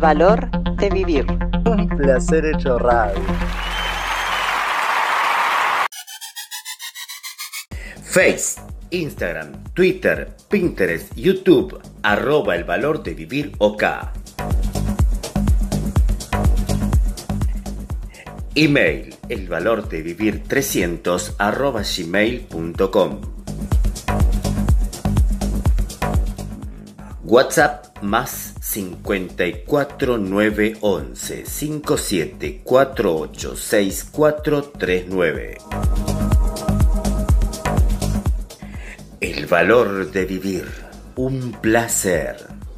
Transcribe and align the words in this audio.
valor 0.00 0.50
de 0.76 0.88
vivir. 0.88 1.26
Un 1.66 1.86
placer 1.88 2.46
hecho 2.46 2.78
radio. 2.78 3.20
Face, 8.02 8.60
Instagram, 8.90 9.62
Twitter, 9.74 10.34
Pinterest, 10.48 11.14
YouTube, 11.14 11.78
arroba 12.02 12.56
el 12.56 12.64
valor 12.64 13.02
de 13.02 13.14
vivir 13.14 13.52
OK. 13.58 13.84
Email, 18.54 19.14
el 19.28 19.48
valor 19.48 19.88
de 19.88 20.02
vivir 20.02 20.42
300 20.42 21.36
arroba 21.38 21.82
gmail.com. 21.82 23.20
WhatsApp 27.22 28.02
más 28.02 28.49
54911 28.72 31.44
5748 31.44 33.56
6439. 33.56 35.58
El 39.20 39.46
valor 39.46 40.12
de 40.12 40.24
vivir, 40.24 40.66
un 41.16 41.50
placer 41.60 42.36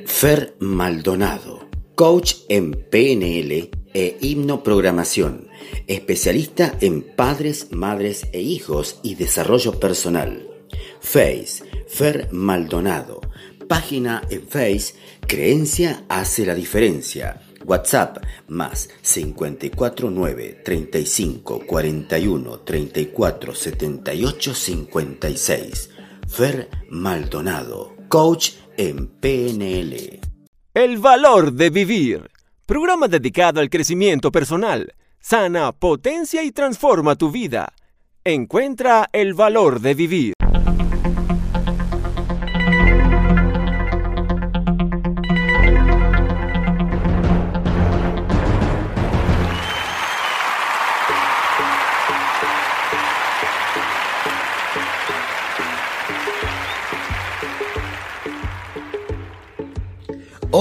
Fer 0.06 0.56
Maldonado 0.60 1.68
Coach 1.94 2.34
en 2.48 2.72
PNL 2.72 3.70
e 3.92 4.18
hipnoprogramación 4.20 5.48
Especialista 5.86 6.76
en 6.80 7.02
padres, 7.02 7.68
madres 7.70 8.26
e 8.32 8.40
hijos 8.40 8.98
y 9.02 9.16
desarrollo 9.16 9.78
personal 9.78 10.49
Face 11.00 11.64
Fer 11.88 12.28
Maldonado 12.32 13.20
Página 13.68 14.22
en 14.30 14.46
Face 14.46 14.94
Creencia 15.26 16.04
hace 16.08 16.46
la 16.46 16.54
diferencia 16.54 17.40
WhatsApp 17.64 18.18
más 18.48 18.88
549 19.02 20.62
35 20.64 21.66
41 21.66 22.60
34 22.60 23.54
78 23.54 24.54
56. 24.54 25.90
Fer 26.26 26.68
Maldonado, 26.88 27.94
coach 28.08 28.50
en 28.76 29.06
PNL. 29.06 30.20
El 30.74 30.98
valor 30.98 31.52
de 31.52 31.70
vivir. 31.70 32.30
Programa 32.66 33.08
dedicado 33.08 33.60
al 33.60 33.68
crecimiento 33.68 34.30
personal. 34.32 34.94
Sana, 35.20 35.72
potencia 35.72 36.42
y 36.42 36.52
transforma 36.52 37.16
tu 37.16 37.30
vida. 37.30 37.72
Encuentra 38.24 39.08
el 39.12 39.34
valor 39.34 39.80
de 39.80 39.94
vivir. 39.94 40.34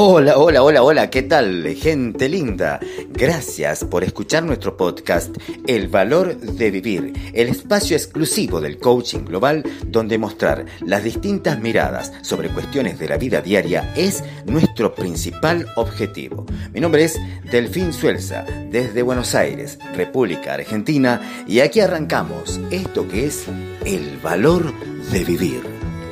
Hola, 0.02 0.38
hola, 0.38 0.64
hola, 0.64 0.82
hola, 0.82 1.10
¿qué 1.10 1.24
tal, 1.24 1.76
gente 1.76 2.30
linda? 2.30 2.80
Gracias 3.10 3.84
por 3.84 4.06
escuchar 4.06 4.44
nuestro 4.44 4.78
podcast 4.78 5.36
El 5.68 5.90
Valor 5.90 6.38
de 6.38 6.72
Vivir, 6.72 7.12
el 7.34 7.50
espacio 7.50 7.98
exclusivo 7.98 8.62
del 8.62 8.78
coaching 8.78 9.26
global 9.26 9.62
donde 9.86 10.18
mostrar 10.18 10.66
las 10.80 11.04
distintas 11.04 11.60
miradas 11.60 12.14
sobre 12.22 12.48
cuestiones 12.48 12.98
de 12.98 13.10
la 13.10 13.18
vida 13.18 13.42
diaria 13.42 13.94
es 13.94 14.24
nuestro 14.46 14.96
principal 14.96 15.66
objetivo. 15.76 16.46
Mi 16.72 16.80
nombre 16.80 17.04
es 17.04 17.20
Delfín 17.52 17.92
Suelza, 17.92 18.46
desde 18.72 19.02
Buenos 19.02 19.36
Aires, 19.36 19.80
República 19.98 20.54
Argentina, 20.54 21.44
y 21.46 21.60
aquí 21.60 21.82
arrancamos 21.82 22.62
esto 22.72 23.06
que 23.06 23.26
es 23.26 23.48
El 23.84 24.18
Valor 24.24 24.74
de 25.12 25.26
Vivir. 25.26 25.62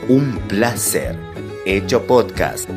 Un 0.09 0.39
placer. 0.49 1.15
Hecho 1.65 2.05
podcast. 2.05 2.69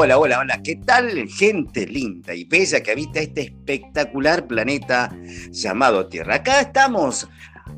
Hola, 0.00 0.16
hola, 0.16 0.38
hola. 0.38 0.62
¿Qué 0.62 0.76
tal, 0.76 1.28
gente 1.28 1.84
linda 1.84 2.32
y 2.32 2.44
bella 2.44 2.80
que 2.84 2.92
habita 2.92 3.18
este 3.18 3.40
espectacular 3.40 4.46
planeta 4.46 5.10
llamado 5.50 6.06
Tierra? 6.06 6.36
Acá 6.36 6.60
estamos 6.60 7.28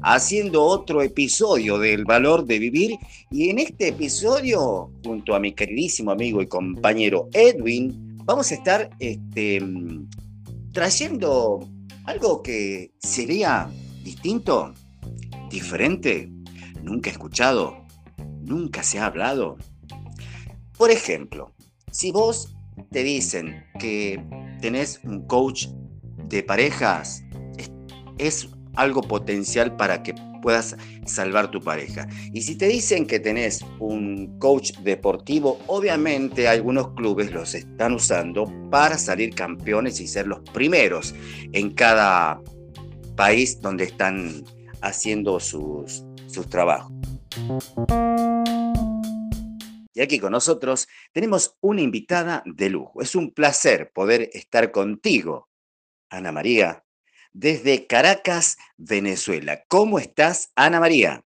haciendo 0.02 0.62
otro 0.62 1.00
episodio 1.00 1.78
del 1.78 2.04
valor 2.04 2.44
de 2.44 2.58
vivir 2.58 2.98
y 3.30 3.48
en 3.48 3.58
este 3.58 3.88
episodio, 3.88 4.92
junto 5.02 5.34
a 5.34 5.40
mi 5.40 5.54
queridísimo 5.54 6.10
amigo 6.10 6.42
y 6.42 6.46
compañero 6.46 7.30
Edwin, 7.32 8.18
vamos 8.26 8.52
a 8.52 8.54
estar 8.56 8.90
este, 8.98 9.62
trayendo 10.72 11.66
algo 12.04 12.42
que 12.42 12.92
sería 12.98 13.70
distinto, 14.04 14.74
diferente, 15.48 16.28
nunca 16.82 17.08
escuchado, 17.08 17.86
nunca 18.42 18.82
se 18.82 18.98
ha 18.98 19.06
hablado. 19.06 19.56
Por 20.76 20.90
ejemplo, 20.90 21.54
si 21.90 22.12
vos 22.12 22.54
te 22.90 23.02
dicen 23.02 23.64
que 23.78 24.22
tenés 24.60 25.00
un 25.04 25.26
coach 25.26 25.66
de 26.28 26.42
parejas, 26.42 27.22
es, 28.18 28.48
algo 28.76 29.02
potencial 29.02 29.76
para 29.76 30.02
que 30.02 30.14
puedas 30.42 30.76
salvar 31.04 31.50
tu 31.50 31.60
pareja. 31.60 32.06
Y 32.32 32.42
si 32.42 32.56
te 32.56 32.66
dicen 32.66 33.06
que 33.06 33.20
tenés 33.20 33.64
un 33.78 34.38
coach 34.38 34.72
deportivo, 34.78 35.58
obviamente 35.66 36.48
algunos 36.48 36.92
clubes 36.94 37.30
los 37.32 37.54
están 37.54 37.94
usando 37.94 38.50
para 38.70 38.96
salir 38.96 39.34
campeones 39.34 40.00
y 40.00 40.06
ser 40.06 40.26
los 40.26 40.40
primeros 40.52 41.14
en 41.52 41.72
cada 41.72 42.40
país 43.16 43.60
donde 43.60 43.84
están 43.84 44.44
haciendo 44.80 45.40
sus, 45.40 46.04
sus 46.26 46.48
trabajos. 46.48 46.92
Y 50.00 50.02
aquí 50.02 50.18
con 50.18 50.32
nosotros 50.32 50.88
tenemos 51.12 51.58
una 51.60 51.82
invitada 51.82 52.42
de 52.46 52.70
lujo. 52.70 53.02
Es 53.02 53.14
un 53.14 53.32
placer 53.34 53.92
poder 53.92 54.30
estar 54.32 54.72
contigo, 54.72 55.50
Ana 56.08 56.32
María, 56.32 56.86
desde 57.34 57.86
Caracas, 57.86 58.56
Venezuela. 58.78 59.62
¿Cómo 59.68 59.98
estás, 59.98 60.52
Ana 60.56 60.80
María? 60.80 61.22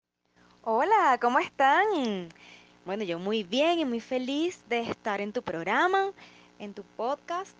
Hola, 0.63 1.19
¿cómo 1.21 1.37
están? 1.37 2.29
Bueno, 2.83 3.03
yo 3.03 3.19
muy 3.19 3.43
bien 3.43 3.77
y 3.77 3.85
muy 3.85 3.99
feliz 3.99 4.63
de 4.67 4.79
estar 4.79 5.21
en 5.21 5.33
tu 5.33 5.43
programa, 5.43 6.11
en 6.57 6.73
tu 6.73 6.81
podcast. 6.81 7.55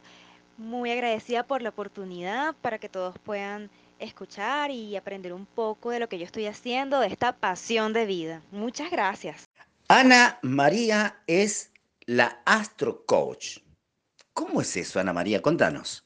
Muy 0.57 0.89
agradecida 0.89 1.45
por 1.45 1.61
la 1.61 1.69
oportunidad 1.69 2.55
para 2.55 2.79
que 2.79 2.89
todos 2.89 3.19
puedan 3.19 3.69
escuchar 3.99 4.71
y 4.71 4.95
aprender 4.95 5.31
un 5.31 5.45
poco 5.45 5.91
de 5.91 5.99
lo 5.99 6.09
que 6.09 6.17
yo 6.17 6.25
estoy 6.25 6.47
haciendo, 6.47 6.99
de 6.99 7.07
esta 7.07 7.33
pasión 7.33 7.93
de 7.93 8.07
vida. 8.07 8.41
Muchas 8.51 8.89
gracias. 8.89 9.47
Ana 9.95 10.39
María 10.41 11.21
es 11.27 11.71
la 12.07 12.41
Astro 12.45 13.05
Coach. 13.05 13.59
¿Cómo 14.33 14.59
es 14.59 14.75
eso, 14.75 14.99
Ana 14.99 15.13
María? 15.13 15.39
Contanos. 15.39 16.03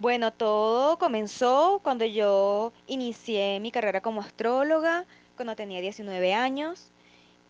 Bueno, 0.00 0.32
todo 0.32 0.98
comenzó 0.98 1.80
cuando 1.84 2.04
yo 2.04 2.72
inicié 2.88 3.60
mi 3.60 3.70
carrera 3.70 4.00
como 4.00 4.22
astróloga, 4.22 5.06
cuando 5.36 5.54
tenía 5.54 5.80
19 5.80 6.34
años. 6.34 6.90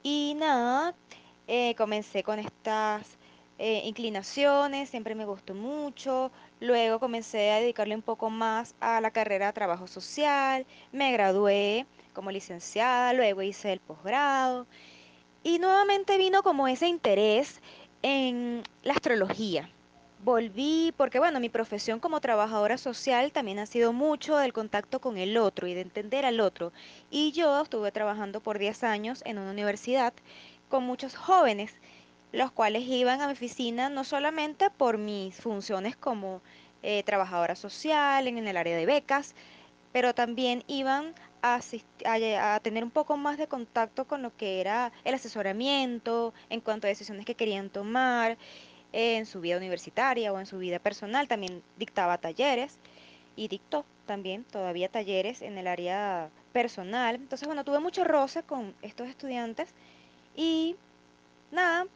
Y 0.02 0.34
nada, 0.36 0.94
eh, 1.46 1.74
comencé 1.76 2.22
con 2.22 2.38
estas 2.38 3.16
eh, 3.58 3.80
inclinaciones, 3.86 4.90
siempre 4.90 5.14
me 5.14 5.24
gustó 5.24 5.54
mucho. 5.54 6.30
Luego 6.60 7.00
comencé 7.00 7.50
a 7.50 7.60
dedicarle 7.60 7.94
un 7.94 8.02
poco 8.02 8.28
más 8.28 8.74
a 8.78 9.00
la 9.00 9.10
carrera 9.10 9.46
de 9.46 9.52
trabajo 9.54 9.86
social. 9.86 10.66
Me 10.92 11.12
gradué 11.12 11.86
como 12.12 12.30
licenciada, 12.30 13.12
luego 13.12 13.42
hice 13.42 13.72
el 13.72 13.80
posgrado. 13.80 14.66
Y 15.42 15.58
nuevamente 15.58 16.18
vino 16.18 16.42
como 16.42 16.68
ese 16.68 16.86
interés 16.86 17.60
en 18.02 18.62
la 18.82 18.94
astrología. 18.94 19.68
Volví 20.24 20.94
porque, 20.96 21.18
bueno, 21.18 21.40
mi 21.40 21.48
profesión 21.48 21.98
como 21.98 22.20
trabajadora 22.20 22.78
social 22.78 23.32
también 23.32 23.58
ha 23.58 23.66
sido 23.66 23.92
mucho 23.92 24.36
del 24.36 24.52
contacto 24.52 25.00
con 25.00 25.18
el 25.18 25.36
otro 25.36 25.66
y 25.66 25.74
de 25.74 25.80
entender 25.80 26.24
al 26.24 26.38
otro. 26.38 26.72
Y 27.10 27.32
yo 27.32 27.60
estuve 27.60 27.90
trabajando 27.90 28.40
por 28.40 28.58
10 28.58 28.84
años 28.84 29.22
en 29.24 29.38
una 29.38 29.50
universidad 29.50 30.12
con 30.68 30.84
muchos 30.84 31.16
jóvenes, 31.16 31.74
los 32.30 32.52
cuales 32.52 32.84
iban 32.84 33.20
a 33.20 33.26
mi 33.26 33.32
oficina 33.32 33.88
no 33.88 34.04
solamente 34.04 34.70
por 34.70 34.96
mis 34.96 35.36
funciones 35.36 35.96
como 35.96 36.40
eh, 36.84 37.02
trabajadora 37.04 37.54
social 37.54 38.26
en, 38.26 38.46
el 38.48 38.56
área 38.56 38.76
de 38.76 38.86
becas, 38.86 39.34
pero 39.92 40.14
también 40.14 40.64
iban 40.66 41.14
a, 41.42 41.60
a, 42.06 42.60
tener 42.60 42.84
un 42.84 42.90
poco 42.90 43.16
más 43.16 43.36
de 43.36 43.48
contacto 43.48 44.06
con 44.06 44.22
lo 44.22 44.34
que 44.36 44.60
era 44.60 44.92
el 45.04 45.14
asesoramiento 45.14 46.32
en 46.48 46.60
cuanto 46.60 46.86
a 46.86 46.88
decisiones 46.88 47.26
que 47.26 47.34
querían 47.34 47.68
tomar 47.68 48.38
en 48.92 49.26
su 49.26 49.40
vida 49.40 49.56
universitaria 49.56 50.32
o 50.32 50.38
en 50.38 50.46
su 50.46 50.58
vida 50.58 50.78
personal. 50.78 51.28
También 51.28 51.62
dictaba 51.76 52.18
talleres 52.18 52.78
y 53.36 53.48
dictó 53.48 53.84
también 54.06 54.44
todavía 54.44 54.88
talleres 54.88 55.42
en 55.42 55.58
el 55.58 55.66
área 55.66 56.30
personal. 56.52 57.16
Entonces, 57.16 57.46
bueno, 57.46 57.64
tuve 57.64 57.80
mucho 57.80 58.04
roce 58.04 58.42
con 58.42 58.74
estos 58.82 59.08
estudiantes 59.08 59.74
y 60.36 60.76
nada, 61.50 61.86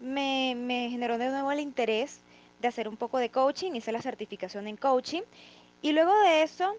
me, 0.00 0.54
me 0.56 0.90
generó 0.90 1.18
de 1.18 1.28
nuevo 1.28 1.50
el 1.52 1.60
interés 1.60 2.20
de 2.60 2.68
hacer 2.68 2.88
un 2.88 2.96
poco 2.96 3.18
de 3.18 3.30
coaching, 3.30 3.72
hice 3.72 3.92
la 3.92 4.02
certificación 4.02 4.66
en 4.68 4.76
coaching 4.76 5.22
y 5.80 5.92
luego 5.92 6.18
de 6.20 6.42
eso 6.42 6.76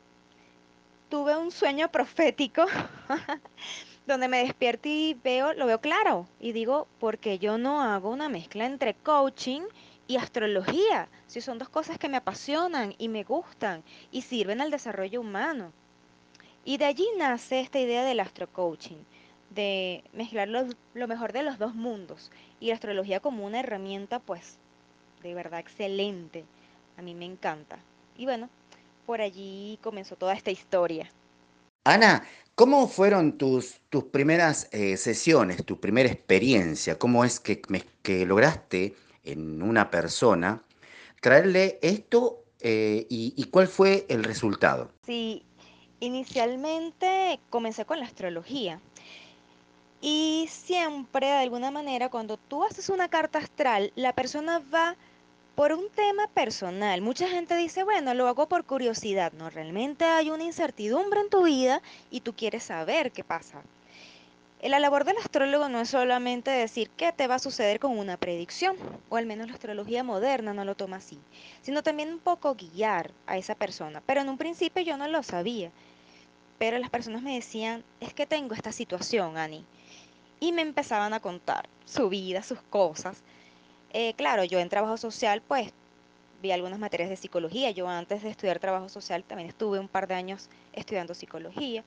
tuve 1.14 1.38
un 1.38 1.52
sueño 1.52 1.92
profético 1.92 2.66
donde 4.08 4.28
me 4.28 4.40
despierto 4.40 4.90
y 4.90 5.16
veo, 5.24 5.54
lo 5.54 5.68
veo 5.68 5.80
claro 5.80 6.28
y 6.40 6.54
digo, 6.54 6.88
porque 7.00 7.38
yo 7.38 7.60
no 7.60 7.84
hago 7.84 8.10
una 8.10 8.30
mezcla 8.30 8.66
entre 8.66 8.96
coaching 8.96 9.62
y 10.08 10.18
astrología? 10.18 11.08
Si 11.28 11.40
son 11.40 11.60
dos 11.60 11.70
cosas 11.70 12.00
que 12.00 12.10
me 12.10 12.18
apasionan 12.18 12.96
y 12.98 13.10
me 13.10 13.24
gustan 13.24 13.84
y 14.10 14.24
sirven 14.24 14.60
al 14.60 14.72
desarrollo 14.72 15.22
humano. 15.22 15.72
Y 16.66 16.78
de 16.78 16.86
allí 16.86 17.06
nace 17.16 17.60
esta 17.60 17.78
idea 17.78 18.04
del 18.04 18.20
astrocoaching, 18.20 18.98
de 19.52 20.04
mezclar 20.14 20.48
lo, 20.48 20.66
lo 20.96 21.08
mejor 21.08 21.32
de 21.32 21.44
los 21.44 21.60
dos 21.60 21.76
mundos 21.76 22.32
y 22.60 22.70
la 22.70 22.74
astrología 22.74 23.20
como 23.20 23.46
una 23.46 23.60
herramienta, 23.60 24.18
pues, 24.18 24.58
de 25.22 25.36
verdad 25.36 25.60
excelente. 25.60 26.44
A 26.98 27.04
mí 27.04 27.14
me 27.14 27.26
encanta. 27.26 27.78
Y 28.18 28.26
bueno, 28.26 28.50
por 29.06 29.22
allí 29.22 29.80
comenzó 29.82 30.16
toda 30.16 30.34
esta 30.34 30.52
historia. 30.52 31.10
Ana, 31.86 32.24
¿cómo 32.56 32.88
fueron 32.88 33.38
tus, 33.38 33.82
tus 33.90 34.06
primeras 34.06 34.70
eh, 34.72 34.98
sesiones, 34.98 35.66
tu 35.66 35.80
primera 35.80 36.10
experiencia? 36.10 36.98
¿Cómo 36.98 37.26
es 37.26 37.40
que, 37.40 37.62
que 38.02 38.26
lograste 38.26 38.96
en 39.24 39.62
una 39.62 39.90
persona 39.90 40.62
traerle 41.22 41.80
esto 41.82 42.44
eh, 42.60 43.06
y, 43.10 43.34
y 43.36 43.44
cuál 43.46 43.68
fue 43.68 44.06
el 44.10 44.24
resultado? 44.24 44.92
Sí, 45.06 45.44
inicialmente 46.00 47.40
comencé 47.50 47.86
con 47.86 48.00
la 48.00 48.06
astrología. 48.06 48.80
Y 50.02 50.50
siempre, 50.52 51.28
de 51.28 51.34
alguna 51.34 51.72
manera, 51.72 52.10
cuando 52.10 52.36
tú 52.36 52.66
haces 52.66 52.90
una 52.90 53.08
carta 53.08 53.40
astral, 53.40 53.94
la 53.96 54.14
persona 54.14 54.62
va 54.74 54.98
por 55.56 55.72
un 55.72 55.90
tema 55.90 56.28
personal. 56.28 57.02
Mucha 57.02 57.28
gente 57.28 57.56
dice, 57.56 57.84
bueno, 57.84 58.14
lo 58.14 58.28
hago 58.28 58.48
por 58.48 58.66
curiosidad. 58.66 59.34
No, 59.34 59.50
realmente 59.50 60.06
hay 60.06 60.30
una 60.30 60.44
incertidumbre 60.44 61.22
en 61.22 61.30
tu 61.30 61.44
vida 61.44 61.82
y 62.10 62.22
tú 62.22 62.34
quieres 62.34 62.64
saber 62.64 63.12
qué 63.12 63.24
pasa. 63.24 63.62
La 64.64 64.80
labor 64.80 65.04
del 65.04 65.18
astrólogo 65.18 65.68
no 65.68 65.82
es 65.82 65.90
solamente 65.90 66.50
decir 66.50 66.90
qué 66.96 67.12
te 67.12 67.28
va 67.28 67.36
a 67.36 67.40
suceder 67.40 67.82
con 67.82 68.00
una 68.00 68.16
predicción, 68.16 68.78
o 69.10 69.18
al 69.18 69.26
menos 69.26 69.48
la 69.48 69.56
astrología 69.56 70.06
moderna 70.06 70.54
no 70.54 70.64
lo 70.64 70.76
toma 70.76 70.98
así, 70.98 71.20
sino 71.62 71.84
también 71.84 72.14
un 72.14 72.20
poco 72.20 72.56
guiar 72.56 73.12
a 73.28 73.38
esa 73.38 73.56
persona. 73.56 74.02
Pero 74.06 74.22
en 74.22 74.30
un 74.30 74.38
principio 74.38 74.82
yo 74.82 74.96
no 74.96 75.10
lo 75.10 75.22
sabía, 75.22 75.70
pero 76.60 76.80
las 76.80 76.90
personas 76.90 77.24
me 77.24 77.36
decían, 77.36 77.84
es 78.00 78.14
que 78.14 78.26
tengo 78.26 78.56
esta 78.56 78.72
situación, 78.72 79.38
Ani, 79.38 79.66
y 80.40 80.54
me 80.54 80.62
empezaban 80.62 81.14
a 81.14 81.20
contar 81.20 81.68
su 81.84 82.08
vida, 82.08 82.42
sus 82.42 82.62
cosas, 82.62 83.22
eh, 83.94 84.14
claro, 84.16 84.44
yo 84.44 84.60
en 84.60 84.70
trabajo 84.70 84.98
social, 84.98 85.42
pues 85.48 85.72
vi 86.42 86.52
algunas 86.52 86.78
materias 86.78 87.10
de 87.10 87.16
psicología. 87.16 87.72
Yo 87.72 87.88
antes 87.88 88.22
de 88.22 88.30
estudiar 88.30 88.60
trabajo 88.60 88.90
social 88.90 89.24
también 89.24 89.50
estuve 89.50 89.80
un 89.80 89.88
par 89.88 90.08
de 90.08 90.16
años 90.16 90.50
estudiando 90.74 91.14
psicología. 91.14 91.84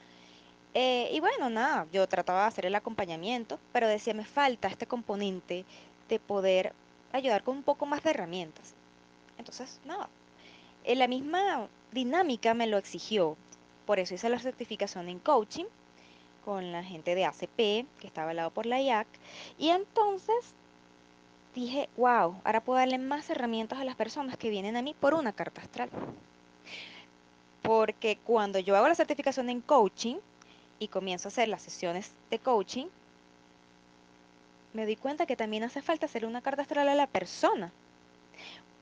Eh, 0.72 1.10
y 1.12 1.20
bueno, 1.20 1.50
nada, 1.50 1.86
yo 1.92 2.06
trataba 2.06 2.42
de 2.42 2.48
hacer 2.48 2.66
el 2.66 2.74
acompañamiento, 2.74 3.58
pero 3.72 3.88
decía, 3.88 4.14
me 4.14 4.24
falta 4.24 4.68
este 4.68 4.86
componente 4.86 5.64
de 6.08 6.18
poder 6.18 6.72
ayudar 7.12 7.42
con 7.42 7.56
un 7.56 7.62
poco 7.62 7.86
más 7.86 8.02
de 8.02 8.10
herramientas. 8.10 8.74
Entonces, 9.38 9.80
nada, 9.84 10.08
eh, 10.84 10.94
la 10.94 11.08
misma 11.08 11.68
dinámica 11.92 12.54
me 12.54 12.66
lo 12.66 12.78
exigió. 12.78 13.36
Por 13.84 13.98
eso 13.98 14.14
hice 14.14 14.28
la 14.28 14.38
certificación 14.38 15.08
en 15.08 15.18
coaching 15.18 15.66
con 16.44 16.72
la 16.72 16.82
gente 16.82 17.14
de 17.14 17.24
ACP, 17.24 17.86
que 17.98 18.06
estaba 18.06 18.30
al 18.30 18.36
lado 18.36 18.50
por 18.50 18.66
la 18.66 18.80
IAC. 18.80 19.06
Y 19.58 19.70
entonces 19.70 20.54
dije, 21.60 21.88
wow, 21.96 22.36
ahora 22.44 22.60
puedo 22.60 22.78
darle 22.78 22.98
más 22.98 23.28
herramientas 23.30 23.78
a 23.78 23.84
las 23.84 23.96
personas 23.96 24.36
que 24.36 24.50
vienen 24.50 24.76
a 24.76 24.82
mí 24.82 24.94
por 24.98 25.14
una 25.14 25.32
carta 25.32 25.62
astral. 25.62 25.88
Porque 27.62 28.18
cuando 28.24 28.58
yo 28.58 28.76
hago 28.76 28.88
la 28.88 28.94
certificación 28.94 29.48
en 29.48 29.62
coaching 29.62 30.16
y 30.78 30.88
comienzo 30.88 31.28
a 31.28 31.30
hacer 31.30 31.48
las 31.48 31.62
sesiones 31.62 32.12
de 32.30 32.38
coaching, 32.38 32.86
me 34.74 34.84
doy 34.84 34.96
cuenta 34.96 35.24
que 35.24 35.34
también 35.34 35.64
hace 35.64 35.80
falta 35.80 36.06
hacer 36.06 36.26
una 36.26 36.42
carta 36.42 36.62
astral 36.62 36.88
a 36.88 36.94
la 36.94 37.06
persona. 37.06 37.72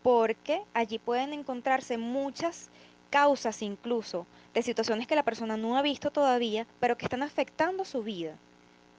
Porque 0.02 0.60
allí 0.74 0.98
pueden 0.98 1.32
encontrarse 1.32 1.96
muchas 1.96 2.68
causas 3.08 3.62
incluso 3.62 4.26
de 4.52 4.62
situaciones 4.62 5.06
que 5.06 5.14
la 5.14 5.22
persona 5.22 5.56
no 5.56 5.78
ha 5.78 5.82
visto 5.82 6.10
todavía, 6.10 6.66
pero 6.80 6.98
que 6.98 7.06
están 7.06 7.22
afectando 7.22 7.84
su 7.84 8.02
vida. 8.02 8.34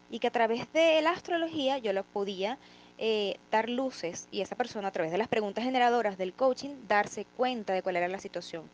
Y 0.10 0.20
que 0.20 0.28
a 0.28 0.32
través 0.32 0.72
de 0.72 1.02
la 1.02 1.12
astrología 1.12 1.78
yo 1.78 1.92
lo 1.92 2.06
podía 2.06 2.58
eh, 2.98 3.38
dar 3.52 3.70
luces 3.70 4.28
y 4.32 4.42
esa 4.42 4.56
persona 4.56 4.88
a 4.88 4.92
través 4.92 5.12
de 5.12 5.18
las 5.18 5.28
preguntas 5.28 5.64
generadoras 5.64 6.18
del 6.18 6.34
coaching 6.34 6.76
darse 6.88 7.26
cuenta 7.38 7.74
de 7.74 7.82
cuál 7.82 7.98
era 7.98 8.08
la 8.08 8.20
situación 8.20 8.70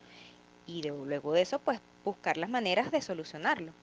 y 0.67 0.83
luego 0.83 1.33
de 1.33 1.41
eso 1.41 1.59
pues 1.59 1.79
buscar 2.03 2.37
las 2.37 2.49
maneras 2.49 2.91
de 2.91 3.01
solucionarlo. 3.01 3.73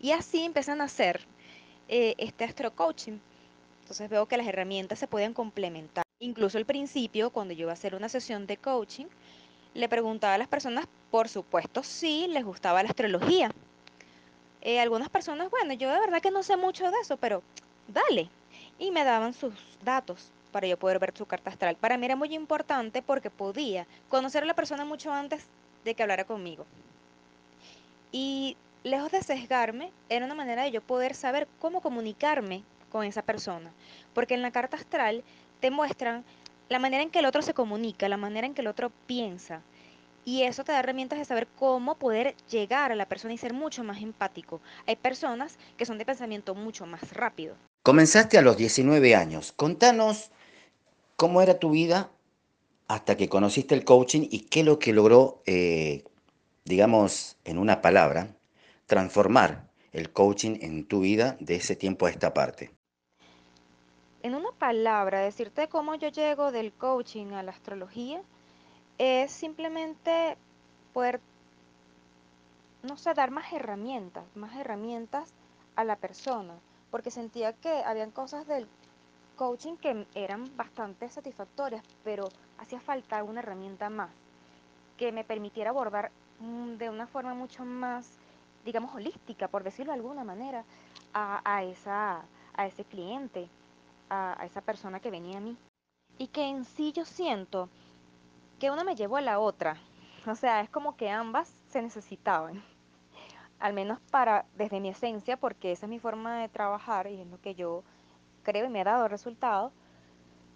Y 0.00 0.12
así 0.12 0.44
empiezan 0.44 0.80
a 0.80 0.84
hacer 0.84 1.20
eh, 1.88 2.14
este 2.18 2.44
astro 2.44 2.74
coaching. 2.74 3.18
Entonces 3.82 4.08
veo 4.08 4.26
que 4.26 4.36
las 4.36 4.46
herramientas 4.46 4.98
se 4.98 5.06
pueden 5.06 5.34
complementar. 5.34 6.04
Incluso 6.20 6.58
al 6.58 6.66
principio, 6.66 7.30
cuando 7.30 7.54
yo 7.54 7.62
iba 7.62 7.72
a 7.72 7.74
hacer 7.74 7.94
una 7.94 8.08
sesión 8.08 8.46
de 8.46 8.56
coaching, 8.56 9.06
le 9.74 9.88
preguntaba 9.88 10.34
a 10.34 10.38
las 10.38 10.48
personas, 10.48 10.86
por 11.10 11.28
supuesto, 11.28 11.82
si 11.82 12.28
les 12.28 12.44
gustaba 12.44 12.82
la 12.82 12.90
astrología. 12.90 13.50
Eh, 14.62 14.80
algunas 14.80 15.08
personas, 15.08 15.50
bueno, 15.50 15.72
yo 15.74 15.90
de 15.90 15.98
verdad 16.00 16.20
que 16.20 16.30
no 16.30 16.42
sé 16.42 16.56
mucho 16.56 16.90
de 16.90 16.98
eso, 17.02 17.16
pero 17.16 17.42
dale. 17.88 18.28
Y 18.80 18.90
me 18.90 19.04
daban 19.04 19.34
sus 19.34 19.52
datos 19.84 20.32
para 20.52 20.66
yo 20.66 20.78
poder 20.78 20.98
ver 20.98 21.16
su 21.16 21.26
carta 21.26 21.50
astral. 21.50 21.76
Para 21.76 21.98
mí 21.98 22.06
era 22.06 22.16
muy 22.16 22.34
importante 22.34 23.02
porque 23.02 23.28
podía 23.28 23.86
conocer 24.08 24.42
a 24.42 24.46
la 24.46 24.54
persona 24.54 24.86
mucho 24.86 25.12
antes 25.12 25.44
de 25.84 25.94
que 25.94 26.02
hablara 26.02 26.24
conmigo. 26.24 26.64
Y 28.10 28.56
lejos 28.82 29.12
de 29.12 29.22
sesgarme, 29.22 29.92
era 30.08 30.24
una 30.24 30.34
manera 30.34 30.62
de 30.62 30.70
yo 30.70 30.80
poder 30.80 31.14
saber 31.14 31.46
cómo 31.58 31.82
comunicarme 31.82 32.64
con 32.90 33.04
esa 33.04 33.20
persona. 33.20 33.70
Porque 34.14 34.32
en 34.32 34.40
la 34.40 34.50
carta 34.50 34.78
astral 34.78 35.22
te 35.60 35.70
muestran 35.70 36.24
la 36.70 36.78
manera 36.78 37.02
en 37.02 37.10
que 37.10 37.18
el 37.18 37.26
otro 37.26 37.42
se 37.42 37.52
comunica, 37.52 38.08
la 38.08 38.16
manera 38.16 38.46
en 38.46 38.54
que 38.54 38.62
el 38.62 38.66
otro 38.66 38.90
piensa. 39.06 39.60
Y 40.24 40.44
eso 40.44 40.64
te 40.64 40.72
da 40.72 40.78
herramientas 40.78 41.18
de 41.18 41.26
saber 41.26 41.46
cómo 41.58 41.96
poder 41.96 42.34
llegar 42.50 42.92
a 42.92 42.96
la 42.96 43.06
persona 43.06 43.34
y 43.34 43.38
ser 43.38 43.52
mucho 43.52 43.84
más 43.84 44.00
empático. 44.00 44.62
Hay 44.86 44.96
personas 44.96 45.58
que 45.76 45.84
son 45.84 45.98
de 45.98 46.06
pensamiento 46.06 46.54
mucho 46.54 46.86
más 46.86 47.12
rápido. 47.12 47.56
Comenzaste 47.82 48.36
a 48.36 48.42
los 48.42 48.58
19 48.58 49.14
años. 49.14 49.52
Contanos 49.52 50.30
cómo 51.16 51.40
era 51.40 51.58
tu 51.58 51.70
vida 51.70 52.10
hasta 52.88 53.16
que 53.16 53.30
conociste 53.30 53.74
el 53.74 53.84
coaching 53.84 54.28
y 54.30 54.40
qué 54.40 54.60
es 54.60 54.66
lo 54.66 54.78
que 54.78 54.92
logró, 54.92 55.40
eh, 55.46 56.04
digamos, 56.66 57.38
en 57.44 57.56
una 57.56 57.80
palabra, 57.80 58.36
transformar 58.84 59.70
el 59.92 60.12
coaching 60.12 60.58
en 60.60 60.84
tu 60.86 61.00
vida 61.00 61.38
de 61.40 61.56
ese 61.56 61.74
tiempo 61.74 62.04
a 62.04 62.10
esta 62.10 62.34
parte. 62.34 62.70
En 64.22 64.34
una 64.34 64.52
palabra, 64.52 65.20
decirte 65.20 65.68
cómo 65.68 65.94
yo 65.94 66.08
llego 66.08 66.52
del 66.52 66.72
coaching 66.72 67.32
a 67.32 67.42
la 67.42 67.52
astrología 67.52 68.20
es 68.98 69.32
simplemente 69.32 70.36
poder, 70.92 71.18
no 72.82 72.98
sé, 72.98 73.14
dar 73.14 73.30
más 73.30 73.50
herramientas, 73.54 74.24
más 74.34 74.54
herramientas 74.56 75.32
a 75.76 75.84
la 75.84 75.96
persona, 75.96 76.52
porque 76.90 77.10
sentía 77.10 77.52
que 77.52 77.82
habían 77.84 78.10
cosas 78.10 78.46
del 78.46 78.66
coaching 79.36 79.76
que 79.76 80.06
eran 80.14 80.56
bastante 80.56 81.08
satisfactorias, 81.08 81.84
pero 82.04 82.28
hacía 82.58 82.80
falta 82.80 83.22
una 83.22 83.40
herramienta 83.40 83.88
más 83.90 84.10
que 84.96 85.12
me 85.12 85.24
permitiera 85.24 85.70
abordar 85.70 86.10
mm, 86.40 86.74
de 86.74 86.90
una 86.90 87.06
forma 87.06 87.34
mucho 87.34 87.64
más, 87.64 88.18
digamos, 88.64 88.94
holística, 88.94 89.48
por 89.48 89.64
decirlo 89.64 89.92
de 89.92 89.98
alguna 89.98 90.24
manera, 90.24 90.64
a, 91.14 91.40
a 91.44 91.62
esa, 91.64 92.22
a 92.54 92.66
ese 92.66 92.84
cliente 92.84 93.48
a, 94.10 94.44
esa 94.44 94.60
persona 94.60 95.00
que 95.00 95.10
venía 95.10 95.38
a 95.38 95.40
mí. 95.40 95.56
Y 96.18 96.26
que 96.26 96.44
en 96.44 96.64
sí 96.64 96.92
yo 96.92 97.04
siento 97.04 97.70
que 98.58 98.70
una 98.70 98.84
me 98.84 98.96
llevó 98.96 99.16
a 99.16 99.22
la 99.22 99.38
otra. 99.38 99.76
O 100.26 100.34
sea, 100.34 100.60
es 100.60 100.68
como 100.68 100.96
que 100.96 101.08
ambas 101.08 101.54
se 101.68 101.80
necesitaban. 101.80 102.62
Al 103.60 103.72
menos 103.74 104.00
para, 104.10 104.46
desde 104.56 104.80
mi 104.80 104.88
esencia, 104.88 105.36
porque 105.36 105.72
esa 105.72 105.86
es 105.86 105.90
mi 105.90 105.98
forma 105.98 106.38
de 106.40 106.48
trabajar 106.48 107.06
y 107.06 107.20
es 107.20 107.26
lo 107.26 107.40
que 107.40 107.54
yo 107.54 107.84
creo 108.42 108.66
y 108.66 108.70
me 108.70 108.80
ha 108.80 108.84
dado 108.84 109.06
resultado, 109.06 109.72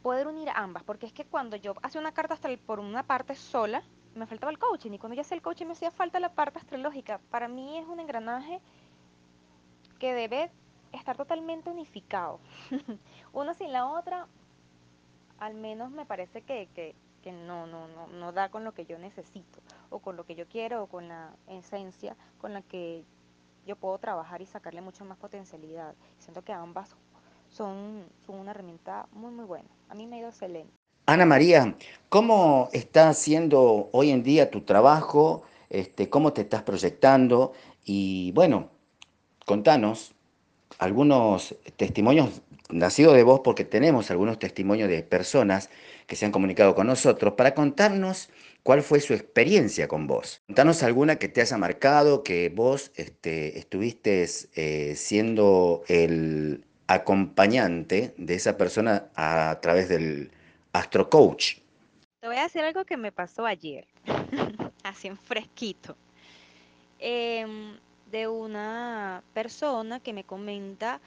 poder 0.03 0.27
unir 0.27 0.49
ambas. 0.55 0.83
Porque 0.83 1.07
es 1.07 1.13
que 1.13 1.25
cuando 1.25 1.57
yo 1.57 1.75
hacía 1.83 2.01
una 2.01 2.13
carta 2.13 2.35
astral 2.35 2.59
por 2.59 2.81
una 2.81 3.03
parte 3.03 3.35
sola, 3.35 3.83
me 4.15 4.27
faltaba 4.27 4.51
el 4.51 4.59
coaching. 4.59 4.93
Y 4.93 4.99
cuando 4.99 5.15
yo 5.15 5.21
hacía 5.21 5.37
el 5.37 5.43
coaching 5.43 5.67
me 5.67 5.73
hacía 5.73 5.91
falta 5.91 6.19
la 6.19 6.31
parte 6.31 6.59
astrológica. 6.59 7.21
Para 7.31 7.47
mí 7.49 7.79
es 7.79 7.87
un 7.87 8.01
engranaje 8.01 8.61
que 9.99 10.15
debe 10.15 10.51
estar 10.93 11.17
totalmente 11.17 11.71
unificado. 11.71 12.41
Una 13.33 13.55
sin 13.55 13.73
la 13.73 13.87
otra, 13.87 14.27
al 15.39 15.55
menos 15.55 15.91
me 15.91 16.07
parece 16.07 16.43
que, 16.43 16.69
que, 16.75 16.95
que 17.23 17.33
no, 17.33 17.67
no, 17.67 17.89
no, 17.89 18.07
no 18.07 18.33
da 18.33 18.49
con 18.51 18.65
lo 18.65 18.73
que 18.73 18.87
yo 18.87 18.99
necesito, 18.99 19.61
o 19.95 20.01
con 20.01 20.17
lo 20.17 20.25
que 20.25 20.35
yo 20.35 20.47
quiero, 20.49 20.83
o 20.83 20.87
con 20.89 21.09
la 21.09 21.31
esencia 21.47 22.17
con 22.39 22.53
la 22.53 22.63
que 22.63 23.05
yo 23.65 23.77
puedo 23.77 23.97
trabajar 23.99 24.43
y 24.43 24.47
sacarle 24.47 24.81
mucho 24.81 25.05
más 25.05 25.17
potencialidad. 25.17 25.95
Siento 26.19 26.43
que 26.43 26.53
ambas 26.53 26.97
son, 27.49 28.05
son 28.27 28.41
una 28.41 28.51
herramienta 28.51 29.07
muy, 29.13 29.31
muy 29.31 29.45
buena. 29.45 29.69
A 29.89 29.95
mí 29.95 30.07
me 30.07 30.17
ha 30.17 30.19
ido 30.19 30.29
excelente. 30.29 30.73
Ana 31.07 31.27
María, 31.27 31.77
¿cómo 32.09 32.69
está 32.73 33.09
haciendo 33.09 33.89
hoy 33.93 34.11
en 34.11 34.23
día 34.23 34.51
tu 34.51 34.63
trabajo? 34.63 35.43
Este, 35.71 36.11
¿Cómo 36.11 36.33
te 36.33 36.43
estás 36.43 36.63
proyectando? 36.63 37.53
Y 37.85 38.33
bueno, 38.33 38.71
contanos 39.47 40.15
algunos 40.79 41.55
testimonios 41.77 42.43
nacidos 42.71 43.15
de 43.15 43.23
vos 43.23 43.41
porque 43.45 43.65
tenemos 43.65 44.11
algunos 44.11 44.39
testimonios 44.39 44.89
de 44.89 45.03
personas 45.03 45.71
que 46.07 46.17
se 46.17 46.27
han 46.27 46.33
comunicado 46.33 46.75
con 46.75 46.87
nosotros 46.87 47.35
para 47.35 47.55
contarnos 47.55 48.31
cuál 48.65 48.83
fue 48.83 48.99
su 48.99 49.13
experiencia 49.13 49.87
con 49.87 50.09
vos. 50.09 50.43
Contanos 50.47 50.83
alguna 50.83 51.17
que 51.17 51.29
te 51.29 51.43
haya 51.43 51.57
marcado, 51.57 52.25
que 52.25 52.49
vos 52.49 52.91
este, 52.97 53.59
estuviste 53.59 54.27
eh, 54.57 54.95
siendo 54.97 55.85
el 55.87 56.65
acompañante 56.89 58.15
de 58.17 58.35
esa 58.35 58.57
persona 58.57 59.11
a 59.15 59.59
través 59.61 59.89
del 59.89 60.33
Astro 60.73 61.09
Coach. 61.09 61.59
Te 62.21 62.27
voy 62.27 62.37
a 62.37 62.45
decir 62.45 62.63
algo 62.63 62.85
que 62.85 62.97
me 62.97 63.13
pasó 63.13 63.47
ayer, 63.47 63.87
así 64.83 65.09
en 65.09 65.19
fresquito. 65.19 65.97
Eh, 66.99 67.47
de 68.11 68.29
una 68.29 69.23
persona 69.35 70.01
que 70.01 70.13
me 70.13 70.25
comenta 70.25 71.01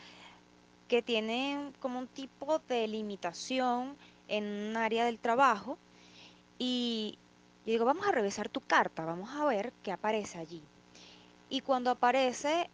que 0.88 1.02
tiene 1.02 1.72
como 1.80 2.00
un 2.00 2.08
tipo 2.08 2.60
de 2.68 2.88
limitación 2.88 3.96
en 4.28 4.44
un 4.44 4.78
área 4.78 5.06
del 5.06 5.18
trabajo 5.18 5.78
y 6.60 7.18
yo 7.68 7.74
digo, 7.74 7.84
vamos 7.84 8.08
a 8.08 8.14
revisar 8.14 8.48
tu 8.48 8.62
carta, 8.62 9.04
vamos 9.04 9.30
a 9.32 9.44
ver 9.44 9.74
qué 9.84 9.92
aparece 9.92 10.40
allí. 10.40 10.64
Y 11.50 11.60
cuando 11.60 11.92
aparece 11.92 12.70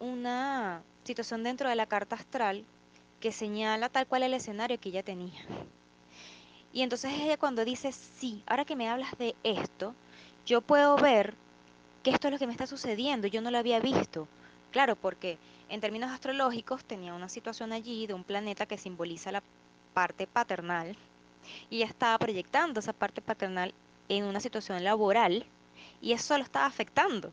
una 0.00 0.82
situación 1.04 1.44
dentro 1.44 1.68
de 1.68 1.76
la 1.76 1.86
carta 1.86 2.16
astral 2.16 2.64
que 3.20 3.30
señala 3.30 3.88
tal 3.88 4.08
cual 4.08 4.24
el 4.24 4.34
escenario 4.34 4.80
que 4.80 4.88
ella 4.88 5.04
tenía. 5.04 5.40
Y 6.72 6.82
entonces 6.82 7.12
ella 7.12 7.36
cuando 7.36 7.64
dice, 7.64 7.92
sí, 7.92 8.42
ahora 8.48 8.64
que 8.64 8.74
me 8.74 8.88
hablas 8.88 9.16
de 9.18 9.36
esto, 9.44 9.94
yo 10.44 10.62
puedo 10.62 10.96
ver 10.96 11.34
que 12.02 12.10
esto 12.10 12.26
es 12.26 12.32
lo 12.32 12.40
que 12.40 12.46
me 12.48 12.52
está 12.52 12.66
sucediendo, 12.66 13.28
yo 13.28 13.40
no 13.40 13.52
lo 13.52 13.58
había 13.58 13.78
visto. 13.78 14.26
Claro, 14.72 14.96
porque 14.96 15.38
en 15.68 15.80
términos 15.80 16.10
astrológicos 16.10 16.84
tenía 16.84 17.14
una 17.14 17.28
situación 17.28 17.72
allí 17.72 18.08
de 18.08 18.14
un 18.14 18.24
planeta 18.24 18.66
que 18.66 18.78
simboliza 18.78 19.30
la 19.30 19.44
parte 19.94 20.26
paternal 20.26 20.96
y 21.70 21.76
ella 21.76 21.86
estaba 21.86 22.18
proyectando 22.18 22.80
esa 22.80 22.92
parte 22.92 23.22
paternal 23.22 23.72
en 24.08 24.24
una 24.24 24.40
situación 24.40 24.84
laboral 24.84 25.44
y 26.00 26.12
eso 26.12 26.36
lo 26.36 26.44
estaba 26.44 26.66
afectando. 26.66 27.32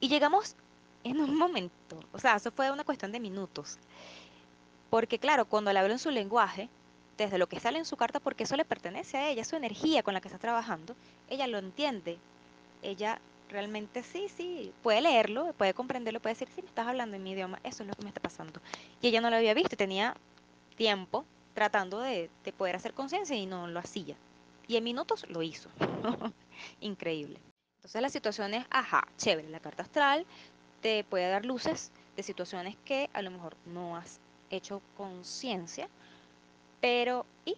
Y 0.00 0.08
llegamos 0.08 0.56
en 1.04 1.20
un 1.20 1.36
momento, 1.36 1.98
o 2.12 2.18
sea, 2.18 2.36
eso 2.36 2.50
fue 2.50 2.70
una 2.70 2.84
cuestión 2.84 3.12
de 3.12 3.20
minutos. 3.20 3.78
Porque 4.90 5.18
claro, 5.18 5.44
cuando 5.44 5.72
le 5.72 5.78
hablo 5.78 5.92
en 5.92 5.98
su 5.98 6.10
lenguaje, 6.10 6.68
desde 7.16 7.38
lo 7.38 7.48
que 7.48 7.60
sale 7.60 7.78
en 7.78 7.84
su 7.84 7.96
carta, 7.96 8.18
porque 8.18 8.44
eso 8.44 8.56
le 8.56 8.64
pertenece 8.64 9.18
a 9.18 9.28
ella, 9.28 9.44
su 9.44 9.56
energía 9.56 10.02
con 10.02 10.14
la 10.14 10.20
que 10.20 10.28
está 10.28 10.38
trabajando, 10.38 10.96
ella 11.28 11.46
lo 11.46 11.58
entiende, 11.58 12.18
ella 12.82 13.20
realmente 13.50 14.02
sí, 14.02 14.28
sí, 14.34 14.72
puede 14.82 15.00
leerlo, 15.02 15.52
puede 15.54 15.74
comprenderlo, 15.74 16.20
puede 16.20 16.34
decir, 16.34 16.48
sí, 16.54 16.62
me 16.62 16.68
estás 16.68 16.86
hablando 16.86 17.16
en 17.16 17.22
mi 17.22 17.32
idioma, 17.32 17.60
eso 17.62 17.82
es 17.82 17.88
lo 17.88 17.94
que 17.94 18.02
me 18.02 18.08
está 18.08 18.20
pasando. 18.20 18.60
Y 19.02 19.08
ella 19.08 19.20
no 19.20 19.30
lo 19.30 19.36
había 19.36 19.54
visto, 19.54 19.76
tenía 19.76 20.16
tiempo 20.76 21.24
tratando 21.54 22.00
de, 22.00 22.30
de 22.44 22.52
poder 22.52 22.76
hacer 22.76 22.94
conciencia 22.94 23.36
y 23.36 23.46
no 23.46 23.66
lo 23.66 23.80
hacía. 23.80 24.16
Y 24.70 24.76
en 24.76 24.84
minutos 24.84 25.26
lo 25.28 25.42
hizo. 25.42 25.68
Increíble. 26.80 27.40
Entonces 27.78 28.00
la 28.00 28.08
situación 28.08 28.54
es, 28.54 28.64
ajá, 28.70 29.02
chévere, 29.16 29.48
la 29.48 29.58
carta 29.58 29.82
astral 29.82 30.24
te 30.80 31.02
puede 31.02 31.28
dar 31.28 31.44
luces 31.44 31.90
de 32.14 32.22
situaciones 32.22 32.76
que 32.84 33.10
a 33.12 33.20
lo 33.20 33.32
mejor 33.32 33.56
no 33.66 33.96
has 33.96 34.20
hecho 34.48 34.80
conciencia, 34.96 35.88
pero 36.80 37.26
¿y 37.44 37.56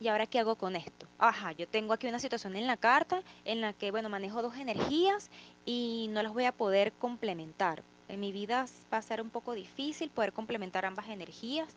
¿Y 0.00 0.08
ahora 0.08 0.26
qué 0.26 0.38
hago 0.38 0.56
con 0.56 0.76
esto? 0.76 1.06
Ajá, 1.18 1.52
yo 1.52 1.66
tengo 1.66 1.94
aquí 1.94 2.06
una 2.06 2.18
situación 2.18 2.56
en 2.56 2.66
la 2.66 2.76
carta 2.76 3.22
en 3.46 3.62
la 3.62 3.72
que, 3.72 3.90
bueno, 3.90 4.10
manejo 4.10 4.42
dos 4.42 4.54
energías 4.56 5.30
y 5.64 6.08
no 6.10 6.22
las 6.22 6.34
voy 6.34 6.44
a 6.44 6.52
poder 6.52 6.92
complementar. 6.92 7.82
En 8.06 8.20
mi 8.20 8.32
vida 8.32 8.66
va 8.92 8.98
a 8.98 9.02
ser 9.02 9.22
un 9.22 9.30
poco 9.30 9.54
difícil 9.54 10.10
poder 10.10 10.34
complementar 10.34 10.84
ambas 10.84 11.08
energías. 11.08 11.68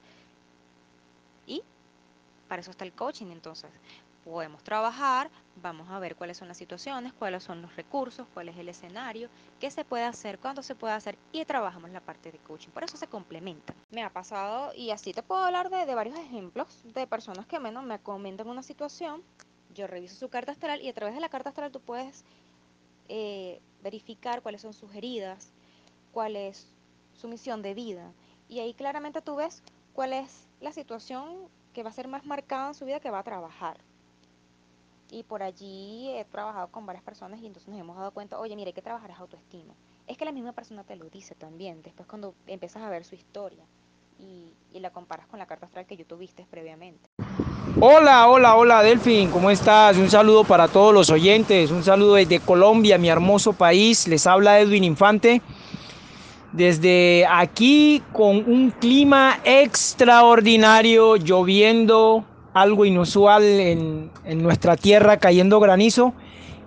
Y 1.47 1.63
para 2.49 2.61
eso 2.61 2.71
está 2.71 2.83
el 2.83 2.91
coaching, 2.91 3.27
entonces 3.27 3.71
podemos 4.23 4.63
trabajar, 4.63 5.29
vamos 5.61 5.89
a 5.89 5.99
ver 5.99 6.15
cuáles 6.15 6.37
son 6.37 6.47
las 6.47 6.57
situaciones, 6.57 7.13
cuáles 7.13 7.43
son 7.43 7.61
los 7.61 7.75
recursos, 7.75 8.27
cuál 8.33 8.49
es 8.49 8.57
el 8.57 8.69
escenario, 8.69 9.29
qué 9.59 9.71
se 9.71 9.83
puede 9.83 10.03
hacer, 10.03 10.39
cuándo 10.39 10.61
se 10.61 10.75
puede 10.75 10.93
hacer 10.93 11.17
y 11.31 11.43
trabajamos 11.45 11.89
la 11.91 12.01
parte 12.01 12.31
de 12.31 12.37
coaching. 12.39 12.69
Por 12.69 12.83
eso 12.83 12.97
se 12.97 13.07
complementa. 13.07 13.73
Me 13.91 14.03
ha 14.03 14.09
pasado 14.09 14.73
y 14.75 14.91
así 14.91 15.13
te 15.13 15.23
puedo 15.23 15.43
hablar 15.43 15.69
de, 15.69 15.85
de 15.85 15.95
varios 15.95 16.17
ejemplos 16.17 16.81
de 16.93 17.07
personas 17.07 17.45
que 17.45 17.59
menos 17.59 17.83
me 17.83 17.99
comentan 17.99 18.47
una 18.47 18.63
situación, 18.63 19.23
yo 19.73 19.87
reviso 19.87 20.15
su 20.15 20.29
carta 20.29 20.51
astral 20.51 20.81
y 20.81 20.89
a 20.89 20.93
través 20.93 21.15
de 21.15 21.21
la 21.21 21.29
carta 21.29 21.49
astral 21.49 21.71
tú 21.71 21.79
puedes 21.79 22.23
eh, 23.07 23.61
verificar 23.81 24.41
cuáles 24.41 24.61
son 24.61 24.73
sus 24.73 24.93
heridas, 24.93 25.51
cuál 26.11 26.35
es 26.35 26.67
su 27.13 27.27
misión 27.27 27.61
de 27.61 27.73
vida 27.73 28.11
y 28.47 28.59
ahí 28.59 28.73
claramente 28.73 29.21
tú 29.21 29.37
ves 29.37 29.63
cuál 29.93 30.13
es 30.13 30.47
la 30.59 30.71
situación 30.71 31.49
que 31.73 31.83
va 31.83 31.89
a 31.89 31.93
ser 31.93 32.07
más 32.07 32.25
marcado 32.25 32.67
en 32.67 32.73
su 32.73 32.85
vida 32.85 32.99
que 32.99 33.09
va 33.09 33.19
a 33.19 33.23
trabajar. 33.23 33.77
Y 35.13 35.23
por 35.23 35.43
allí 35.43 36.09
he 36.15 36.23
trabajado 36.23 36.69
con 36.69 36.85
varias 36.85 37.03
personas 37.03 37.41
y 37.41 37.45
entonces 37.45 37.67
nos 37.67 37.77
hemos 37.77 37.97
dado 37.97 38.11
cuenta, 38.11 38.39
oye, 38.39 38.55
mira, 38.55 38.69
hay 38.69 38.73
que 38.73 38.81
trabajar 38.81 39.11
es 39.11 39.19
autoestima. 39.19 39.73
Es 40.07 40.17
que 40.17 40.23
la 40.23 40.31
misma 40.31 40.53
persona 40.53 40.85
te 40.85 40.95
lo 40.95 41.09
dice 41.09 41.35
también, 41.35 41.81
después 41.81 42.07
cuando 42.07 42.33
empiezas 42.47 42.81
a 42.81 42.89
ver 42.89 43.03
su 43.03 43.15
historia 43.15 43.65
y, 44.17 44.53
y 44.71 44.79
la 44.79 44.91
comparas 44.91 45.27
con 45.27 45.37
la 45.37 45.45
carta 45.45 45.65
astral 45.65 45.85
que 45.85 45.97
yo 45.97 46.05
tuviste 46.05 46.47
previamente. 46.49 47.09
Hola, 47.81 48.29
hola, 48.29 48.55
hola 48.55 48.81
Delfín, 48.83 49.29
¿cómo 49.31 49.51
estás? 49.51 49.97
Un 49.97 50.09
saludo 50.09 50.45
para 50.45 50.69
todos 50.69 50.93
los 50.93 51.09
oyentes, 51.09 51.71
un 51.71 51.83
saludo 51.83 52.15
desde 52.15 52.39
Colombia, 52.39 52.97
mi 52.97 53.09
hermoso 53.09 53.51
país. 53.51 54.07
Les 54.07 54.25
habla 54.25 54.61
Edwin 54.61 54.85
Infante. 54.85 55.41
Desde 56.53 57.25
aquí 57.29 58.01
con 58.13 58.37
un 58.49 58.71
clima 58.71 59.39
extraordinario, 59.43 61.17
lloviendo, 61.17 62.25
algo 62.53 62.85
inusual 62.85 63.43
en, 63.43 64.11
nuestra 64.41 64.77
tierra, 64.77 65.17
cayendo 65.17 65.59
granizo. 65.59 66.13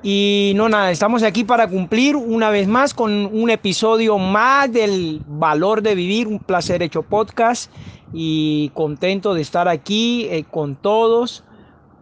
Y 0.03 0.53
no 0.57 0.69
nada, 0.69 0.91
estamos 0.91 1.23
aquí 1.23 1.45
para 1.45 1.67
cumplir 1.67 2.15
una 2.15 2.51
vez 2.51 2.69
más 2.69 2.93
con 2.93 3.27
un 3.27 3.49
episodio 3.49 4.19
más 4.19 4.71
del 4.71 5.23
valor 5.27 5.81
de 5.81 5.95
vivir, 5.95 6.29
un 6.29 6.39
placer 6.39 6.83
hecho 6.83 7.03
podcast 7.03 7.73
y 8.13 8.71
contento 8.75 9.33
de 9.33 9.41
estar 9.41 9.67
aquí 9.67 10.27
eh, 10.31 10.45
con 10.45 10.77
todos 10.77 11.43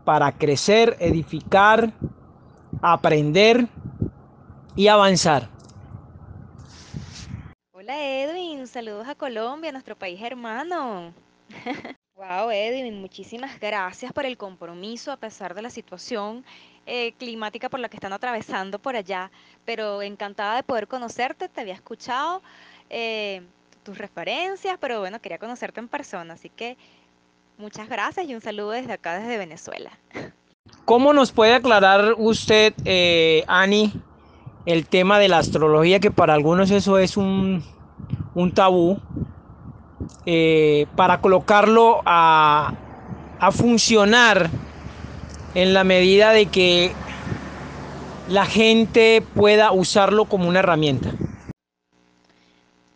para 0.05 0.33
crecer, 0.33 0.97
edificar, 0.99 1.93
aprender 2.83 3.69
y 4.75 4.89
avanzar. 4.89 5.49
Hola 7.71 8.05
Edwin, 8.05 8.67
saludos 8.67 9.07
a 9.07 9.15
Colombia, 9.15 9.71
nuestro 9.71 9.97
país 9.97 10.21
hermano. 10.21 11.15
wow, 12.23 12.51
Edwin, 12.51 13.01
muchísimas 13.01 13.59
gracias 13.59 14.13
por 14.13 14.25
el 14.27 14.37
compromiso 14.37 15.11
a 15.11 15.17
pesar 15.17 15.55
de 15.55 15.63
la 15.63 15.71
situación 15.71 16.45
eh, 16.87 17.15
climática 17.19 17.69
por 17.69 17.81
la 17.81 17.89
que 17.89 17.97
están 17.97 18.13
atravesando 18.13 18.79
por 18.79 18.95
allá, 18.95 19.33
pero 19.65 20.03
encantada 20.03 20.55
de 20.55 20.63
poder 20.63 20.87
conocerte, 20.87 21.49
te 21.49 21.61
había 21.61 21.75
escuchado 21.75 22.41
eh, 22.91 23.43
tus 23.83 23.99
referencias, 23.99 24.77
pero 24.81 25.01
bueno, 25.01 25.21
quería 25.21 25.39
conocerte 25.39 25.81
en 25.81 25.89
persona, 25.89 26.35
así 26.35 26.49
que 26.49 26.77
muchas 27.59 27.89
gracias 27.89 28.29
y 28.29 28.37
un 28.37 28.41
saludo 28.41 28.71
desde 28.71 28.93
acá, 28.93 29.19
desde 29.19 29.37
Venezuela. 29.39 29.91
¿Cómo 30.85 31.13
nos 31.13 31.33
puede 31.33 31.55
aclarar 31.55 32.15
usted, 32.19 32.73
eh, 32.85 33.43
Ani, 33.49 33.93
el 34.65 34.87
tema 34.87 35.19
de 35.19 35.27
la 35.27 35.39
astrología, 35.39 35.99
que 35.99 36.13
para 36.13 36.35
algunos 36.35 36.71
eso 36.71 36.99
es 36.99 37.17
un, 37.17 37.65
un 38.35 38.53
tabú, 38.53 39.01
eh, 40.27 40.87
para 40.97 41.21
colocarlo 41.21 42.03
a, 42.05 42.75
a 43.39 43.53
funcionar 43.53 44.51
en 45.55 45.75
la 45.75 45.85
medida 45.85 46.33
de 46.33 46.47
que 46.47 46.93
la 48.29 48.47
gente 48.47 49.23
pueda 49.35 49.73
usarlo 49.73 50.25
como 50.27 50.49
una 50.49 50.61
herramienta. 50.61 51.13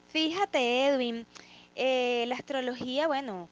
Fíjate, 0.09 0.87
Edwin, 0.87 1.27
eh, 1.75 2.25
la 2.29 2.37
astrología, 2.37 3.07
bueno, 3.07 3.49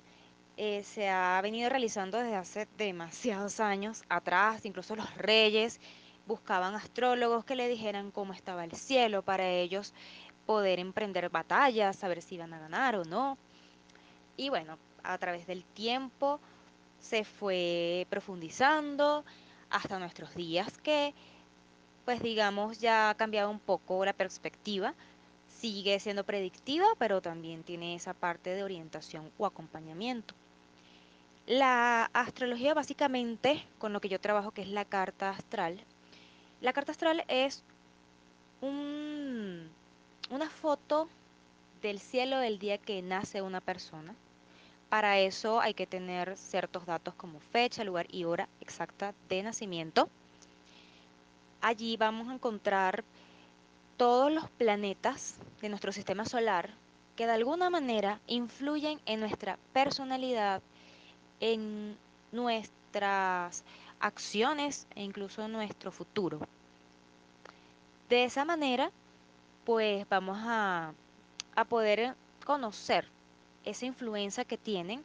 eh, 0.57 0.83
se 0.85 1.09
ha 1.09 1.41
venido 1.43 1.69
realizando 1.69 2.19
desde 2.19 2.37
hace 2.37 2.69
demasiados 2.79 3.61
años 3.61 4.03
atrás, 4.09 4.65
incluso 4.65 4.97
los 4.97 5.15
reyes 5.17 5.81
buscaban 6.27 6.75
astrólogos 6.75 7.45
que 7.45 7.57
le 7.57 7.69
dijeran 7.69 8.11
cómo 8.11 8.33
estaba 8.33 8.65
el 8.65 8.73
cielo 8.73 9.23
para 9.23 9.47
ellos 9.49 9.93
poder 10.47 10.79
emprender 10.79 11.29
batallas, 11.29 11.97
saber 11.97 12.23
si 12.23 12.37
iban 12.37 12.55
a 12.55 12.61
ganar 12.61 12.97
o 12.97 13.05
no. 13.05 13.37
Y 14.37 14.49
bueno, 14.49 14.79
a 15.03 15.19
través 15.19 15.47
del 15.47 15.65
tiempo 15.65 16.41
se 16.99 17.25
fue 17.25 18.07
profundizando 18.11 19.25
hasta 19.71 19.99
nuestros 19.99 20.35
días 20.35 20.79
que, 20.79 21.15
pues 22.05 22.23
digamos, 22.23 22.79
ya 22.79 23.11
ha 23.11 23.15
cambiado 23.15 23.51
un 23.51 23.61
poco 23.61 24.05
la 24.05 24.13
perspectiva. 24.13 24.95
Sigue 25.47 26.01
siendo 26.01 26.25
predictiva, 26.25 26.87
pero 26.99 27.21
también 27.21 27.63
tiene 27.63 27.95
esa 27.95 28.15
parte 28.15 28.51
de 28.51 28.65
orientación 28.65 29.31
o 29.39 29.47
acompañamiento. 29.47 30.35
La 31.47 32.11
astrología 32.13 32.75
básicamente, 32.75 33.65
con 33.79 33.93
lo 33.93 34.01
que 34.01 34.09
yo 34.09 34.21
trabajo, 34.21 34.51
que 34.51 34.63
es 34.63 34.69
la 34.69 34.85
carta 34.85 35.31
astral, 35.31 35.81
la 36.61 36.73
carta 36.73 36.93
astral 36.93 37.25
es 37.29 37.63
un, 38.63 39.69
una 40.31 40.49
foto 40.49 41.09
del 41.83 42.01
cielo 42.01 42.41
el 42.41 42.59
día 42.59 42.79
que 42.79 43.03
nace 43.03 43.43
una 43.43 43.61
persona 43.61 44.15
para 44.95 45.19
eso 45.19 45.61
hay 45.61 45.75
que 45.75 45.89
tener 45.89 46.37
ciertos 46.37 46.87
datos 46.87 47.17
como 47.17 47.41
fecha, 47.41 47.83
lugar 47.83 48.07
y 48.13 48.23
hora 48.23 48.49
exacta 48.61 49.13
de 49.29 49.43
nacimiento. 49.43 50.09
Allí 51.61 51.97
vamos 51.97 52.29
a 52.29 52.35
encontrar 52.35 53.03
todos 53.97 54.31
los 54.31 54.49
planetas 54.51 55.35
de 55.61 55.69
nuestro 55.69 55.91
sistema 55.91 56.25
solar 56.27 56.71
que 57.17 57.27
de 57.27 57.33
alguna 57.33 57.71
manera 57.71 58.21
influyen 58.29 59.01
en 59.05 59.19
nuestra 59.19 59.59
personalidad, 59.73 60.63
en 61.41 61.97
nuestras 62.31 63.65
acciones 63.99 64.87
e 64.95 65.03
incluso 65.03 65.43
en 65.43 65.51
nuestro 65.51 65.91
futuro. 65.91 66.39
De 68.09 68.23
esa 68.23 68.45
manera, 68.45 68.93
pues 69.65 70.09
vamos 70.09 70.39
a, 70.41 70.95
a 71.57 71.65
poder 71.65 72.15
conocer 72.47 73.13
esa 73.65 73.87
influencia 73.87 74.45
que 74.45 74.59
tienen, 74.59 75.05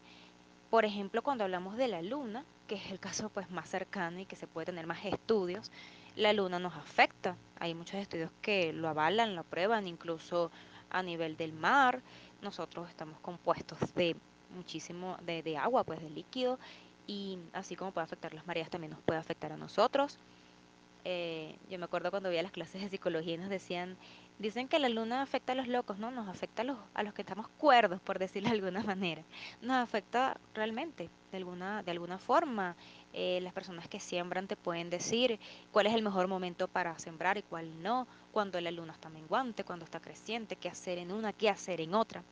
por 0.70 0.86
ejemplo, 0.86 1.22
cuando 1.24 1.44
hablamos 1.44 1.78
de 1.78 1.88
la 1.88 2.02
luna, 2.02 2.46
que 2.68 2.76
es 2.76 2.92
el 2.92 3.00
caso 3.00 3.30
pues 3.30 3.50
más 3.50 3.70
cercano 3.70 4.20
y 4.20 4.26
que 4.26 4.36
se 4.36 4.48
puede 4.48 4.66
tener 4.66 4.86
más 4.86 5.04
estudios, 5.04 5.72
la 6.16 6.34
luna 6.34 6.60
nos 6.60 6.76
afecta. 6.76 7.36
Hay 7.60 7.74
muchos 7.74 7.96
estudios 7.96 8.32
que 8.42 8.74
lo 8.74 8.88
avalan, 8.88 9.36
lo 9.36 9.44
prueban, 9.44 9.88
incluso 9.88 10.52
a 10.90 11.02
nivel 11.02 11.38
del 11.38 11.54
mar. 11.54 12.02
Nosotros 12.42 12.90
estamos 12.90 13.20
compuestos 13.22 13.80
de 13.96 14.16
muchísimo 14.56 15.18
de, 15.26 15.42
de 15.44 15.58
agua, 15.58 15.84
pues 15.84 16.02
de 16.02 16.10
líquido, 16.10 16.60
y 17.08 17.40
así 17.54 17.76
como 17.76 17.92
puede 17.92 18.06
afectar 18.06 18.34
las 18.34 18.46
mareas, 18.46 18.70
también 18.70 18.92
nos 18.92 19.02
puede 19.02 19.20
afectar 19.20 19.52
a 19.52 19.58
nosotros. 19.58 20.20
Eh, 21.06 21.56
yo 21.70 21.80
me 21.80 21.86
acuerdo 21.86 22.12
cuando 22.12 22.30
veía 22.30 22.44
las 22.44 22.52
clases 22.52 22.82
de 22.82 22.90
psicología 22.90 23.36
y 23.36 23.38
nos 23.38 23.50
decían, 23.50 23.98
dicen 24.40 24.68
que 24.68 24.80
la 24.80 24.90
luna 24.90 25.22
afecta 25.22 25.52
a 25.52 25.56
los 25.56 25.68
locos, 25.68 26.00
¿no? 26.00 26.10
Nos 26.10 26.28
afecta 26.28 26.64
a 26.64 26.66
los, 26.66 26.78
a 26.94 27.04
los 27.04 27.14
que 27.14 27.22
estamos 27.22 27.48
cuerdos, 27.58 28.02
por 28.02 28.18
decirlo 28.18 28.50
de 28.50 28.56
alguna 28.56 28.82
manera. 28.84 29.22
Nos 29.62 29.78
afecta 29.78 30.38
realmente, 30.54 31.10
de 31.32 31.38
alguna, 31.38 31.84
de 31.84 31.92
alguna 31.92 32.18
forma. 32.18 32.76
Eh, 33.14 33.40
las 33.42 33.54
personas 33.54 33.88
que 33.88 34.00
siembran 34.00 34.48
te 34.48 34.56
pueden 34.56 34.90
decir 34.90 35.40
cuál 35.72 35.88
es 35.88 35.94
el 35.94 36.04
mejor 36.04 36.28
momento 36.28 36.68
para 36.68 36.98
sembrar 37.00 37.38
y 37.38 37.44
cuál 37.44 37.82
no, 37.82 38.08
cuando 38.32 38.62
la 38.62 38.72
luna 38.72 38.94
está 38.94 39.10
menguante, 39.10 39.64
cuando 39.64 39.86
está 39.86 40.00
creciente, 40.00 40.56
qué 40.56 40.70
hacer 40.70 40.98
en 40.98 41.12
una, 41.12 41.34
qué 41.34 41.50
hacer 41.50 41.82
en 41.82 41.94
otra. 41.94 42.24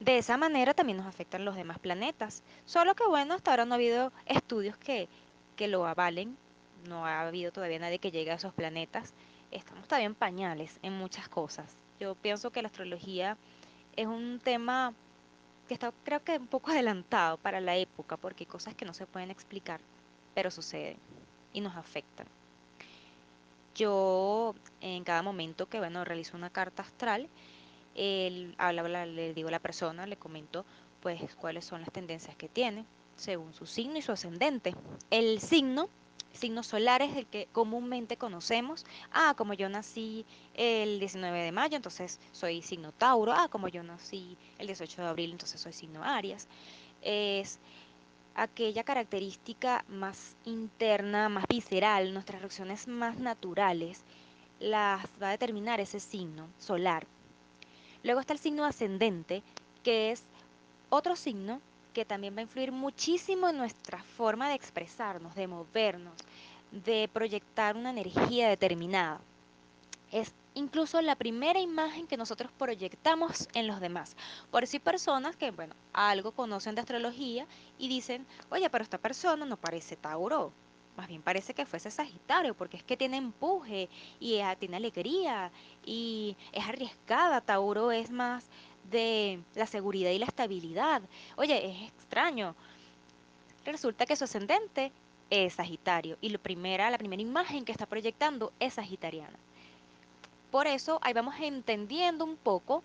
De 0.00 0.18
esa 0.18 0.36
manera 0.36 0.74
también 0.74 0.98
nos 0.98 1.06
afectan 1.06 1.44
los 1.44 1.56
demás 1.56 1.78
planetas. 1.78 2.42
Solo 2.64 2.94
que 2.94 3.04
bueno, 3.06 3.34
hasta 3.34 3.50
ahora 3.50 3.64
no 3.64 3.74
ha 3.74 3.76
habido 3.76 4.12
estudios 4.26 4.76
que, 4.76 5.08
que 5.56 5.68
lo 5.68 5.86
avalen 5.86 6.36
no 6.86 7.06
ha 7.06 7.26
habido 7.26 7.52
todavía 7.52 7.78
nadie 7.78 7.98
que 7.98 8.10
llegue 8.10 8.30
a 8.30 8.34
esos 8.34 8.52
planetas. 8.54 9.12
Estamos 9.50 9.86
todavía 9.86 10.06
en 10.06 10.14
pañales 10.14 10.78
en 10.82 10.92
muchas 10.92 11.28
cosas. 11.28 11.76
Yo 11.98 12.14
pienso 12.14 12.50
que 12.50 12.62
la 12.62 12.68
astrología 12.68 13.36
es 13.96 14.06
un 14.06 14.40
tema 14.42 14.92
que 15.66 15.74
está 15.74 15.92
creo 16.04 16.22
que 16.22 16.38
un 16.38 16.46
poco 16.46 16.70
adelantado 16.72 17.36
para 17.38 17.60
la 17.60 17.76
época 17.76 18.16
porque 18.16 18.44
hay 18.44 18.46
cosas 18.46 18.74
que 18.74 18.84
no 18.84 18.94
se 18.94 19.06
pueden 19.06 19.30
explicar, 19.30 19.80
pero 20.34 20.50
suceden 20.50 20.98
y 21.52 21.60
nos 21.60 21.76
afectan. 21.76 22.26
Yo 23.74 24.54
en 24.80 25.04
cada 25.04 25.22
momento 25.22 25.66
que 25.68 25.78
bueno 25.78 26.04
realizo 26.04 26.36
una 26.36 26.50
carta 26.50 26.82
astral, 26.82 27.28
el, 27.94 28.54
habla, 28.58 29.06
le 29.06 29.34
digo 29.34 29.48
a 29.48 29.52
la 29.52 29.58
persona, 29.60 30.06
le 30.06 30.16
comento 30.16 30.64
pues 31.00 31.34
cuáles 31.36 31.64
son 31.64 31.80
las 31.80 31.92
tendencias 31.92 32.36
que 32.36 32.48
tiene 32.48 32.84
según 33.16 33.52
su 33.52 33.66
signo 33.66 33.98
y 33.98 34.02
su 34.02 34.12
ascendente. 34.12 34.74
El 35.10 35.40
signo 35.40 35.88
signo 36.38 36.62
solar 36.62 37.02
es 37.02 37.16
el 37.16 37.26
que 37.26 37.48
comúnmente 37.52 38.16
conocemos. 38.16 38.86
Ah, 39.12 39.34
como 39.36 39.54
yo 39.54 39.68
nací 39.68 40.24
el 40.54 40.98
19 41.00 41.42
de 41.42 41.52
mayo, 41.52 41.76
entonces 41.76 42.18
soy 42.32 42.62
signo 42.62 42.92
Tauro. 42.92 43.32
Ah, 43.32 43.48
como 43.50 43.68
yo 43.68 43.82
nací 43.82 44.36
el 44.58 44.66
18 44.66 45.02
de 45.02 45.08
abril, 45.08 45.32
entonces 45.32 45.60
soy 45.60 45.72
signo 45.72 46.02
Aries. 46.02 46.48
Es 47.02 47.58
aquella 48.34 48.84
característica 48.84 49.84
más 49.88 50.36
interna, 50.44 51.28
más 51.28 51.44
visceral, 51.48 52.14
nuestras 52.14 52.40
reacciones 52.40 52.86
más 52.86 53.18
naturales, 53.18 54.04
las 54.60 55.04
va 55.20 55.28
a 55.28 55.32
determinar 55.32 55.80
ese 55.80 56.00
signo 56.00 56.48
solar. 56.58 57.06
Luego 58.04 58.20
está 58.20 58.32
el 58.32 58.38
signo 58.38 58.64
ascendente, 58.64 59.42
que 59.82 60.12
es 60.12 60.22
otro 60.88 61.16
signo 61.16 61.60
que 61.98 62.04
también 62.04 62.36
va 62.36 62.38
a 62.38 62.42
influir 62.42 62.70
muchísimo 62.70 63.48
en 63.48 63.56
nuestra 63.56 64.00
forma 64.04 64.48
de 64.48 64.54
expresarnos, 64.54 65.34
de 65.34 65.48
movernos, 65.48 66.14
de 66.70 67.10
proyectar 67.12 67.76
una 67.76 67.90
energía 67.90 68.48
determinada. 68.48 69.20
Es 70.12 70.32
incluso 70.54 71.02
la 71.02 71.16
primera 71.16 71.58
imagen 71.58 72.06
que 72.06 72.16
nosotros 72.16 72.52
proyectamos 72.56 73.48
en 73.52 73.66
los 73.66 73.80
demás. 73.80 74.14
Por 74.52 74.68
si 74.68 74.78
personas 74.78 75.34
que, 75.34 75.50
bueno, 75.50 75.74
algo 75.92 76.30
conocen 76.30 76.76
de 76.76 76.82
astrología 76.82 77.48
y 77.80 77.88
dicen, 77.88 78.24
oye, 78.48 78.70
pero 78.70 78.84
esta 78.84 78.98
persona 78.98 79.44
no 79.44 79.56
parece 79.56 79.96
Tauro, 79.96 80.52
más 80.96 81.08
bien 81.08 81.22
parece 81.22 81.52
que 81.52 81.66
fuese 81.66 81.90
Sagitario, 81.90 82.54
porque 82.54 82.76
es 82.76 82.84
que 82.84 82.96
tiene 82.96 83.16
empuje 83.16 83.88
y 84.20 84.38
ah, 84.38 84.54
tiene 84.54 84.76
alegría 84.76 85.50
y 85.84 86.36
es 86.52 86.64
arriesgada. 86.64 87.40
Tauro 87.40 87.90
es 87.90 88.10
más 88.10 88.44
de 88.90 89.40
la 89.54 89.66
seguridad 89.66 90.10
y 90.10 90.18
la 90.18 90.26
estabilidad. 90.26 91.02
Oye, 91.36 91.70
es 91.70 91.88
extraño. 91.92 92.54
Resulta 93.64 94.06
que 94.06 94.16
su 94.16 94.24
ascendente 94.24 94.92
es 95.30 95.54
Sagitario 95.54 96.16
y 96.20 96.30
la 96.30 96.38
primera, 96.38 96.90
la 96.90 96.98
primera 96.98 97.22
imagen 97.22 97.64
que 97.64 97.72
está 97.72 97.86
proyectando 97.86 98.52
es 98.60 98.74
sagitariana. 98.74 99.36
Por 100.50 100.66
eso 100.66 100.98
ahí 101.02 101.12
vamos 101.12 101.34
entendiendo 101.40 102.24
un 102.24 102.36
poco 102.36 102.82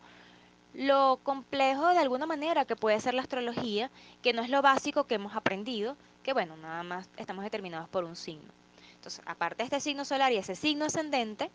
lo 0.73 1.19
complejo 1.23 1.89
de 1.89 1.99
alguna 1.99 2.25
manera 2.25 2.65
que 2.65 2.75
puede 2.75 2.99
ser 2.99 3.13
la 3.13 3.21
astrología, 3.21 3.89
que 4.21 4.33
no 4.33 4.41
es 4.41 4.49
lo 4.49 4.61
básico 4.61 5.05
que 5.05 5.15
hemos 5.15 5.35
aprendido, 5.35 5.95
que 6.23 6.33
bueno, 6.33 6.57
nada 6.57 6.83
más 6.83 7.07
estamos 7.15 7.43
determinados 7.43 7.87
por 7.89 8.03
un 8.03 8.15
signo. 8.15 8.51
Entonces, 8.95 9.21
aparte 9.25 9.63
de 9.63 9.65
este 9.65 9.79
signo 9.79 10.03
solar 10.03 10.31
y 10.31 10.37
ese 10.37 10.55
signo 10.55 10.85
ascendente, 10.85 11.51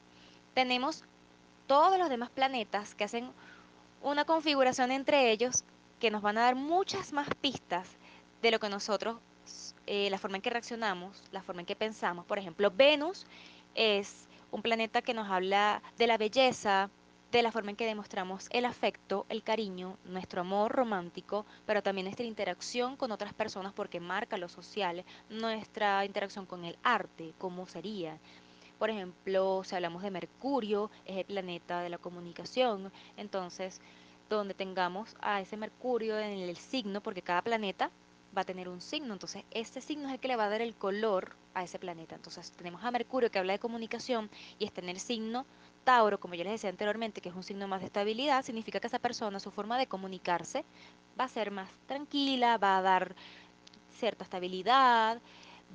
tenemos 0.55 1.05
todos 1.67 1.99
los 1.99 2.09
demás 2.09 2.31
planetas 2.31 2.95
que 2.95 3.05
hacen 3.05 3.31
una 4.03 4.25
configuración 4.25 4.91
entre 4.91 5.31
ellos 5.31 5.65
que 6.01 6.11
nos 6.11 6.23
van 6.23 6.39
a 6.39 6.43
dar 6.43 6.55
muchas 6.55 7.13
más 7.13 7.29
pistas 7.41 7.89
de 8.43 8.51
lo 8.51 8.61
que 8.61 8.69
nosotros, 8.69 9.17
eh, 9.87 10.09
la 10.11 10.19
forma 10.19 10.37
en 10.37 10.43
que 10.43 10.51
reaccionamos, 10.51 11.23
la 11.33 11.43
forma 11.43 11.63
en 11.63 11.67
que 11.67 11.77
pensamos. 11.77 12.25
Por 12.25 12.39
ejemplo, 12.39 12.71
Venus 12.71 13.27
es 13.75 14.29
un 14.51 14.63
planeta 14.63 15.03
que 15.03 15.15
nos 15.15 15.29
habla 15.29 15.83
de 15.97 16.07
la 16.07 16.17
belleza, 16.17 16.91
de 17.33 17.43
la 17.43 17.53
forma 17.53 17.71
en 17.71 17.77
que 17.77 17.87
demostramos 17.87 18.49
el 18.51 18.65
afecto, 18.65 19.27
el 19.29 19.43
cariño, 19.43 19.99
nuestro 20.05 20.41
amor 20.41 20.73
romántico, 20.73 21.45
pero 21.67 21.83
también 21.83 22.07
nuestra 22.07 22.25
interacción 22.25 22.97
con 22.97 23.13
otras 23.13 23.35
personas 23.35 23.73
porque 23.75 24.01
marca 24.01 24.39
lo 24.39 24.49
social, 24.49 25.05
nuestra 25.29 26.05
interacción 26.07 26.47
con 26.47 26.65
el 26.65 26.79
arte, 26.83 27.35
cómo 27.39 27.67
sería. 27.67 28.19
Por 28.79 28.91
ejemplo, 28.91 29.63
si 29.65 29.75
hablamos 29.75 30.03
de 30.03 30.11
Mercurio, 30.11 30.91
es 31.05 31.17
el 31.17 31.25
planeta 31.25 31.81
de 31.81 31.89
la 31.89 31.99
comunicación, 31.99 32.93
entonces 33.17 33.81
donde 34.29 34.55
tengamos 34.55 35.17
a 35.21 35.41
ese 35.41 35.57
Mercurio 35.57 36.19
en 36.19 36.39
el 36.39 36.57
signo, 36.57 37.01
porque 37.01 37.23
cada 37.23 37.43
planeta 37.43 37.91
va 38.37 38.43
a 38.43 38.45
tener 38.45 38.69
un 38.69 38.81
signo, 38.81 39.15
entonces 39.15 39.43
este 39.51 39.81
signo 39.81 40.07
es 40.09 40.15
el 40.15 40.21
que 40.21 40.29
le 40.29 40.37
va 40.37 40.45
a 40.45 40.49
dar 40.49 40.61
el 40.61 40.75
color 40.75 41.35
a 41.55 41.65
ese 41.65 41.79
planeta. 41.79 42.15
Entonces 42.15 42.53
tenemos 42.53 42.85
a 42.85 42.91
Mercurio 42.91 43.31
que 43.31 43.39
habla 43.39 43.55
de 43.55 43.59
comunicación 43.59 44.31
y 44.59 44.65
está 44.65 44.81
en 44.81 44.91
el 44.91 45.01
signo 45.01 45.47
Tauro, 45.85 46.21
como 46.21 46.35
ya 46.35 46.45
les 46.45 46.53
decía 46.53 46.71
anteriormente, 46.71 47.21
que 47.21 47.31
es 47.31 47.35
un 47.35 47.43
signo 47.43 47.67
más 47.67 47.81
de 47.81 47.87
estabilidad, 47.87 48.45
significa 48.45 48.79
que 48.79 48.87
esa 48.87 48.99
persona, 48.99 49.41
su 49.41 49.51
forma 49.51 49.79
de 49.79 49.87
comunicarse 49.87 50.65
va 51.19 51.25
a 51.25 51.29
ser 51.29 51.51
más 51.51 51.71
tranquila, 51.87 52.59
va 52.59 52.79
a 52.79 52.83
dar 52.83 53.17
cierta 53.99 54.23
estabilidad, 54.23 55.21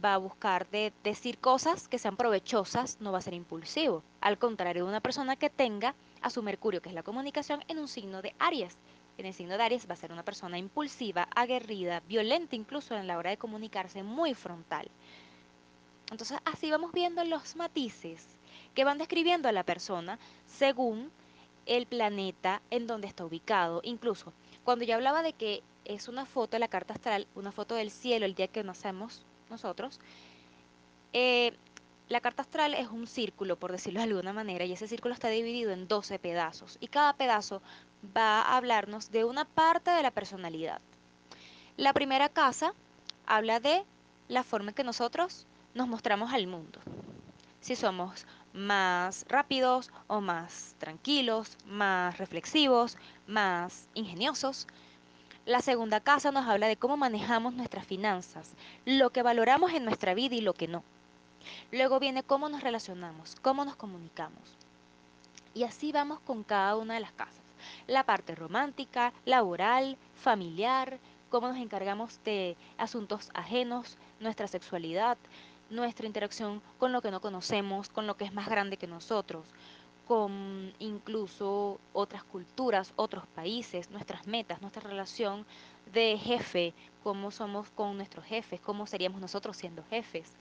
va 0.03 0.13
a 0.13 0.17
buscar 0.17 0.69
de 0.69 0.93
decir 1.03 1.37
cosas 1.39 1.87
que 1.87 1.99
sean 1.99 2.17
provechosas, 2.17 2.97
no 2.99 3.11
va 3.11 3.19
a 3.19 3.21
ser 3.21 3.33
impulsivo. 3.33 4.03
Al 4.21 4.37
contrario 4.37 4.83
de 4.83 4.89
una 4.89 5.01
persona 5.01 5.35
que 5.35 5.49
tenga 5.49 5.95
a 6.21 6.29
su 6.29 6.41
Mercurio, 6.41 6.81
que 6.81 6.89
es 6.89 6.95
la 6.95 7.03
comunicación, 7.03 7.63
en 7.67 7.79
un 7.79 7.87
signo 7.87 8.21
de 8.21 8.33
Aries. 8.39 8.77
En 9.17 9.25
el 9.25 9.33
signo 9.33 9.57
de 9.57 9.63
Aries 9.63 9.87
va 9.87 9.93
a 9.93 9.97
ser 9.97 10.11
una 10.11 10.23
persona 10.23 10.57
impulsiva, 10.57 11.27
aguerrida, 11.35 12.01
violenta 12.07 12.55
incluso 12.55 12.95
en 12.95 13.07
la 13.07 13.17
hora 13.17 13.29
de 13.29 13.37
comunicarse, 13.37 14.03
muy 14.03 14.33
frontal. 14.33 14.89
Entonces 16.11 16.37
así 16.45 16.69
vamos 16.71 16.91
viendo 16.91 17.23
los 17.23 17.55
matices 17.55 18.25
que 18.73 18.83
van 18.83 18.97
describiendo 18.97 19.47
a 19.47 19.51
la 19.51 19.63
persona 19.63 20.19
según 20.47 21.11
el 21.65 21.85
planeta 21.85 22.61
en 22.71 22.87
donde 22.87 23.07
está 23.07 23.25
ubicado. 23.25 23.81
Incluso 23.83 24.33
cuando 24.63 24.85
yo 24.85 24.95
hablaba 24.95 25.23
de 25.23 25.33
que 25.33 25.63
es 25.85 26.07
una 26.07 26.25
foto 26.25 26.51
de 26.51 26.59
la 26.59 26.67
carta 26.67 26.93
astral, 26.93 27.27
una 27.35 27.51
foto 27.51 27.75
del 27.75 27.91
cielo 27.91 28.25
el 28.25 28.35
día 28.35 28.47
que 28.47 28.63
nacemos 28.63 29.23
nosotros, 29.49 29.99
eh, 31.13 31.53
la 32.09 32.21
carta 32.21 32.41
astral 32.41 32.73
es 32.73 32.89
un 32.89 33.07
círculo, 33.07 33.55
por 33.55 33.71
decirlo 33.71 33.99
de 33.99 34.05
alguna 34.05 34.33
manera, 34.33 34.65
y 34.65 34.73
ese 34.73 34.87
círculo 34.87 35.13
está 35.13 35.29
dividido 35.29 35.71
en 35.71 35.87
12 35.87 36.19
pedazos, 36.19 36.77
y 36.79 36.87
cada 36.87 37.13
pedazo 37.13 37.61
va 38.15 38.41
a 38.41 38.57
hablarnos 38.57 39.11
de 39.11 39.23
una 39.23 39.45
parte 39.45 39.91
de 39.91 40.03
la 40.03 40.11
personalidad. 40.11 40.81
La 41.77 41.93
primera 41.93 42.29
casa 42.29 42.73
habla 43.25 43.59
de 43.59 43.83
la 44.27 44.43
forma 44.43 44.69
en 44.69 44.75
que 44.75 44.83
nosotros 44.83 45.47
nos 45.73 45.87
mostramos 45.87 46.33
al 46.33 46.47
mundo. 46.47 46.79
Si 47.61 47.75
somos 47.75 48.25
más 48.53 49.25
rápidos 49.27 49.89
o 50.07 50.21
más 50.21 50.75
tranquilos, 50.77 51.57
más 51.65 52.17
reflexivos, 52.17 52.97
más 53.25 53.87
ingeniosos. 53.93 54.67
La 55.45 55.61
segunda 55.61 55.99
casa 55.99 56.31
nos 56.31 56.47
habla 56.47 56.67
de 56.67 56.77
cómo 56.77 56.95
manejamos 56.95 57.53
nuestras 57.53 57.85
finanzas, 57.85 58.53
lo 58.85 59.09
que 59.09 59.23
valoramos 59.23 59.73
en 59.73 59.83
nuestra 59.83 60.13
vida 60.13 60.35
y 60.35 60.41
lo 60.41 60.53
que 60.53 60.69
no. 60.69 60.85
Luego 61.69 61.99
viene 61.99 62.23
cómo 62.23 62.47
nos 62.47 62.63
relacionamos, 62.63 63.35
cómo 63.41 63.65
nos 63.65 63.75
comunicamos. 63.75 64.39
Y 65.53 65.63
así 65.63 65.91
vamos 65.91 66.21
con 66.21 66.43
cada 66.43 66.77
una 66.77 66.93
de 66.93 67.01
las 67.01 67.11
casas. 67.11 67.41
La 67.87 68.05
parte 68.05 68.35
romántica, 68.35 69.11
laboral, 69.25 69.97
familiar, 70.15 70.97
cómo 71.29 71.49
nos 71.49 71.57
encargamos 71.57 72.21
de 72.23 72.55
asuntos 72.77 73.29
ajenos, 73.33 73.97
nuestra 74.21 74.47
sexualidad, 74.47 75.17
nuestra 75.69 76.07
interacción 76.07 76.61
con 76.79 76.93
lo 76.93 77.01
que 77.01 77.11
no 77.11 77.19
conocemos, 77.19 77.89
con 77.89 78.07
lo 78.07 78.15
que 78.15 78.23
es 78.23 78.33
más 78.33 78.47
grande 78.47 78.77
que 78.77 78.87
nosotros, 78.87 79.45
con 80.07 80.73
incluso 80.79 81.79
otras 81.93 82.23
culturas, 82.23 82.93
otros 82.95 83.25
países, 83.27 83.89
nuestras 83.89 84.27
metas, 84.27 84.61
nuestra 84.61 84.81
relación 84.81 85.45
de 85.93 86.17
jefe, 86.17 86.73
cómo 87.03 87.31
somos 87.31 87.69
con 87.69 87.97
nuestros 87.97 88.25
jefes, 88.25 88.59
cómo 88.61 88.85
seríamos 88.85 89.21
nosotros 89.21 89.57
siendo 89.57 89.83
jefes, 89.89 90.31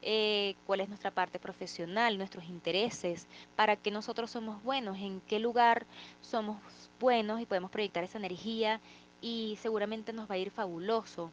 eh, 0.00 0.56
cuál 0.66 0.80
es 0.80 0.88
nuestra 0.88 1.10
parte 1.10 1.38
profesional, 1.38 2.18
nuestros 2.18 2.44
intereses, 2.44 3.26
para 3.54 3.76
qué 3.76 3.90
nosotros 3.90 4.30
somos 4.30 4.62
buenos, 4.62 4.98
en 4.98 5.20
qué 5.20 5.38
lugar 5.38 5.86
somos 6.20 6.56
buenos 6.98 7.40
y 7.40 7.46
podemos 7.46 7.70
proyectar 7.70 8.02
esa 8.02 8.18
energía 8.18 8.80
y 9.20 9.56
seguramente 9.60 10.12
nos 10.12 10.28
va 10.28 10.34
a 10.34 10.38
ir 10.38 10.50
fabuloso, 10.50 11.30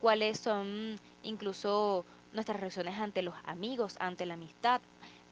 cuáles 0.00 0.38
son 0.38 1.00
incluso 1.22 2.04
nuestras 2.34 2.60
reacciones 2.60 2.98
ante 2.98 3.22
los 3.22 3.34
amigos, 3.44 3.96
ante 4.00 4.26
la 4.26 4.34
amistad, 4.34 4.82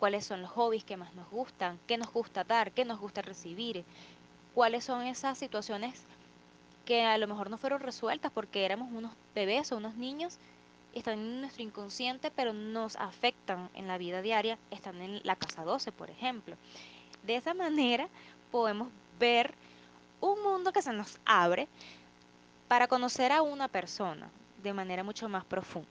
cuáles 0.03 0.27
son 0.27 0.43
los 0.43 0.51
hobbies 0.51 0.83
que 0.83 0.97
más 0.97 1.15
nos 1.15 1.31
gustan, 1.31 1.79
qué 1.87 1.97
nos 1.97 2.13
gusta 2.13 2.43
dar, 2.43 2.73
qué 2.73 2.85
nos 2.85 2.99
gusta 2.99 3.23
recibir, 3.23 3.85
cuáles 4.53 4.83
son 4.83 5.07
esas 5.07 5.39
situaciones 5.39 6.03
que 6.85 7.05
a 7.05 7.17
lo 7.19 7.29
mejor 7.29 7.51
no 7.51 7.57
fueron 7.57 7.79
resueltas 7.79 8.33
porque 8.33 8.65
éramos 8.65 8.91
unos 8.91 9.13
bebés 9.33 9.71
o 9.71 9.77
unos 9.77 9.95
niños, 9.95 10.39
están 10.93 11.21
en 11.21 11.41
nuestro 11.43 11.63
inconsciente, 11.63 12.33
pero 12.33 12.53
nos 12.53 12.97
afectan 12.97 13.71
en 13.75 13.87
la 13.87 13.97
vida 13.97 14.23
diaria, 14.23 14.59
están 14.73 15.01
en 15.01 15.21
la 15.23 15.37
casa 15.37 15.63
12, 15.63 15.93
por 15.93 16.11
ejemplo. 16.11 16.57
De 17.23 17.37
esa 17.37 17.55
manera 17.55 18.09
podemos 18.51 18.89
ver 19.21 19.55
un 20.21 20.43
mundo 20.43 20.73
que 20.73 20.83
se 20.83 20.93
nos 20.93 21.21
abre 21.25 21.69
para 22.67 22.89
conocer 22.89 23.31
a 23.31 23.43
una 23.43 23.69
persona 23.69 24.29
de 24.65 24.73
manera 24.73 25.05
mucho 25.05 25.29
más 25.29 25.45
profunda. 25.45 25.87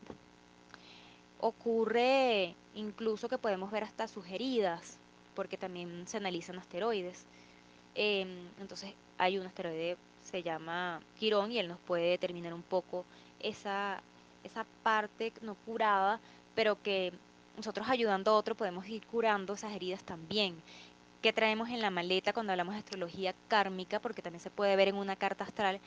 Ocurre 1.42 2.56
incluso 2.76 3.28
que 3.28 3.40
podemos 3.40 3.72
ver 3.72 3.84
hasta 3.84 4.08
sus 4.08 4.28
heridas, 4.28 4.98
porque 5.36 5.58
también 5.58 6.08
se 6.08 6.18
analizan 6.18 6.60
asteroides. 6.60 7.26
Em, 7.96 8.48
entonces 8.60 8.94
hay 9.18 9.38
un 9.40 9.48
asteroide, 9.48 9.98
se 10.24 10.44
llama 10.44 11.02
Quirón, 11.20 11.52
y 11.52 11.58
él 11.58 11.68
nos 11.68 11.80
puede 11.80 12.12
determinar 12.12 12.54
un 12.54 12.62
poco 12.62 13.06
esa, 13.40 14.02
esa 14.44 14.66
parte 14.84 15.34
no 15.42 15.56
curada, 15.66 16.20
pero 16.54 16.82
que 16.82 17.12
nosotros 17.58 17.90
ayudando 17.90 18.32
a 18.32 18.36
otro 18.36 18.56
podemos 18.56 18.88
ir 18.88 19.06
curando 19.08 19.54
esas 19.54 19.74
heridas 19.74 20.04
también. 20.04 20.56
¿Qué 21.24 21.34
traemos 21.34 21.70
en 21.70 21.82
la 21.82 21.90
maleta 21.90 22.34
cuando 22.34 22.52
hablamos 22.52 22.76
de 22.76 22.80
astrología 22.80 23.34
kármica? 23.48 24.00
Porque 24.00 24.22
también 24.22 24.42
se 24.42 24.50
puede 24.50 24.76
ver 24.76 24.90
en 24.90 24.96
una 24.96 25.16
carta 25.16 25.44
astral 25.44 25.80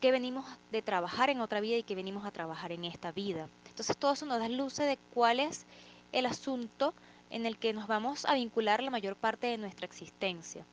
que 0.00 0.12
venimos 0.12 0.44
de 0.72 0.82
trabajar 0.82 1.30
en 1.30 1.40
otra 1.40 1.60
vida 1.60 1.76
y 1.76 1.82
que 1.82 1.94
venimos 1.94 2.26
a 2.26 2.30
trabajar 2.30 2.72
en 2.72 2.84
esta 2.84 3.12
vida. 3.12 3.48
Entonces 3.74 3.96
todo 3.96 4.12
eso 4.12 4.24
nos 4.24 4.38
da 4.38 4.48
luces 4.48 4.86
de 4.86 4.98
cuál 5.12 5.40
es 5.40 5.66
el 6.12 6.26
asunto 6.26 6.94
en 7.28 7.44
el 7.44 7.58
que 7.58 7.72
nos 7.72 7.88
vamos 7.88 8.24
a 8.24 8.34
vincular 8.34 8.80
la 8.80 8.92
mayor 8.92 9.16
parte 9.16 9.48
de 9.48 9.58
nuestra 9.58 9.84
existencia. 9.84 10.64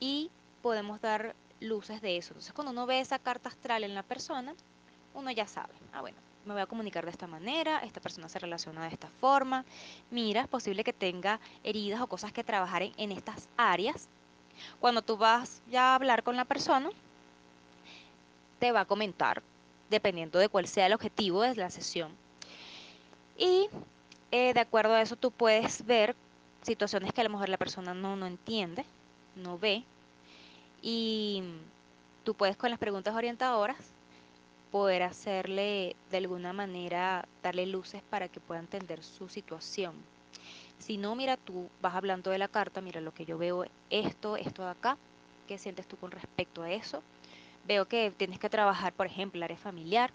Y 0.00 0.30
podemos 0.62 1.02
dar 1.02 1.34
luces 1.60 2.00
de 2.00 2.16
eso. 2.16 2.30
Entonces 2.30 2.54
cuando 2.54 2.72
uno 2.72 2.86
ve 2.86 3.00
esa 3.00 3.18
carta 3.18 3.50
astral 3.50 3.84
en 3.84 3.94
la 3.94 4.02
persona, 4.02 4.54
uno 5.12 5.30
ya 5.30 5.46
sabe, 5.46 5.74
ah 5.92 6.00
bueno, 6.00 6.16
me 6.46 6.54
voy 6.54 6.62
a 6.62 6.66
comunicar 6.66 7.04
de 7.04 7.10
esta 7.10 7.26
manera, 7.26 7.80
esta 7.80 8.00
persona 8.00 8.30
se 8.30 8.38
relaciona 8.38 8.80
de 8.80 8.94
esta 8.94 9.08
forma, 9.20 9.66
mira, 10.10 10.40
es 10.40 10.48
posible 10.48 10.84
que 10.84 10.94
tenga 10.94 11.38
heridas 11.62 12.00
o 12.00 12.06
cosas 12.06 12.32
que 12.32 12.42
trabajar 12.42 12.80
en, 12.80 12.94
en 12.96 13.12
estas 13.12 13.46
áreas. 13.58 14.08
Cuando 14.80 15.02
tú 15.02 15.18
vas 15.18 15.60
ya 15.70 15.92
a 15.92 15.94
hablar 15.96 16.22
con 16.22 16.36
la 16.36 16.46
persona, 16.46 16.88
te 18.58 18.72
va 18.72 18.80
a 18.80 18.84
comentar, 18.86 19.42
dependiendo 19.90 20.38
de 20.38 20.48
cuál 20.48 20.66
sea 20.66 20.86
el 20.86 20.94
objetivo 20.94 21.42
de 21.42 21.54
la 21.56 21.68
sesión, 21.68 22.21
y 23.36 23.68
eh, 24.30 24.54
de 24.54 24.60
acuerdo 24.60 24.94
a 24.94 25.02
eso 25.02 25.16
tú 25.16 25.30
puedes 25.30 25.84
ver 25.84 26.14
situaciones 26.62 27.12
que 27.12 27.20
a 27.20 27.24
lo 27.24 27.30
mejor 27.30 27.48
la 27.48 27.56
persona 27.56 27.94
no, 27.94 28.16
no 28.16 28.26
entiende, 28.26 28.84
no 29.36 29.58
ve, 29.58 29.84
y 30.80 31.42
tú 32.24 32.34
puedes 32.34 32.56
con 32.56 32.70
las 32.70 32.78
preguntas 32.78 33.14
orientadoras 33.14 33.92
poder 34.70 35.02
hacerle 35.02 35.94
de 36.10 36.16
alguna 36.16 36.52
manera, 36.52 37.26
darle 37.42 37.66
luces 37.66 38.02
para 38.08 38.28
que 38.28 38.40
pueda 38.40 38.60
entender 38.60 39.02
su 39.02 39.28
situación. 39.28 39.94
Si 40.78 40.96
no, 40.96 41.14
mira, 41.14 41.36
tú 41.36 41.68
vas 41.80 41.94
hablando 41.94 42.30
de 42.30 42.38
la 42.38 42.48
carta, 42.48 42.80
mira 42.80 43.00
lo 43.00 43.12
que 43.12 43.24
yo 43.24 43.38
veo, 43.38 43.66
esto, 43.90 44.36
esto 44.36 44.64
de 44.64 44.70
acá, 44.70 44.96
¿qué 45.46 45.58
sientes 45.58 45.86
tú 45.86 45.96
con 45.96 46.10
respecto 46.10 46.62
a 46.62 46.72
eso? 46.72 47.02
Veo 47.66 47.86
que 47.86 48.10
tienes 48.10 48.40
que 48.40 48.50
trabajar, 48.50 48.92
por 48.92 49.06
ejemplo, 49.06 49.38
el 49.38 49.44
área 49.44 49.56
familiar, 49.56 50.10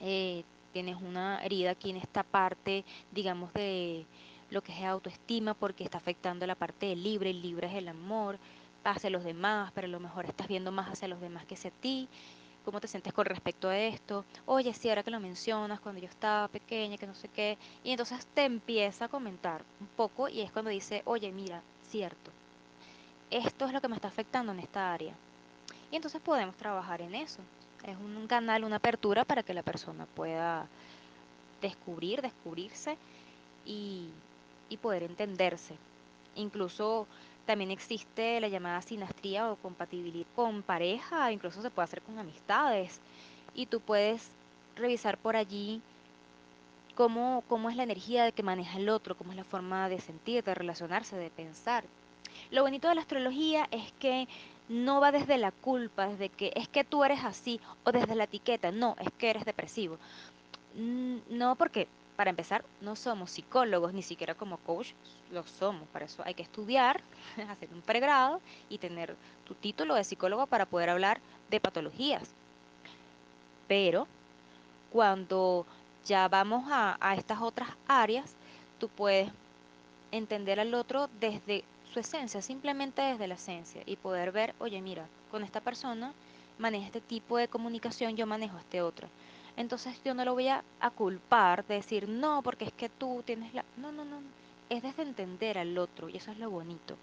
eh, 0.00 0.42
tienes 0.72 0.96
una 1.00 1.42
herida 1.44 1.72
aquí 1.72 1.90
en 1.90 1.96
esta 1.96 2.22
parte, 2.22 2.84
digamos, 3.10 3.52
de 3.52 4.06
lo 4.50 4.62
que 4.62 4.72
es 4.72 4.84
autoestima, 4.84 5.54
porque 5.54 5.84
está 5.84 5.98
afectando 5.98 6.46
la 6.46 6.54
parte 6.54 6.86
del 6.86 7.02
libre, 7.02 7.30
el 7.30 7.42
libre 7.42 7.68
es 7.68 7.74
el 7.74 7.88
amor 7.88 8.38
hacia 8.84 9.10
los 9.10 9.24
demás, 9.24 9.72
pero 9.74 9.86
a 9.86 9.90
lo 9.90 10.00
mejor 10.00 10.26
estás 10.26 10.48
viendo 10.48 10.72
más 10.72 10.90
hacia 10.90 11.08
los 11.08 11.20
demás 11.20 11.46
que 11.46 11.54
hacia 11.54 11.70
ti. 11.70 12.08
¿Cómo 12.64 12.80
te 12.80 12.86
sientes 12.86 13.12
con 13.12 13.26
respecto 13.26 13.68
a 13.68 13.76
esto? 13.76 14.24
Oye, 14.46 14.72
sí, 14.72 14.88
ahora 14.88 15.02
que 15.02 15.10
lo 15.10 15.18
mencionas, 15.18 15.80
cuando 15.80 16.00
yo 16.00 16.08
estaba 16.08 16.46
pequeña, 16.48 16.96
que 16.96 17.06
no 17.06 17.14
sé 17.14 17.28
qué. 17.28 17.58
Y 17.82 17.90
entonces 17.90 18.24
te 18.34 18.44
empieza 18.44 19.06
a 19.06 19.08
comentar 19.08 19.64
un 19.80 19.88
poco 19.88 20.28
y 20.28 20.42
es 20.42 20.52
cuando 20.52 20.70
dice, 20.70 21.02
oye, 21.04 21.32
mira, 21.32 21.60
cierto, 21.88 22.30
esto 23.30 23.66
es 23.66 23.72
lo 23.72 23.80
que 23.80 23.88
me 23.88 23.96
está 23.96 24.08
afectando 24.08 24.52
en 24.52 24.60
esta 24.60 24.92
área. 24.92 25.14
Y 25.90 25.96
entonces 25.96 26.20
podemos 26.20 26.56
trabajar 26.56 27.00
en 27.02 27.14
eso. 27.14 27.40
Es 27.86 27.96
un 27.96 28.26
canal, 28.26 28.64
una 28.64 28.76
apertura 28.76 29.24
para 29.24 29.42
que 29.42 29.54
la 29.54 29.62
persona 29.62 30.06
pueda 30.14 30.68
descubrir, 31.60 32.22
descubrirse 32.22 32.96
y, 33.64 34.08
y 34.68 34.76
poder 34.76 35.02
entenderse. 35.02 35.74
Incluso 36.34 37.06
también 37.46 37.70
existe 37.70 38.40
la 38.40 38.48
llamada 38.48 38.82
sinastría 38.82 39.50
o 39.50 39.56
compatibilidad 39.56 40.26
con 40.36 40.62
pareja, 40.62 41.32
incluso 41.32 41.60
se 41.60 41.70
puede 41.70 41.84
hacer 41.84 42.02
con 42.02 42.18
amistades. 42.18 43.00
Y 43.54 43.66
tú 43.66 43.80
puedes 43.80 44.30
revisar 44.76 45.18
por 45.18 45.36
allí 45.36 45.82
cómo, 46.94 47.42
cómo 47.48 47.68
es 47.68 47.76
la 47.76 47.82
energía 47.82 48.30
que 48.32 48.42
maneja 48.42 48.78
el 48.78 48.88
otro, 48.88 49.16
cómo 49.16 49.32
es 49.32 49.36
la 49.36 49.44
forma 49.44 49.88
de 49.88 50.00
sentir, 50.00 50.44
de 50.44 50.54
relacionarse, 50.54 51.16
de 51.16 51.30
pensar. 51.30 51.84
Lo 52.50 52.62
bonito 52.62 52.88
de 52.88 52.94
la 52.94 53.00
astrología 53.00 53.66
es 53.70 53.92
que 53.98 54.28
no 54.68 55.00
va 55.00 55.12
desde 55.12 55.38
la 55.38 55.50
culpa, 55.50 56.08
desde 56.08 56.28
que 56.28 56.52
es 56.54 56.68
que 56.68 56.84
tú 56.84 57.04
eres 57.04 57.24
así, 57.24 57.60
o 57.84 57.92
desde 57.92 58.14
la 58.14 58.24
etiqueta, 58.24 58.70
no, 58.70 58.96
es 59.00 59.08
que 59.18 59.30
eres 59.30 59.44
depresivo. 59.44 59.98
No, 61.28 61.56
porque 61.56 61.88
para 62.16 62.30
empezar, 62.30 62.64
no 62.80 62.94
somos 62.94 63.30
psicólogos, 63.30 63.92
ni 63.92 64.02
siquiera 64.02 64.34
como 64.34 64.58
coach 64.58 64.92
lo 65.32 65.44
somos. 65.44 65.88
Para 65.88 66.04
eso 66.04 66.22
hay 66.24 66.34
que 66.34 66.42
estudiar, 66.42 67.00
hacer 67.50 67.68
un 67.72 67.82
pregrado 67.82 68.40
y 68.68 68.78
tener 68.78 69.16
tu 69.44 69.54
título 69.54 69.94
de 69.94 70.04
psicólogo 70.04 70.46
para 70.46 70.66
poder 70.66 70.90
hablar 70.90 71.20
de 71.50 71.60
patologías. 71.60 72.30
Pero 73.66 74.06
cuando 74.92 75.66
ya 76.04 76.28
vamos 76.28 76.70
a, 76.70 76.96
a 77.00 77.14
estas 77.14 77.40
otras 77.40 77.70
áreas, 77.88 78.34
tú 78.78 78.88
puedes 78.88 79.30
entender 80.10 80.60
al 80.60 80.74
otro 80.74 81.08
desde 81.18 81.64
su 81.92 82.00
esencia, 82.00 82.40
simplemente 82.40 83.02
desde 83.02 83.28
la 83.28 83.34
esencia 83.34 83.82
y 83.86 83.96
poder 83.96 84.32
ver, 84.32 84.54
oye, 84.58 84.80
mira, 84.80 85.06
con 85.30 85.44
esta 85.44 85.60
persona 85.60 86.12
maneja 86.58 86.86
este 86.86 87.00
tipo 87.00 87.36
de 87.36 87.48
comunicación, 87.48 88.16
yo 88.16 88.26
manejo 88.26 88.58
este 88.58 88.82
otro. 88.82 89.08
Entonces 89.56 90.00
yo 90.04 90.14
no 90.14 90.24
lo 90.24 90.32
voy 90.32 90.48
a, 90.48 90.64
culpar 90.96 91.66
de 91.66 91.74
decir, 91.74 92.08
no, 92.08 92.42
porque 92.42 92.64
es 92.64 92.72
que 92.72 92.88
tú 92.88 93.22
tienes 93.24 93.52
la... 93.52 93.64
No, 93.76 93.92
no, 93.92 94.04
no. 94.04 94.20
Es 94.70 94.82
desde 94.82 95.02
entender 95.02 95.58
al 95.58 95.76
otro 95.76 96.08
y 96.08 96.16
eso 96.16 96.30
es 96.30 96.38
lo 96.38 96.50
bonito. 96.50 96.96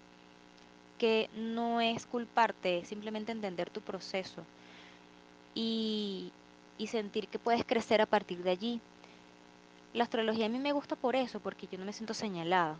Que 0.98 1.30
no 1.34 1.80
es 1.80 2.06
culparte, 2.06 2.78
es 2.78 2.88
simplemente 2.88 3.32
entender 3.32 3.70
tu 3.70 3.80
proceso 3.80 4.42
y, 5.54 6.32
y 6.78 6.88
sentir 6.88 7.28
que 7.28 7.38
puedes 7.38 7.64
crecer 7.64 8.00
a 8.00 8.06
partir 8.06 8.42
de 8.42 8.50
allí. 8.50 8.80
La 9.94 10.04
astrología 10.04 10.46
a 10.46 10.48
mí 10.48 10.58
me 10.58 10.72
gusta 10.72 10.96
por 10.96 11.14
eso, 11.14 11.38
porque 11.38 11.68
yo 11.70 11.78
no 11.78 11.84
me 11.84 11.92
siento 11.92 12.14
señalada. 12.14 12.76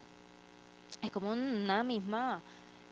Es 1.03 1.11
como 1.11 1.33
una 1.33 1.83
misma 1.83 2.41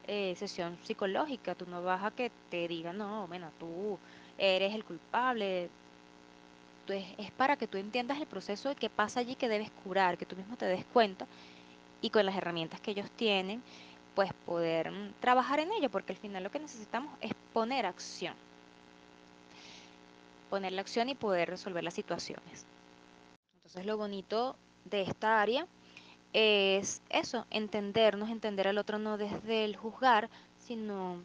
eh, 0.06 0.34
sesión 0.36 0.78
psicológica. 0.84 1.54
Tú 1.54 1.66
no 1.66 1.82
vas 1.82 2.02
a 2.02 2.10
que 2.10 2.30
te 2.50 2.66
digan, 2.68 2.98
no, 2.98 3.26
bueno, 3.28 3.50
tú 3.58 3.98
eres 4.38 4.74
el 4.74 4.84
culpable, 4.84 5.68
es, 6.88 7.30
para 7.32 7.56
que 7.56 7.66
tú 7.66 7.76
entiendas 7.78 8.18
el 8.18 8.26
proceso 8.26 8.68
de 8.68 8.76
qué 8.76 8.88
pasa 8.88 9.20
allí 9.20 9.34
que 9.34 9.48
debes 9.48 9.70
curar, 9.84 10.16
que 10.16 10.26
tú 10.26 10.36
mismo 10.36 10.56
te 10.56 10.66
des 10.66 10.84
cuenta 10.86 11.26
y 12.00 12.10
con 12.10 12.24
las 12.24 12.36
herramientas 12.36 12.80
que 12.80 12.92
ellos 12.92 13.10
tienen, 13.16 13.62
pues 14.14 14.32
poder 14.46 14.90
mm, 14.90 15.12
trabajar 15.20 15.60
en 15.60 15.72
ello, 15.72 15.90
porque 15.90 16.12
al 16.12 16.18
final 16.18 16.42
lo 16.42 16.50
que 16.50 16.58
necesitamos 16.58 17.12
es 17.20 17.32
poner 17.52 17.86
acción. 17.86 18.34
Poner 20.50 20.72
la 20.72 20.80
acción 20.80 21.08
y 21.08 21.14
poder 21.14 21.50
resolver 21.50 21.84
las 21.84 21.94
situaciones. 21.94 22.64
Entonces 23.58 23.84
lo 23.84 23.96
bonito 23.98 24.56
de 24.84 25.02
esta 25.02 25.42
área 25.42 25.66
es 26.32 27.02
eso, 27.08 27.46
entendernos, 27.50 28.28
entender 28.30 28.68
al 28.68 28.78
otro 28.78 28.98
no 28.98 29.16
desde 29.16 29.64
el 29.64 29.76
juzgar, 29.76 30.28
sino 30.58 31.22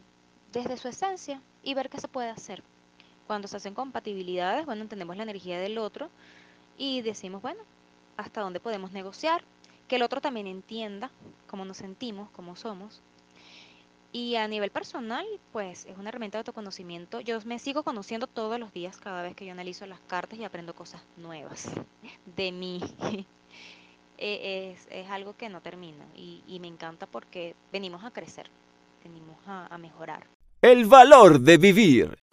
desde 0.52 0.76
su 0.76 0.88
esencia 0.88 1.40
y 1.62 1.74
ver 1.74 1.90
qué 1.90 2.00
se 2.00 2.08
puede 2.08 2.30
hacer. 2.30 2.62
Cuando 3.26 3.48
se 3.48 3.56
hacen 3.56 3.74
compatibilidades, 3.74 4.66
bueno, 4.66 4.82
entendemos 4.82 5.16
la 5.16 5.22
energía 5.22 5.58
del 5.58 5.78
otro 5.78 6.10
y 6.76 7.02
decimos, 7.02 7.42
bueno, 7.42 7.62
hasta 8.16 8.40
dónde 8.40 8.60
podemos 8.60 8.92
negociar, 8.92 9.42
que 9.88 9.96
el 9.96 10.02
otro 10.02 10.20
también 10.20 10.46
entienda 10.46 11.10
cómo 11.46 11.64
nos 11.64 11.78
sentimos, 11.78 12.30
cómo 12.30 12.56
somos. 12.56 13.02
Y 14.12 14.36
a 14.36 14.46
nivel 14.46 14.70
personal, 14.70 15.26
pues 15.52 15.86
es 15.86 15.98
una 15.98 16.10
herramienta 16.10 16.38
de 16.38 16.40
autoconocimiento. 16.40 17.20
Yo 17.20 17.40
me 17.44 17.58
sigo 17.58 17.82
conociendo 17.82 18.28
todos 18.28 18.60
los 18.60 18.72
días 18.72 18.96
cada 18.96 19.22
vez 19.22 19.34
que 19.34 19.44
yo 19.44 19.52
analizo 19.52 19.86
las 19.86 19.98
cartas 20.06 20.38
y 20.38 20.44
aprendo 20.44 20.72
cosas 20.74 21.02
nuevas 21.16 21.68
de 22.36 22.52
mí. 22.52 22.80
E, 24.18 24.72
es, 24.72 24.86
es, 24.90 25.10
algo 25.10 25.36
que 25.36 25.48
no 25.48 25.60
termina 25.60 26.04
y, 26.14 26.42
y, 26.46 26.60
me 26.60 26.68
encanta 26.68 27.06
porque 27.06 27.54
venimos 27.72 28.04
a 28.04 28.12
crecer, 28.12 28.48
venimos 29.02 29.36
a, 29.46 29.66
a 29.66 29.78
mejorar. 29.78 30.24
El 30.62 30.86
valor 30.86 31.40
de 31.40 31.56
vivir. 31.56 32.23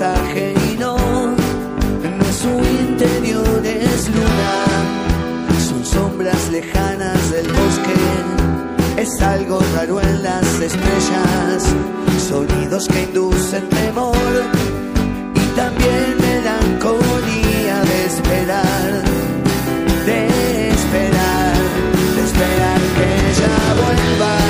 es 0.00 0.06
ajeno, 0.06 0.96
no 0.96 2.24
es 2.28 2.36
su 2.36 2.48
interior, 2.48 3.62
es 3.64 4.08
luna. 4.08 5.58
Son 5.68 5.84
sombras 5.84 6.50
lejanas 6.50 7.30
del 7.30 7.46
bosque, 7.48 9.02
es 9.02 9.20
algo 9.22 9.60
raro 9.74 10.00
en 10.00 10.22
las 10.22 10.46
estrellas. 10.60 11.64
Sonidos 12.28 12.86
que 12.88 13.02
inducen 13.02 13.68
temor 13.68 14.16
y 15.34 15.56
también 15.56 16.16
melancolía 16.20 17.80
de 17.90 18.04
esperar, 18.06 19.02
de 20.06 20.68
esperar, 20.68 21.56
de 22.14 22.22
esperar 22.24 22.80
que 22.96 23.04
ella 23.30 23.74
vuelva. 23.74 24.49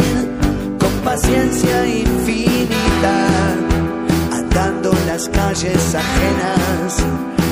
paciencia 1.21 1.87
infinita, 1.87 3.27
andando 4.31 4.91
las 5.05 5.29
calles 5.29 5.95
ajenas 5.95 6.97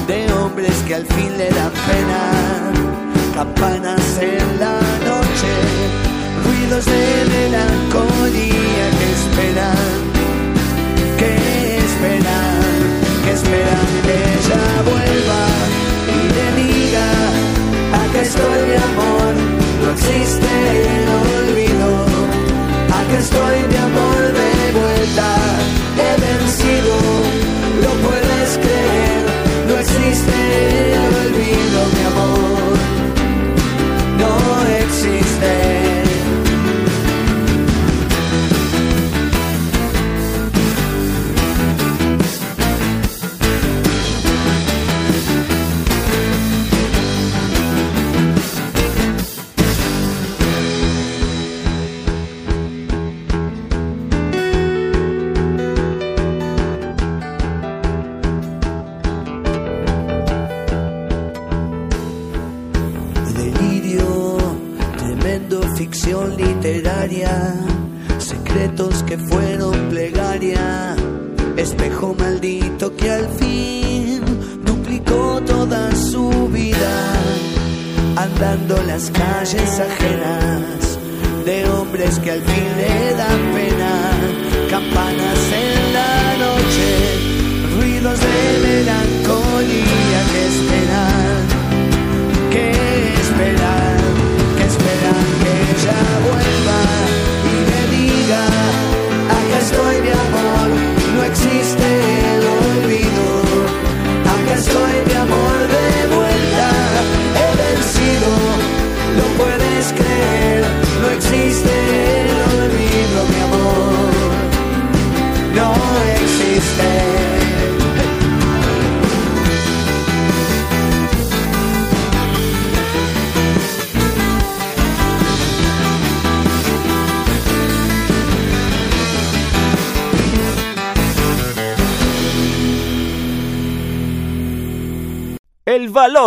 de 0.08 0.34
hombres 0.34 0.73
que 0.88 0.95
al 0.95 1.05
fin 1.05 1.38
le 1.38 1.49
dan 1.49 1.71
pena. 1.88 2.21
Campanas 3.36 4.17
en 4.21 4.60
la 4.60 4.79
noche, 5.10 5.53
ruidos 6.45 6.86
de 6.86 7.25
melancolía 7.36 8.86
que 8.97 9.08
esperan, 9.19 9.97
que 11.19 11.77
esperan, 11.77 12.73
que 13.23 13.32
esperan 13.32 13.89
que 14.05 14.15
ella 14.36 14.63
vuelva 14.89 15.43
y 16.15 16.19
le 16.36 16.47
diga, 16.63 17.08
acá 18.01 18.21
estoy 18.21 18.60
mi 18.67 18.75
amor, 18.89 19.34
no 19.84 19.91
existe 19.91 20.51
el 20.97 21.05
olvido, 21.49 22.08
acá 23.09 23.19
estoy 23.19 23.67
mi 23.69 23.75
amor 23.75 24.33
de 24.33 24.79
vuelta, 24.79 25.35
he 25.97 26.21
vencido, 26.21 26.95
lo 27.81 28.07
puedes 28.07 28.57
creer, 28.57 29.25
no 29.67 29.77
existe 29.79 30.98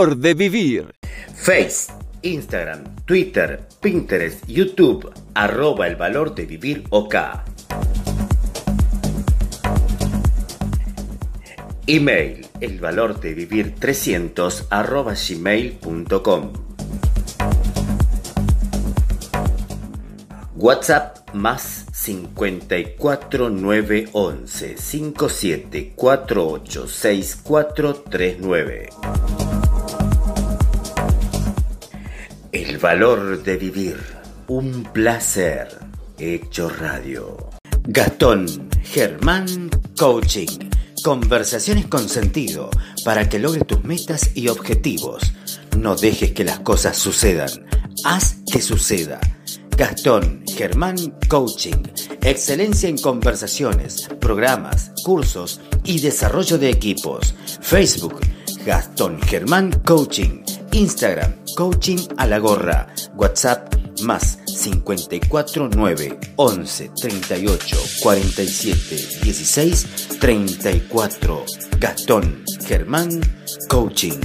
De 0.02 0.34
vivir. 0.34 0.96
Face, 1.32 1.92
Instagram, 2.22 2.82
Twitter, 3.04 3.68
Pinterest, 3.80 4.44
YouTube, 4.48 5.08
arroba 5.32 5.86
el 5.86 5.94
valor 5.94 6.34
de 6.34 6.44
vivir 6.44 6.82
OK. 6.90 7.14
Email, 11.86 12.46
el 12.60 12.80
valor 12.80 13.20
de 13.20 13.32
vivir 13.34 13.76
300 13.76 14.66
arroba 14.70 15.14
gmail.com. 15.14 16.52
WhatsApp 20.56 21.32
más 21.32 21.86
54 21.92 23.50
911 23.50 24.76
valor 32.82 33.44
de 33.44 33.56
vivir, 33.56 33.96
un 34.48 34.82
placer 34.82 35.68
hecho 36.18 36.68
radio. 36.68 37.50
Gastón 37.84 38.68
Germán 38.82 39.70
Coaching. 39.96 40.68
Conversaciones 41.04 41.86
con 41.86 42.08
sentido 42.08 42.70
para 43.04 43.28
que 43.28 43.38
logres 43.38 43.68
tus 43.68 43.84
metas 43.84 44.32
y 44.34 44.48
objetivos. 44.48 45.32
No 45.78 45.94
dejes 45.94 46.32
que 46.32 46.42
las 46.42 46.58
cosas 46.58 46.96
sucedan. 46.96 47.50
Haz 48.04 48.38
que 48.50 48.60
suceda. 48.60 49.20
Gastón 49.76 50.42
Germán 50.52 50.96
Coaching. 51.28 51.84
Excelencia 52.20 52.88
en 52.88 52.98
conversaciones, 52.98 54.08
programas, 54.20 54.90
cursos 55.04 55.60
y 55.84 56.00
desarrollo 56.00 56.58
de 56.58 56.70
equipos. 56.70 57.36
Facebook 57.60 58.18
Gastón 58.66 59.22
Germán 59.22 59.70
Coaching. 59.84 60.42
Instagram 60.72 61.34
Coaching 61.54 61.98
a 62.16 62.26
la 62.26 62.38
gorra. 62.38 62.86
WhatsApp 63.14 63.74
más 64.02 64.38
54 64.46 65.68
9 65.74 66.18
11 66.36 66.90
38 67.00 67.76
47 68.02 68.96
16 69.22 70.18
34. 70.18 71.44
Gastón 71.78 72.44
Germán 72.66 73.20
Coaching. 73.68 74.18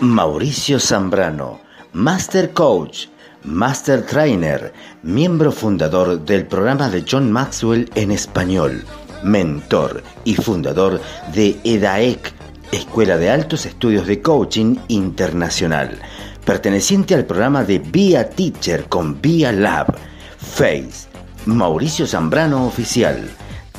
Mauricio 0.00 0.78
Zambrano, 0.78 1.60
Master 1.92 2.52
Coach, 2.52 3.06
Master 3.44 4.04
Trainer, 4.04 4.72
miembro 5.02 5.52
fundador 5.52 6.24
del 6.24 6.46
programa 6.46 6.90
de 6.90 7.04
John 7.08 7.32
Maxwell 7.32 7.90
en 7.94 8.10
español, 8.10 8.84
mentor 9.22 10.02
y 10.24 10.34
fundador 10.34 11.00
de 11.34 11.58
EDAEC, 11.64 12.35
Escuela 12.72 13.16
de 13.16 13.30
Altos 13.30 13.64
Estudios 13.66 14.06
de 14.06 14.20
Coaching 14.20 14.76
Internacional, 14.88 15.98
perteneciente 16.44 17.14
al 17.14 17.24
programa 17.24 17.62
de 17.64 17.78
Via 17.78 18.28
Teacher 18.30 18.88
con 18.88 19.20
Via 19.20 19.52
Lab, 19.52 19.96
Face, 20.38 21.08
Mauricio 21.46 22.06
Zambrano 22.06 22.66
Oficial, 22.66 23.30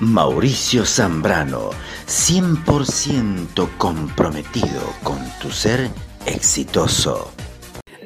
Mauricio 0.00 0.84
Zambrano, 0.84 1.70
100% 2.06 3.68
comprometido 3.78 4.94
con 5.02 5.18
tu 5.40 5.50
ser 5.50 5.90
exitoso. 6.26 7.30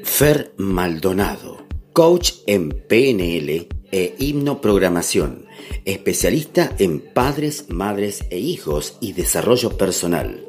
Fer 0.04 0.54
Maldonado, 0.56 1.66
coach 1.92 2.32
en 2.46 2.70
PNL 2.70 3.68
e 3.90 4.14
hipnoprogramación, 4.18 5.46
especialista 5.84 6.74
en 6.78 7.00
padres, 7.00 7.66
madres 7.68 8.24
e 8.30 8.38
hijos 8.38 8.96
y 9.00 9.14
desarrollo 9.14 9.76
personal. 9.76 10.46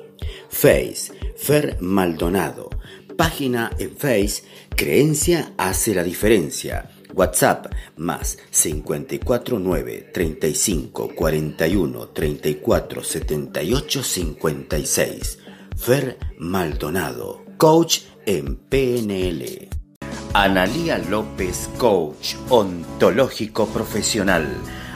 Face, 0.50 1.12
Fer 1.36 1.78
Maldonado. 1.82 2.70
Página 3.18 3.72
en 3.80 3.97
Face, 3.97 4.43
Creencia 4.76 5.54
hace 5.58 5.93
la 5.93 6.04
diferencia. 6.04 6.89
WhatsApp 7.14 7.68
más 7.97 8.38
549 8.51 10.12
35 10.14 11.10
41 11.16 12.07
34 12.10 13.03
78 13.03 14.03
56. 14.03 15.39
Fer 15.76 16.18
Maldonado, 16.38 17.43
coach 17.57 18.01
en 18.26 18.55
PNL. 18.55 19.70
Analía 20.34 20.97
López, 20.97 21.70
coach 21.78 22.36
ontológico 22.49 23.66
profesional. 23.68 24.47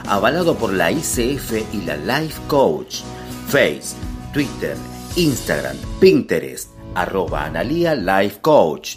avalado 0.06 0.56
por 0.56 0.72
la 0.72 0.90
ICF 0.90 1.74
y 1.74 1.82
la 1.82 1.96
Life 1.96 2.40
Coach. 2.46 3.00
Face, 3.48 3.96
Twitter, 4.32 4.76
Instagram, 5.16 5.76
Pinterest, 6.00 6.70
arroba 6.94 7.44
Analia 7.44 7.94
Life 7.94 8.40
Coach, 8.40 8.96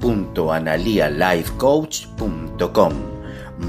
www.analialifecoach.com, 0.00 2.92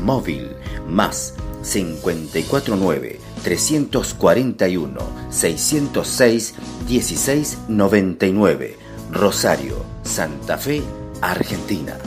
móvil 0.04 0.50
más 0.88 1.36
549 1.64 3.20
341 3.44 5.00
606 5.30 6.56
1699, 6.88 8.78
Rosario, 9.12 9.84
Santa 10.04 10.58
Fe, 10.58 10.82
Argentina. 11.22 11.98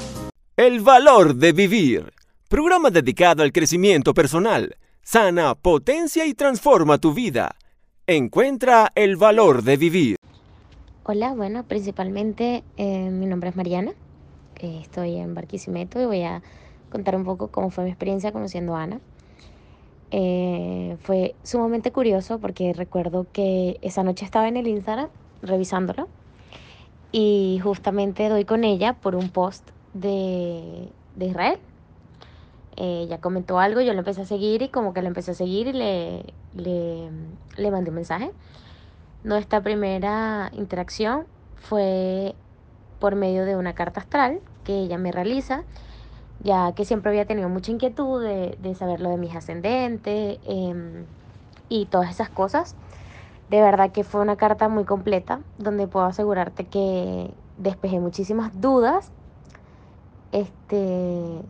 El 0.57 0.81
valor 0.81 1.37
de 1.37 1.53
vivir. 1.53 2.12
Programa 2.49 2.91
dedicado 2.91 3.43
al 3.43 3.53
crecimiento 3.53 4.12
personal. 4.12 4.77
Sana, 5.03 5.55
potencia 5.55 6.27
y 6.27 6.35
transforma 6.35 6.99
tu 6.99 7.14
vida. 7.14 7.57
Encuentra 8.07 8.91
el 8.95 9.16
valor 9.16 9.62
de 9.62 9.77
vivir. 9.77 10.16
Hola, 11.05 11.33
bueno, 11.33 11.64
principalmente 11.64 12.62
eh, 12.77 13.11
mi 13.11 13.27
nombre 13.27 13.51
es 13.51 13.57
Mariana. 13.57 13.93
Eh, 14.62 14.78
estoy 14.82 15.16
en 15.16 15.34
Barquisimeto 15.34 16.00
y 16.02 16.04
voy 16.04 16.22
a 16.22 16.42
contar 16.90 17.16
un 17.16 17.24
poco 17.24 17.48
cómo 17.48 17.70
fue 17.70 17.84
mi 17.84 17.90
experiencia 17.90 18.30
conociendo 18.30 18.76
a 18.76 18.82
Ana. 18.82 19.00
Eh, 20.11 20.98
fue 21.00 21.34
sumamente 21.44 21.92
curioso 21.92 22.40
porque 22.40 22.74
recuerdo 22.74 23.26
que 23.32 23.78
esa 23.80 24.02
noche 24.02 24.26
estaba 24.26 24.48
en 24.48 24.58
el 24.58 24.66
Instagram 24.66 25.08
revisándolo 25.40 26.08
y 27.11 27.58
justamente 27.62 28.28
doy 28.28 28.44
con 28.44 28.64
ella 28.64 28.92
por 28.92 29.14
un 29.14 29.30
post 29.30 29.66
de, 29.94 30.90
de 31.16 31.26
Israel. 31.26 31.58
ella 32.76 33.18
comentó 33.18 33.58
algo, 33.58 33.80
yo 33.80 33.92
le 33.94 34.00
empecé 34.00 34.22
a 34.22 34.26
seguir 34.26 34.61
y 34.61 34.68
como 34.68 34.92
que 34.92 35.00
le 35.00 35.08
empecé 35.08 35.30
a 35.30 35.34
seguir 35.34 35.68
y 35.68 35.72
le, 35.72 36.34
le, 36.54 37.08
le 37.56 37.70
mandé 37.70 37.88
un 37.90 37.96
mensaje. 37.96 38.30
Nuestra 39.24 39.62
primera 39.62 40.50
interacción 40.52 41.24
fue 41.56 42.34
por 42.98 43.14
medio 43.14 43.46
de 43.46 43.56
una 43.56 43.74
carta 43.74 44.00
astral 44.00 44.40
ella 44.73 44.99
me 44.99 45.12
realiza 45.12 45.64
ya 46.43 46.73
que 46.73 46.85
siempre 46.85 47.11
había 47.11 47.27
tenido 47.27 47.49
mucha 47.49 47.71
inquietud 47.71 48.23
de, 48.23 48.57
de 48.61 48.75
saber 48.75 49.01
lo 49.01 49.11
de 49.11 49.18
mis 49.18 49.35
ascendentes 49.35 50.39
em, 50.47 51.05
y 51.68 51.87
todas 51.87 52.11
esas 52.11 52.31
cosas. 52.31 52.75
De 53.51 53.61
verdad 53.61 53.91
que 53.91 54.05
fue 54.05 54.21
una 54.21 54.37
carta 54.37 54.68
muy 54.68 54.85
completa 54.85 55.41
donde 55.59 55.87
puedo 55.87 56.07
asegurarte 56.07 56.64
que 56.66 57.31
despejé 57.59 58.01
muchísimas 58.01 58.59
dudas. 58.61 59.11
Este 60.33 61.43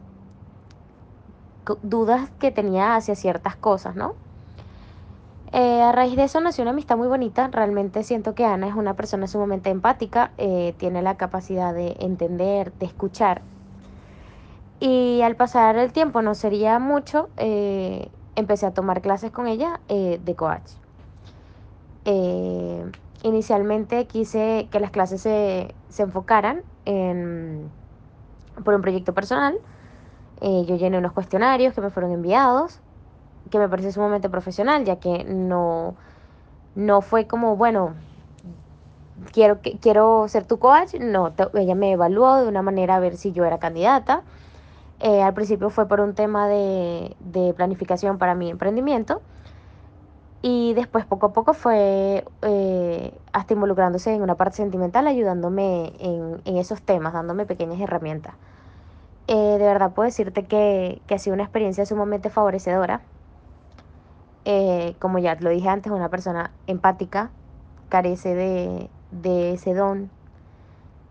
dudas 1.83 2.31
que 2.41 2.51
tenía 2.51 2.97
hacia 2.97 3.14
ciertas 3.14 3.55
cosas, 3.55 3.95
¿no? 3.95 4.14
Eh, 5.53 5.82
a 5.82 5.90
raíz 5.90 6.14
de 6.14 6.24
eso 6.24 6.40
nació 6.40 6.62
una 6.62 6.70
amistad 6.70 6.96
muy 6.96 7.09
bonita. 7.09 7.48
Realmente 7.48 8.05
siento 8.05 8.34
que 8.34 8.44
Ana 8.44 8.68
es 8.68 8.74
una 8.74 8.94
persona 8.94 9.26
sumamente 9.26 9.70
empática, 9.70 10.30
eh, 10.38 10.74
tiene 10.78 11.03
la 11.03 11.16
capacidad 11.16 11.74
de 11.74 11.96
entender, 12.01 12.72
de 12.74 12.86
escuchar 12.86 13.42
y 14.78 15.20
al 15.22 15.36
pasar 15.36 15.76
el 15.76 15.92
tiempo, 15.92 16.22
no 16.22 16.34
sería 16.34 16.78
mucho, 16.78 17.28
eh, 17.36 18.09
empecé 18.34 18.64
a 18.64 18.70
tomar 18.72 19.03
clases 19.03 19.30
con 19.30 19.46
ella 19.46 19.80
de 19.88 20.34
coach. 20.36 20.70
Inicialmente 23.22 24.07
quise 24.07 24.68
que 24.70 24.80
las 24.80 24.90
clases 24.90 25.20
se, 25.20 25.74
se 25.90 26.03
enfocaran 26.03 26.62
en, 26.86 27.70
por 28.64 28.72
un 28.72 28.80
proyecto 28.80 29.12
personal. 29.12 29.59
yo 30.40 30.76
llené 30.76 30.96
unos 30.96 31.12
cuestionarios 31.12 31.74
que 31.74 31.82
me 31.82 31.90
fueron 31.90 32.12
enviados, 32.12 32.80
que 33.51 33.59
me 33.59 33.68
pareció 33.68 33.92
sumamente 33.92 34.28
profesional, 34.28 34.84
ya 34.84 34.96
que 34.96 35.24
no, 35.24 35.94
no 36.74 37.01
fue 37.03 37.26
como, 37.26 37.57
bueno, 37.57 37.94
quiero, 39.32 39.61
quiero 39.80 40.28
ser 40.28 40.44
tu 40.44 40.59
coach. 40.59 40.94
No, 40.94 41.32
ella 41.55 41.74
me 41.74 41.92
evaluó 41.92 42.36
de 42.36 42.48
una 42.48 42.62
manera 42.62 42.96
a 42.96 43.01
ver 43.01 43.16
si 43.16 43.32
yo 43.32 43.44
era 43.44 43.59
candidata 43.59 44.22
eh, 45.01 45.22
al 45.22 45.32
principio 45.32 45.70
fue 45.70 45.88
por 45.88 46.01
un 46.01 46.14
tema 46.14 46.46
de, 46.46 47.16
planificación 47.57 48.18
para 48.18 48.34
mi 48.34 48.51
emprendimiento 48.51 49.22
y 50.42 50.74
después 50.74 51.07
poco 51.07 51.26
a 51.26 51.32
poco 51.32 51.55
fue 51.55 52.24
eh, 52.42 53.14
hasta 53.32 53.55
involucrándose 53.55 54.14
en 54.14 54.22
una 54.22 54.34
parte 54.34 54.59
sentimental, 54.59 55.07
ayudándome 55.07 55.92
en, 56.01 56.57
esos 56.57 56.82
temas, 56.82 57.14
dándome 57.14 57.46
pequeñas 57.46 57.80
herramientas. 57.80 58.34
Eh, 59.26 59.57
de 59.59 59.64
verdad 59.64 59.92
puedo 59.92 60.07
decirte 60.07 60.44
que, 60.44 61.01
ha 61.11 61.18
sido 61.18 61.34
una 61.34 61.44
experiencia 61.44 61.86
sumamente 61.86 62.28
favorecedora. 62.28 63.01
Como 64.99 65.18
ya 65.18 65.36
lo 65.36 65.51
dije 65.51 65.68
antes, 65.68 65.93
una 65.93 66.09
persona 66.09 66.51
empática, 66.66 67.30
carece 67.88 68.34
de, 68.34 68.91
de 69.11 69.53
ese 69.55 69.74
don 69.74 70.11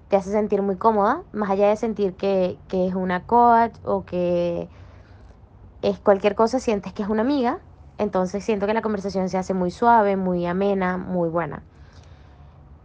te 0.09 0.15
hace 0.15 0.31
sentir 0.31 0.61
muy 0.63 0.75
cómoda, 0.75 1.21
más 1.31 1.49
allá 1.51 1.69
de 1.69 1.75
sentir 1.75 2.15
que, 2.15 2.57
es 2.71 2.95
una 2.95 3.23
coach 3.23 3.75
o 3.83 4.03
que 4.03 4.67
es 5.83 5.99
cualquier 5.99 6.35
cosa, 6.35 6.59
sientes 6.59 6.93
que 6.93 7.03
es 7.03 7.09
una 7.09 7.21
amiga, 7.21 7.59
entonces 7.99 8.43
siento 8.43 8.65
que 8.65 8.73
la 8.73 8.81
conversación 8.81 9.29
se 9.29 9.37
hace 9.37 9.53
muy 9.53 9.69
suave, 9.69 10.15
muy 10.17 10.47
amena, 10.47 10.97
muy 10.97 11.29
buena. 11.29 11.61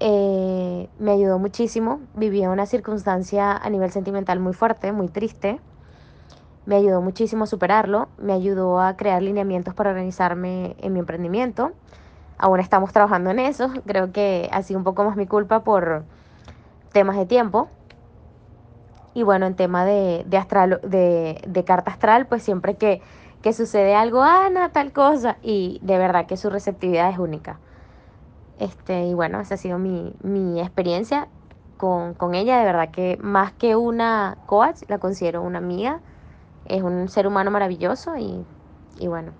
Eh, 0.00 0.90
me 0.98 1.12
ayudó 1.12 1.38
muchísimo, 1.38 2.00
vivía 2.14 2.50
una 2.50 2.66
circunstancia 2.66 3.56
a 3.56 3.70
nivel 3.70 3.90
sentimental 3.90 4.38
muy 4.38 4.52
fuerte, 4.52 4.92
muy 4.92 5.08
triste. 5.08 5.60
Me 6.66 6.76
ayudó 6.76 7.00
muchísimo 7.02 7.44
a 7.44 7.46
superarlo, 7.46 8.08
me 8.18 8.32
ayudó 8.32 8.80
a 8.80 8.96
crear 8.96 9.22
lineamientos 9.22 9.74
para 9.74 9.90
organizarme 9.90 10.76
en 10.80 10.92
mi 10.92 11.00
emprendimiento. 11.00 11.72
Aún 12.38 12.60
estamos 12.60 12.92
trabajando 12.92 13.30
en 13.30 13.38
eso, 13.38 13.70
creo 13.86 14.12
que 14.12 14.48
ha 14.52 14.62
sido 14.62 14.78
un 14.78 14.84
poco 14.84 15.04
más 15.04 15.16
mi 15.16 15.26
culpa 15.26 15.62
por, 15.64 16.04
temas 16.94 17.16
de 17.16 17.26
tiempo. 17.26 17.68
Y 19.12 19.22
bueno, 19.22 19.44
en 19.44 19.54
tema 19.54 19.84
de, 19.84 20.24
de, 20.26 20.36
astral, 20.38 20.80
de, 20.82 21.42
de 21.46 21.64
carta 21.64 21.90
astral, 21.90 22.26
pues 22.26 22.42
siempre 22.42 22.76
que, 22.76 23.02
que 23.42 23.52
sucede 23.52 23.94
algo, 23.94 24.22
Ana, 24.22 24.70
tal 24.70 24.92
cosa, 24.92 25.36
y 25.42 25.78
de 25.82 25.98
verdad 25.98 26.26
que 26.26 26.38
su 26.38 26.48
receptividad 26.48 27.10
es 27.10 27.18
única. 27.18 27.58
Este, 28.58 29.04
y 29.04 29.14
bueno, 29.14 29.40
esa 29.40 29.54
ha 29.54 29.58
sido 29.58 29.78
mi, 29.78 30.14
mi 30.22 30.60
experiencia 30.60 31.28
con, 31.76 32.14
con, 32.14 32.34
ella. 32.34 32.58
De 32.58 32.64
verdad 32.64 32.90
que 32.90 33.18
más 33.20 33.52
que 33.52 33.76
una 33.76 34.38
coach, 34.46 34.82
la 34.88 34.98
considero 34.98 35.42
una 35.42 35.58
amiga. 35.58 36.00
Es 36.66 36.82
un 36.82 37.08
ser 37.08 37.26
humano 37.26 37.50
maravilloso 37.50 38.16
y, 38.16 38.44
y 38.98 39.06
bueno. 39.06 39.34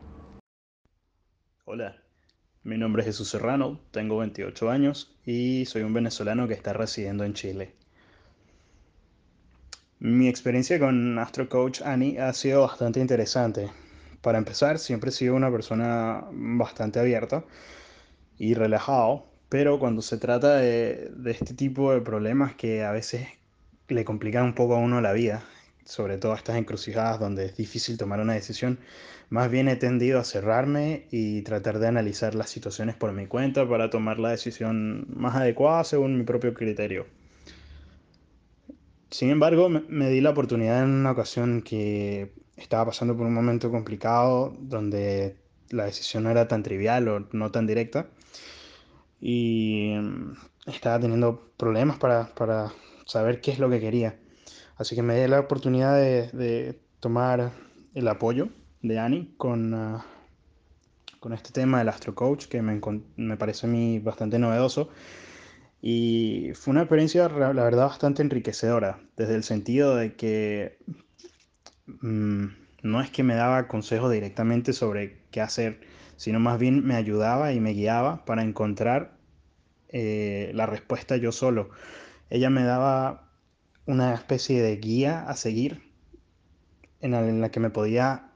Hola, 1.65 1.97
mi 2.63 2.77
nombre 2.77 3.01
es 3.01 3.07
Jesús 3.07 3.31
Serrano, 3.31 3.81
tengo 3.91 4.19
28 4.19 4.71
años 4.71 5.17
y 5.25 5.65
soy 5.65 5.83
un 5.83 5.95
venezolano 5.95 6.47
que 6.47 6.55
está 6.55 6.75
residiendo 6.75 7.25
en 7.25 7.33
Chile. 7.33 7.75
Mi 9.99 10.29
experiencia 10.29 10.79
con 10.79 11.19
Astro 11.19 11.49
Coach 11.49 11.81
Annie 11.81 12.19
ha 12.19 12.33
sido 12.35 12.61
bastante 12.61 13.01
interesante. 13.01 13.71
Para 14.21 14.37
empezar, 14.37 14.79
siempre 14.79 15.09
he 15.09 15.13
sido 15.13 15.35
una 15.35 15.51
persona 15.51 16.25
bastante 16.31 17.01
abierta 17.01 17.45
y 18.37 18.53
relajado, 18.53 19.27
pero 19.49 19.79
cuando 19.79 20.03
se 20.03 20.19
trata 20.19 20.57
de, 20.57 21.11
de 21.17 21.31
este 21.31 21.55
tipo 21.55 21.93
de 21.93 22.03
problemas 22.03 22.55
que 22.55 22.85
a 22.85 22.93
veces 22.93 23.29
le 23.89 24.05
complican 24.05 24.45
un 24.45 24.55
poco 24.55 24.75
a 24.75 24.79
uno 24.79 25.01
la 25.01 25.13
vida, 25.15 25.43
sobre 25.85 26.19
todo 26.19 26.35
estas 26.35 26.57
encrucijadas 26.57 27.21
donde 27.21 27.47
es 27.47 27.57
difícil 27.57 27.99
tomar 27.99 28.21
una 28.21 28.35
decisión, 28.35 28.79
más 29.31 29.51
bien 29.51 29.69
he 29.69 29.77
tendido 29.77 30.19
a 30.19 30.25
cerrarme 30.25 31.07
y 31.11 31.43
tratar 31.43 31.79
de 31.79 31.89
analizar 31.89 32.35
las 32.35 32.51
situaciones 32.51 32.95
por 32.95 33.13
mi 33.13 33.27
cuenta 33.27 33.69
para 33.69 33.91
tomar 33.91 34.19
la 34.19 34.31
decisión 34.31 35.07
más 35.15 35.35
adecuada 35.37 35.85
según 35.85 36.19
mi 36.19 36.25
propio 36.25 36.55
criterio. 36.55 37.07
Sin 39.11 39.31
embargo, 39.31 39.69
me 39.69 40.11
di 40.11 40.21
la 40.21 40.31
oportunidad 40.31 40.83
en 40.83 40.91
una 40.91 41.13
ocasión 41.13 41.63
que 41.63 42.33
estaba 42.57 42.87
pasando 42.87 43.17
por 43.17 43.27
un 43.27 43.35
momento 43.35 43.71
complicado 43.71 44.57
donde 44.59 45.37
la 45.71 45.85
decisión 45.85 46.25
no 46.25 46.31
era 46.31 46.49
tan 46.49 46.63
trivial 46.63 47.09
o 47.09 47.29
no 47.33 47.51
tan 47.51 47.67
directa 47.67 48.07
y 49.21 49.95
estaba 50.67 51.01
teniendo 51.01 51.53
problemas 51.57 51.99
para, 51.99 52.35
para 52.35 52.73
saber 53.07 53.41
qué 53.41 53.53
es 53.53 53.59
lo 53.59 53.71
que 53.71 53.81
quería. 53.81 54.19
Así 54.77 54.97
que 54.97 55.03
me 55.03 55.21
di 55.21 55.29
la 55.29 55.41
oportunidad 55.41 55.97
de, 55.97 56.81
tomar 57.01 57.53
el 57.95 58.09
apoyo 58.09 58.49
de 58.83 58.99
Annie 58.99 59.35
con, 59.37 59.75
ah, 59.75 60.05
con 61.21 61.33
este 61.33 61.53
tema 61.53 61.79
del 61.79 61.89
Astro 61.89 62.15
Coach, 62.15 62.47
que 62.47 62.63
me, 62.63 62.81
me, 63.17 63.37
parece 63.37 63.67
a 63.67 63.71
mí 63.71 63.99
bastante 63.99 64.39
novedoso. 64.39 64.89
Y 65.81 66.53
fue 66.55 66.73
una 66.73 66.81
experiencia, 66.81 67.29
la 67.29 67.53
verdad, 67.53 67.87
bastante 67.87 68.23
enriquecedora, 68.23 69.01
desde 69.17 69.35
el 69.35 69.45
sentido 69.45 69.97
de 69.97 70.15
que 70.17 70.79
mm, 71.87 72.47
no 72.83 73.01
es 73.01 73.11
que 73.11 73.23
me 73.23 73.35
daba 73.35 73.69
consejos 73.69 74.11
directamente 74.11 74.73
sobre 74.73 75.25
qué 75.31 75.41
hacer, 75.41 75.81
sino 76.17 76.41
más 76.41 76.59
bien 76.59 76.85
me 76.87 76.95
ayudaba 76.97 77.53
y 77.53 77.61
me 77.61 77.73
guiaba 77.73 78.25
para 78.25 78.43
encontrar 78.43 79.19
eh, 79.89 80.51
la 80.55 80.67
respuesta 80.67 81.17
yo 81.17 81.33
solo. 81.33 81.71
Ella 82.31 82.51
me 82.51 82.65
daba 82.65 83.25
una 83.87 84.15
especie 84.15 84.63
de 84.63 84.77
guía 84.77 85.29
a 85.29 85.37
seguir 85.37 85.83
en 87.01 87.41
la, 87.41 87.51
que 87.51 87.61
me 87.61 87.71
podía 87.71 88.31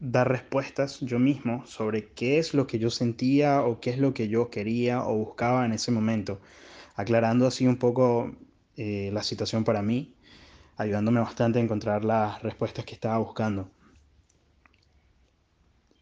dar 0.00 0.28
respuestas 0.28 1.00
yo 1.00 1.18
mismo 1.18 1.66
sobre 1.66 2.08
qué 2.08 2.38
es 2.38 2.54
lo 2.54 2.66
que 2.66 2.78
yo 2.78 2.90
sentía 2.90 3.62
o 3.62 3.80
qué 3.80 3.90
es 3.90 3.98
lo 3.98 4.14
que 4.14 4.28
yo 4.28 4.50
quería 4.50 5.04
o 5.04 5.16
buscaba 5.16 5.66
en 5.66 5.72
ese 5.72 5.90
momento, 5.90 6.40
aclarando 6.94 7.46
así 7.46 7.66
un 7.66 7.76
poco 7.76 8.34
eh, 8.76 9.10
la 9.12 9.22
situación 9.22 9.64
para 9.64 9.82
mí, 9.82 10.14
ayudándome 10.76 11.20
bastante 11.20 11.58
a 11.58 11.62
encontrar 11.62 12.04
las 12.04 12.42
respuestas 12.42 12.84
que 12.84 12.94
estaba 12.94 13.18
buscando. 13.18 13.70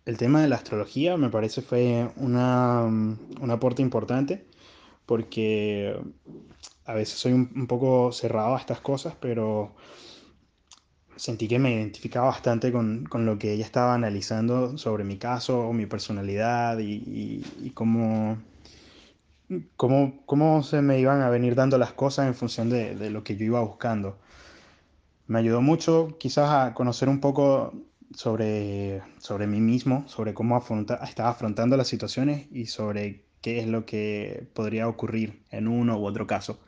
El 0.04 0.16
tema 0.16 0.42
de 0.42 0.48
la 0.48 0.56
astrología 0.56 1.16
me 1.16 1.30
parece 1.30 1.62
fue 1.62 2.10
una, 2.16 2.82
un 2.82 3.50
aporte 3.50 3.82
importante 3.82 4.46
porque 5.06 5.96
a 6.86 6.94
veces 6.94 7.18
soy 7.18 7.32
un, 7.32 7.50
un 7.54 7.66
poco 7.66 8.12
cerrado 8.12 8.54
a 8.54 8.58
estas 8.58 8.80
cosas, 8.80 9.14
pero 9.20 9.74
sentí 11.16 11.48
que 11.48 11.58
me 11.58 11.72
identificaba 11.72 12.26
bastante 12.26 12.72
con, 12.72 13.04
con, 13.06 13.26
lo 13.26 13.38
que 13.38 13.52
ella 13.52 13.64
estaba 13.64 13.94
analizando 13.94 14.76
sobre 14.78 15.04
mi 15.04 15.16
caso, 15.18 15.72
mi 15.72 15.86
personalidad 15.86 16.78
y, 16.78 16.92
y, 16.92 17.44
y 17.62 17.70
cómo, 17.70 18.38
cómo, 19.76 20.22
cómo, 20.26 20.62
se 20.62 20.82
me 20.82 20.98
iban 21.00 21.22
a 21.22 21.30
venir 21.30 21.54
dando 21.54 21.78
las 21.78 21.92
cosas 21.92 22.26
en 22.26 22.34
función 22.34 22.70
de, 22.70 22.96
de, 22.96 23.10
lo 23.10 23.24
que 23.24 23.36
yo 23.36 23.44
iba 23.44 23.60
buscando. 23.60 24.18
Me 25.26 25.38
ayudó 25.38 25.62
mucho 25.62 26.16
quizás 26.18 26.50
a 26.50 26.74
conocer 26.74 27.08
un 27.08 27.20
poco 27.20 27.72
sobre, 28.14 29.02
sobre 29.18 29.46
mí 29.46 29.60
mismo, 29.60 30.06
sobre 30.08 30.34
cómo 30.34 30.56
afronta, 30.56 30.96
estaba 31.04 31.30
afrontando 31.30 31.76
las 31.76 31.88
situaciones 31.88 32.46
y 32.52 32.66
sobre 32.66 33.24
qué 33.40 33.58
es 33.60 33.66
lo 33.66 33.86
que 33.86 34.46
podría 34.54 34.88
ocurrir 34.88 35.42
en 35.50 35.68
uno 35.68 35.98
u 35.98 36.06
otro 36.06 36.26
caso. 36.26 36.58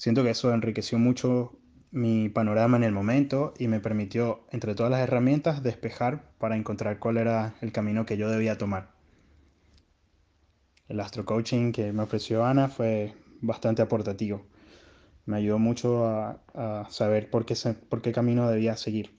Siento 0.00 0.22
que 0.22 0.30
eso 0.30 0.54
enriqueció 0.54 0.98
mucho 0.98 1.58
mi 1.90 2.30
panorama 2.30 2.78
en 2.78 2.84
el 2.84 2.92
momento 2.92 3.52
y 3.58 3.68
me 3.68 3.80
permitió, 3.80 4.46
entre 4.50 4.74
todas 4.74 4.90
las 4.90 5.00
herramientas, 5.00 5.62
despejar 5.62 6.32
para 6.38 6.56
encontrar 6.56 6.98
cuál 6.98 7.18
era 7.18 7.54
el 7.60 7.70
camino 7.70 8.06
que 8.06 8.16
yo 8.16 8.30
debía 8.30 8.56
tomar. 8.56 8.92
El 10.88 11.00
astro 11.00 11.26
coaching 11.26 11.72
que 11.72 11.92
me 11.92 12.02
ofreció 12.02 12.46
Ana 12.46 12.68
fue 12.68 13.12
bastante 13.42 13.82
aportativo. 13.82 14.46
Me 15.26 15.36
ayudó 15.36 15.58
mucho 15.58 16.06
a, 16.06 16.88
saber 16.88 17.28
por 17.28 17.44
qué 17.44 18.12
camino 18.12 18.48
debía 18.48 18.78
seguir. 18.78 19.10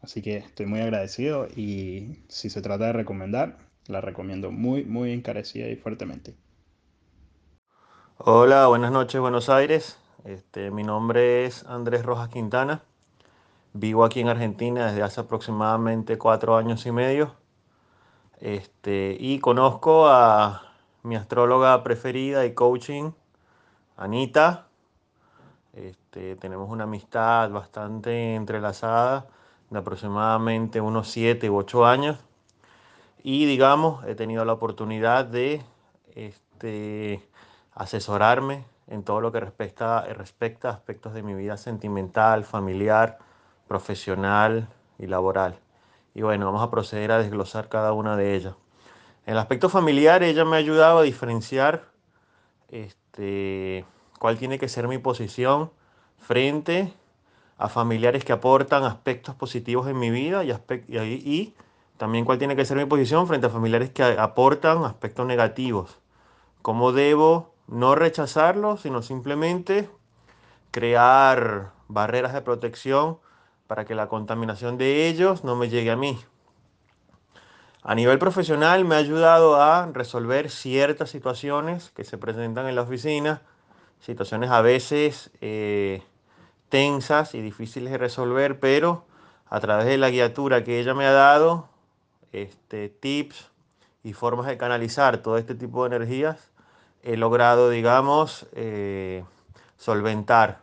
Así 0.00 0.22
que 0.22 0.38
estoy 0.38 0.64
muy 0.64 0.80
agradecido 0.80 1.48
y 1.54 2.24
si 2.28 2.48
se 2.48 2.62
trata 2.62 2.86
de 2.86 2.92
recomendar, 2.94 3.58
la 3.88 4.00
recomiendo 4.00 4.52
muy, 4.52 4.86
muy 4.86 5.12
encarecida 5.12 5.68
y 5.68 5.76
fuertemente. 5.76 6.34
Hola, 8.24 8.68
buenas 8.68 8.92
noches 8.92 9.20
Buenos 9.20 9.48
Aires. 9.48 9.98
Este, 10.24 10.70
mi 10.70 10.84
nombre 10.84 11.44
es 11.44 11.64
Andrés 11.64 12.04
Rojas 12.06 12.28
Quintana. 12.28 12.80
Vivo 13.72 14.04
aquí 14.04 14.20
en 14.20 14.28
Argentina 14.28 14.86
desde 14.86 15.02
hace 15.02 15.22
aproximadamente 15.22 16.18
cuatro 16.18 16.56
años 16.56 16.86
y 16.86 16.92
medio. 16.92 17.34
Este, 18.38 19.16
y 19.18 19.40
conozco 19.40 20.06
a 20.06 20.62
mi 21.02 21.16
astróloga 21.16 21.82
preferida 21.82 22.46
y 22.46 22.54
coaching, 22.54 23.10
Anita. 23.96 24.68
Este, 25.72 26.36
tenemos 26.36 26.70
una 26.70 26.84
amistad 26.84 27.50
bastante 27.50 28.36
entrelazada 28.36 29.26
de 29.68 29.80
aproximadamente 29.80 30.80
unos 30.80 31.08
siete 31.08 31.50
u 31.50 31.56
ocho 31.56 31.84
años. 31.84 32.18
Y 33.24 33.46
digamos, 33.46 34.04
he 34.04 34.14
tenido 34.14 34.44
la 34.44 34.52
oportunidad 34.52 35.24
de 35.24 35.64
este, 36.14 37.28
asesorarme 37.74 38.64
en 38.86 39.02
todo 39.02 39.20
lo 39.20 39.32
que 39.32 39.40
respecta, 39.40 40.02
respecta 40.02 40.68
a 40.68 40.72
aspectos 40.72 41.14
de 41.14 41.22
mi 41.22 41.34
vida 41.34 41.56
sentimental, 41.56 42.44
familiar, 42.44 43.18
profesional 43.68 44.68
y 44.98 45.06
laboral. 45.06 45.58
Y 46.14 46.22
bueno, 46.22 46.46
vamos 46.46 46.62
a 46.62 46.70
proceder 46.70 47.12
a 47.12 47.18
desglosar 47.18 47.68
cada 47.68 47.92
una 47.92 48.16
de 48.16 48.34
ellas. 48.34 48.54
En 49.24 49.34
el 49.34 49.38
aspecto 49.38 49.68
familiar, 49.68 50.22
ella 50.22 50.44
me 50.44 50.56
ha 50.56 50.58
ayudado 50.58 50.98
a 50.98 51.02
diferenciar 51.02 51.84
este, 52.68 53.84
cuál 54.18 54.36
tiene 54.36 54.58
que 54.58 54.68
ser 54.68 54.88
mi 54.88 54.98
posición 54.98 55.70
frente 56.18 56.92
a 57.56 57.68
familiares 57.68 58.24
que 58.24 58.32
aportan 58.32 58.84
aspectos 58.84 59.34
positivos 59.36 59.86
en 59.86 59.98
mi 59.98 60.10
vida 60.10 60.44
y, 60.44 60.50
y, 60.50 60.98
y 60.98 61.54
también 61.96 62.24
cuál 62.24 62.38
tiene 62.38 62.56
que 62.56 62.64
ser 62.64 62.76
mi 62.76 62.84
posición 62.84 63.28
frente 63.28 63.46
a 63.46 63.50
familiares 63.50 63.90
que 63.90 64.02
aportan 64.02 64.84
aspectos 64.84 65.24
negativos. 65.26 65.98
¿Cómo 66.60 66.92
debo 66.92 67.51
no 67.72 67.94
rechazarlos, 67.94 68.82
sino 68.82 69.02
simplemente 69.02 69.88
crear 70.70 71.72
barreras 71.88 72.34
de 72.34 72.42
protección 72.42 73.18
para 73.66 73.84
que 73.84 73.94
la 73.94 74.08
contaminación 74.08 74.76
de 74.76 75.08
ellos 75.08 75.42
no 75.42 75.56
me 75.56 75.68
llegue 75.68 75.90
a 75.90 75.96
mí? 75.96 76.20
A 77.82 77.94
nivel 77.94 78.18
profesional 78.18 78.84
me 78.84 78.94
ha 78.94 78.98
ayudado 78.98 79.60
a 79.60 79.86
resolver 79.86 80.50
ciertas 80.50 81.10
situaciones 81.10 81.90
que 81.90 82.04
se 82.04 82.18
presentan 82.18 82.68
en 82.68 82.76
la 82.76 82.82
oficina, 82.82 83.42
situaciones 84.00 84.50
a 84.50 84.60
veces 84.60 85.30
eh, 85.40 86.02
tensas 86.68 87.34
y 87.34 87.40
difíciles 87.40 87.90
de 87.90 87.98
resolver, 87.98 88.60
pero 88.60 89.04
a 89.48 89.60
través 89.60 89.86
de 89.86 89.96
la 89.98 90.10
guiatura 90.10 90.62
que 90.62 90.78
ella 90.78 90.94
me 90.94 91.06
ha 91.06 91.12
dado, 91.12 91.68
este, 92.32 92.88
tips 92.88 93.50
y 94.04 94.12
formas 94.12 94.46
de 94.46 94.58
canalizar 94.58 95.18
todo 95.18 95.38
este 95.38 95.54
tipo 95.54 95.88
de 95.88 95.96
energías, 95.96 96.51
he 97.02 97.16
logrado, 97.16 97.70
digamos, 97.70 98.46
eh, 98.52 99.24
solventar 99.76 100.60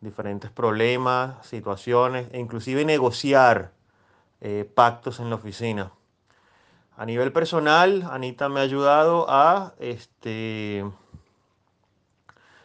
diferentes 0.00 0.50
problemas, 0.50 1.46
situaciones 1.46 2.28
e 2.32 2.38
inclusive 2.38 2.84
negociar 2.84 3.72
eh, 4.40 4.70
pactos 4.74 5.20
en 5.20 5.28
la 5.30 5.36
oficina. 5.36 5.92
A 6.96 7.04
nivel 7.04 7.32
personal, 7.32 8.08
Anita 8.10 8.48
me 8.48 8.60
ha 8.60 8.62
ayudado 8.62 9.26
a 9.28 9.74
este, 9.78 10.84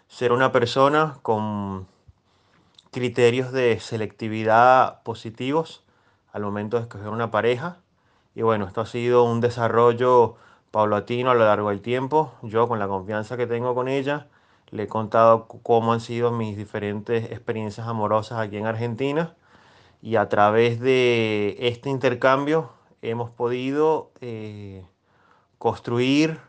ser 0.07 0.31
una 0.31 0.51
persona 0.51 1.17
con 1.21 1.87
criterios 2.91 3.51
de 3.51 3.79
selectividad 3.79 5.03
positivos 5.03 5.83
al 6.31 6.43
momento 6.43 6.77
de 6.77 6.83
escoger 6.83 7.09
una 7.09 7.31
pareja. 7.31 7.77
Y 8.35 8.41
bueno, 8.41 8.65
esto 8.65 8.81
ha 8.81 8.85
sido 8.85 9.23
un 9.23 9.41
desarrollo 9.41 10.35
paulatino 10.73 11.29
a 11.29 11.35
lo 11.35 11.45
largo 11.45 11.69
del 11.69 11.81
tiempo. 11.81 12.33
Yo 12.41 12.67
con 12.67 12.79
la 12.79 12.87
confianza 12.87 13.37
que 13.37 13.45
tengo 13.45 13.75
con 13.75 13.87
ella, 13.87 14.27
le 14.71 14.83
he 14.83 14.87
contado 14.87 15.47
cómo 15.47 15.93
han 15.93 15.99
sido 15.99 16.31
mis 16.31 16.57
diferentes 16.57 17.31
experiencias 17.31 17.87
amorosas 17.87 18.39
aquí 18.39 18.57
en 18.57 18.65
Argentina. 18.65 19.35
Y 20.01 20.15
a 20.15 20.29
través 20.29 20.79
de 20.79 21.57
este 21.59 21.91
intercambio 21.91 22.71
hemos 23.03 23.29
podido 23.29 24.13
eh, 24.19 24.83
construir 25.59 26.39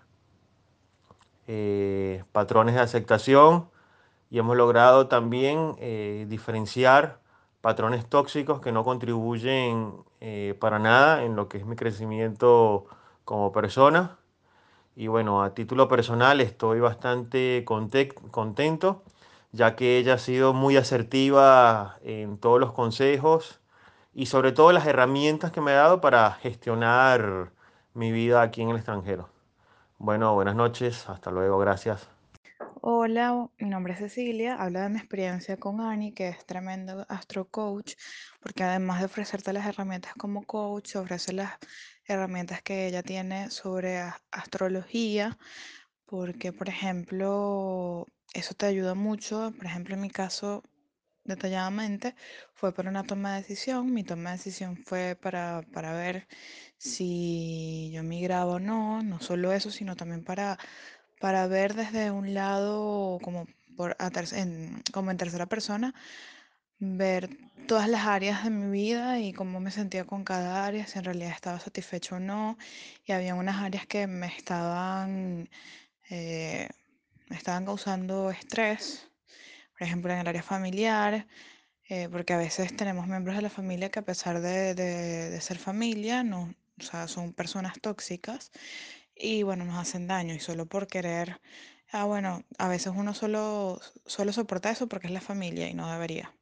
eh, 1.46 2.24
patrones 2.32 2.76
de 2.76 2.80
aceptación 2.80 3.68
y 4.30 4.38
hemos 4.38 4.56
logrado 4.56 5.06
también 5.06 5.76
eh, 5.80 6.24
diferenciar 6.30 7.20
patrones 7.60 8.08
tóxicos 8.08 8.62
que 8.62 8.72
no 8.72 8.84
contribuyen 8.84 9.92
para 10.58 10.78
nada 10.78 11.24
en 11.24 11.36
lo 11.36 11.50
que 11.50 11.58
es 11.58 11.66
mi 11.66 11.76
crecimiento 11.76 12.86
como 13.24 13.52
persona. 13.52 14.18
Y 14.96 15.08
bueno, 15.08 15.42
a 15.42 15.54
título 15.54 15.88
personal 15.88 16.40
estoy 16.40 16.80
bastante 16.80 17.64
contento, 17.64 19.02
ya 19.52 19.76
que 19.76 19.98
ella 19.98 20.14
ha 20.14 20.18
sido 20.18 20.52
muy 20.52 20.76
asertiva 20.76 21.98
en 22.02 22.38
todos 22.38 22.60
los 22.60 22.72
consejos 22.72 23.60
y 24.14 24.26
sobre 24.26 24.52
todo 24.52 24.72
las 24.72 24.86
herramientas 24.86 25.50
que 25.52 25.60
me 25.60 25.72
ha 25.72 25.76
dado 25.76 26.00
para 26.00 26.32
gestionar 26.32 27.50
mi 27.94 28.12
vida 28.12 28.42
aquí 28.42 28.62
en 28.62 28.70
el 28.70 28.76
extranjero. 28.76 29.28
Bueno, 29.98 30.34
buenas 30.34 30.56
noches, 30.56 31.08
hasta 31.08 31.30
luego, 31.30 31.58
gracias. 31.58 32.13
Hola, 32.86 33.48
mi 33.58 33.70
nombre 33.70 33.94
es 33.94 33.98
Cecilia, 34.00 34.56
hablo 34.56 34.78
de 34.78 34.90
mi 34.90 34.98
experiencia 34.98 35.56
con 35.56 35.80
Ani, 35.80 36.12
que 36.12 36.28
es 36.28 36.44
tremendo 36.44 37.06
astro 37.08 37.48
coach, 37.48 37.94
porque 38.40 38.62
además 38.62 38.98
de 39.00 39.06
ofrecerte 39.06 39.54
las 39.54 39.66
herramientas 39.66 40.12
como 40.18 40.44
coach, 40.44 40.96
ofrece 40.96 41.32
las 41.32 41.52
herramientas 42.04 42.60
que 42.60 42.86
ella 42.86 43.02
tiene 43.02 43.48
sobre 43.50 44.00
astrología, 44.30 45.38
porque 46.04 46.52
por 46.52 46.68
ejemplo, 46.68 48.06
eso 48.34 48.52
te 48.54 48.66
ayuda 48.66 48.94
mucho, 48.94 49.50
por 49.56 49.64
ejemplo, 49.64 49.94
en 49.94 50.02
mi 50.02 50.10
caso, 50.10 50.62
detalladamente, 51.24 52.14
fue 52.54 52.74
para 52.74 52.90
una 52.90 53.04
toma 53.04 53.32
de 53.34 53.40
decisión. 53.42 53.92
Mi 53.92 54.04
toma 54.04 54.30
de 54.32 54.36
decisión 54.36 54.76
fue 54.76 55.16
para, 55.16 55.62
para 55.72 55.92
ver 55.94 56.28
si 56.76 57.90
yo 57.94 58.02
migraba 58.02 58.52
o 58.54 58.58
no, 58.60 59.02
no 59.02 59.20
solo 59.20 59.52
eso, 59.52 59.70
sino 59.70 59.96
también 59.96 60.22
para, 60.24 60.58
para 61.20 61.46
ver 61.46 61.74
desde 61.74 62.10
un 62.10 62.34
lado, 62.34 63.18
como, 63.22 63.46
por, 63.76 63.96
en, 64.32 64.82
como 64.92 65.10
en 65.10 65.16
tercera 65.16 65.46
persona, 65.46 65.94
ver 66.78 67.30
todas 67.66 67.88
las 67.88 68.06
áreas 68.06 68.44
de 68.44 68.50
mi 68.50 68.70
vida 68.70 69.18
y 69.20 69.32
cómo 69.32 69.60
me 69.60 69.70
sentía 69.70 70.04
con 70.04 70.24
cada 70.24 70.66
área, 70.66 70.86
si 70.86 70.98
en 70.98 71.04
realidad 71.04 71.30
estaba 71.32 71.60
satisfecho 71.60 72.16
o 72.16 72.20
no. 72.20 72.58
Y 73.06 73.12
había 73.12 73.34
unas 73.34 73.62
áreas 73.62 73.86
que 73.86 74.06
me 74.06 74.26
estaban, 74.26 75.48
eh, 76.10 76.68
me 77.28 77.36
estaban 77.36 77.64
causando 77.64 78.30
estrés, 78.30 79.08
por 79.78 79.86
ejemplo, 79.86 80.12
en 80.12 80.20
el 80.20 80.28
área 80.28 80.42
familiar, 80.42 81.26
eh, 81.88 82.08
porque 82.10 82.32
a 82.34 82.38
veces 82.38 82.76
tenemos 82.76 83.06
miembros 83.06 83.36
de 83.36 83.42
la 83.42 83.50
familia 83.50 83.90
que 83.90 83.98
a 84.00 84.02
pesar 84.04 84.40
de, 84.40 84.74
de- 84.74 85.30
de 85.30 85.40
ser 85.40 85.58
familia, 85.58 86.22
no, 86.24 86.54
o 86.78 86.82
sea, 86.82 87.08
son 87.08 87.32
personas 87.32 87.74
tóxicas 87.80 88.50
y 89.16 89.42
bueno, 89.42 89.64
nos 89.64 89.78
hacen 89.78 90.06
daño 90.06 90.34
y 90.34 90.40
solo 90.40 90.66
por 90.66 90.86
querer, 90.86 91.40
ah, 91.92 92.04
bueno, 92.04 92.44
a 92.58 92.68
veces 92.68 92.92
uno 92.96 93.14
solo, 93.14 93.80
solo 94.06 94.32
soporta 94.32 94.70
eso 94.70 94.88
porque 94.88 95.06
es 95.08 95.12
la 95.12 95.20
familia 95.20 95.68
y 95.68 95.74
no 95.74 95.90
debería. 95.90 96.34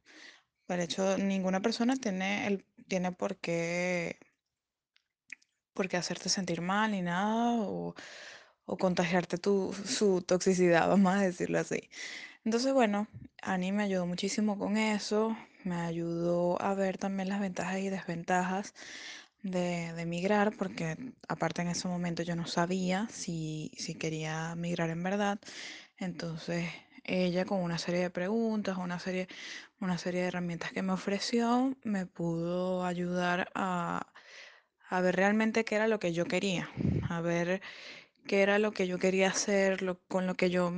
Por 0.67 0.79
hecho, 0.79 1.17
ninguna 1.17 1.61
persona 1.61 1.95
tiene, 1.97 2.47
el, 2.47 2.65
tiene 2.87 3.11
por 3.11 3.37
qué, 3.37 4.17
por 5.73 5.89
qué 5.89 5.97
hacerte 5.97 6.29
sentir 6.29 6.61
mal 6.61 6.91
ni 6.91 7.01
nada 7.01 7.53
o, 7.61 7.95
o 8.65 8.77
contagiarte 8.77 9.37
tu, 9.37 9.73
su 9.73 10.21
toxicidad, 10.21 10.87
vamos 10.89 11.13
a 11.15 11.21
decirlo 11.21 11.59
así. 11.59 11.89
Entonces, 12.45 12.73
bueno, 12.73 13.07
Ani 13.41 13.71
me 13.71 13.83
ayudó 13.83 14.05
muchísimo 14.05 14.57
con 14.59 14.77
eso, 14.77 15.37
me 15.63 15.75
ayudó 15.75 16.61
a 16.61 16.73
ver 16.75 16.97
también 16.97 17.29
las 17.29 17.39
ventajas 17.41 17.79
y 17.79 17.89
desventajas 17.89 18.73
de, 19.43 19.93
de 19.93 20.05
migrar, 20.05 20.53
porque 20.57 20.97
aparte 21.27 21.61
en 21.61 21.69
ese 21.69 21.87
momento 21.87 22.23
yo 22.23 22.35
no 22.35 22.47
sabía 22.47 23.07
si, 23.11 23.71
si 23.77 23.95
quería 23.95 24.55
migrar 24.55 24.89
en 24.89 25.03
verdad. 25.03 25.39
Entonces, 25.97 26.69
ella 27.03 27.45
con 27.45 27.61
una 27.61 27.77
serie 27.79 28.01
de 28.01 28.09
preguntas, 28.11 28.77
una 28.77 28.99
serie, 28.99 29.27
una 29.81 29.97
serie 29.97 30.21
de 30.21 30.27
herramientas 30.29 30.71
que 30.73 30.81
me 30.83 30.93
ofreció, 30.93 31.75
me 31.83 32.05
pudo 32.07 32.85
ayudar 32.85 33.49
a, 33.55 34.07
a 34.89 35.01
ver 35.01 35.15
realmente 35.15 35.65
qué 35.65 35.75
era 35.75 35.87
lo 35.87 35.99
que 35.99 36.13
yo 36.13 36.25
quería, 36.25 36.69
a 37.09 37.21
ver 37.21 37.61
qué 38.27 38.41
era 38.43 38.59
lo 38.59 38.71
que 38.73 38.87
yo 38.87 38.99
quería 38.99 39.29
hacer, 39.29 39.81
lo- 39.81 39.99
con 40.07 40.27
lo 40.27 40.35
que 40.35 40.49
yo 40.49 40.73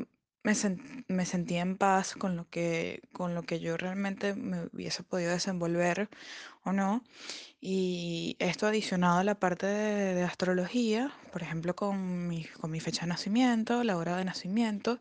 me, 0.46 0.54
sen- 0.54 1.04
me 1.08 1.26
sentía 1.26 1.62
en 1.62 1.76
paz, 1.76 2.14
con 2.14 2.36
lo 2.38 2.48
que, 2.50 3.02
con 3.14 3.34
lo 3.34 3.42
que 3.44 3.60
yo 3.60 3.78
realmente 3.78 4.36
me 4.36 4.68
hubiese 4.72 5.02
podido 5.02 5.32
desenvolver 5.32 6.08
o 6.64 6.72
no. 6.72 7.04
Y 7.60 8.36
esto 8.40 8.68
adicionado 8.68 9.18
a 9.20 9.24
la 9.24 9.40
parte 9.40 9.66
de, 9.66 10.24
astrología, 10.24 11.12
por 11.34 11.42
ejemplo, 11.42 11.76
con 11.76 12.28
mi, 12.28 12.44
con 12.46 12.70
mi 12.70 12.80
fecha 12.80 13.02
de 13.02 13.08
nacimiento, 13.08 13.84
la 13.84 13.98
hora 13.98 14.18
de 14.18 14.26
nacimiento, 14.26 15.00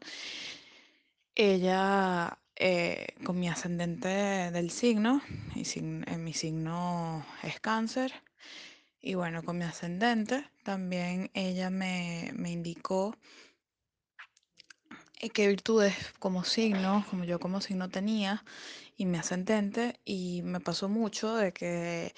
ella 1.34 2.38
eh, 2.56 3.08
con 3.24 3.38
mi 3.38 3.48
ascendente 3.50 4.08
del 4.08 4.70
signo, 4.70 5.20
y 5.54 5.64
eh, 5.78 6.16
mi 6.16 6.32
signo 6.32 7.26
es 7.42 7.60
cáncer, 7.60 8.14
y 9.02 9.12
bueno, 9.14 9.42
con 9.42 9.58
mi 9.58 9.64
ascendente 9.64 10.44
también 10.62 11.30
ella 11.34 11.68
me, 11.68 12.32
me 12.34 12.50
indicó 12.50 13.14
qué 15.30 15.48
virtudes 15.48 15.94
como 16.18 16.44
signo, 16.44 17.04
como 17.10 17.24
yo 17.24 17.38
como 17.40 17.60
signo 17.60 17.90
tenía, 17.90 18.44
y 18.96 19.06
mi 19.06 19.18
ascendente, 19.18 20.00
y 20.04 20.42
me 20.42 20.60
pasó 20.60 20.88
mucho 20.88 21.34
de 21.36 21.52
que 21.52 22.14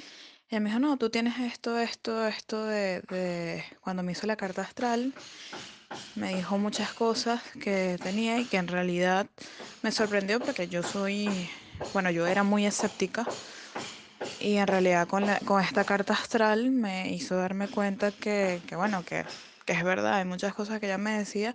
ella 0.49 0.61
me 0.61 0.71
dijo, 0.71 0.81
no, 0.81 0.97
tú 0.99 1.11
tienes 1.11 1.39
esto, 1.41 1.79
esto, 1.79 2.27
esto 2.27 2.65
de, 2.67 3.01
de... 3.03 3.65
Cuando 3.81 4.03
me 4.03 4.13
hizo 4.13 4.27
la 4.27 4.37
carta 4.37 4.63
astral, 4.63 5.15
me 6.15 6.35
dijo 6.35 6.59
muchas 6.59 6.93
cosas 6.95 7.43
que 7.61 7.99
tenía 8.03 8.39
y 8.39 8.45
que 8.47 8.57
en 8.57 8.69
realidad 8.69 9.27
me 9.83 9.93
sorprendió 9.93 10.41
porque 10.41 10.69
yo 10.69 10.83
soy, 10.83 11.49
bueno, 11.93 12.11
yo 12.11 12.27
era 12.27 12.43
muy 12.43 12.67
escéptica 12.67 13.27
y 14.41 14.57
en 14.57 14.67
realidad 14.67 15.09
con, 15.09 15.27
la- 15.27 15.41
con 15.41 15.63
esta 15.63 15.85
carta 15.85 16.15
astral 16.15 16.71
me 16.71 17.13
hizo 17.13 17.37
darme 17.37 17.69
cuenta 17.69 18.13
que, 18.13 18.63
que 18.67 18.77
bueno, 18.77 19.05
que, 19.05 19.25
que 19.65 19.73
es 19.73 19.83
verdad, 19.85 20.15
hay 20.17 20.25
muchas 20.25 20.55
cosas 20.55 20.81
que 20.81 20.87
ella 20.87 20.99
me 20.99 21.19
decía 21.19 21.55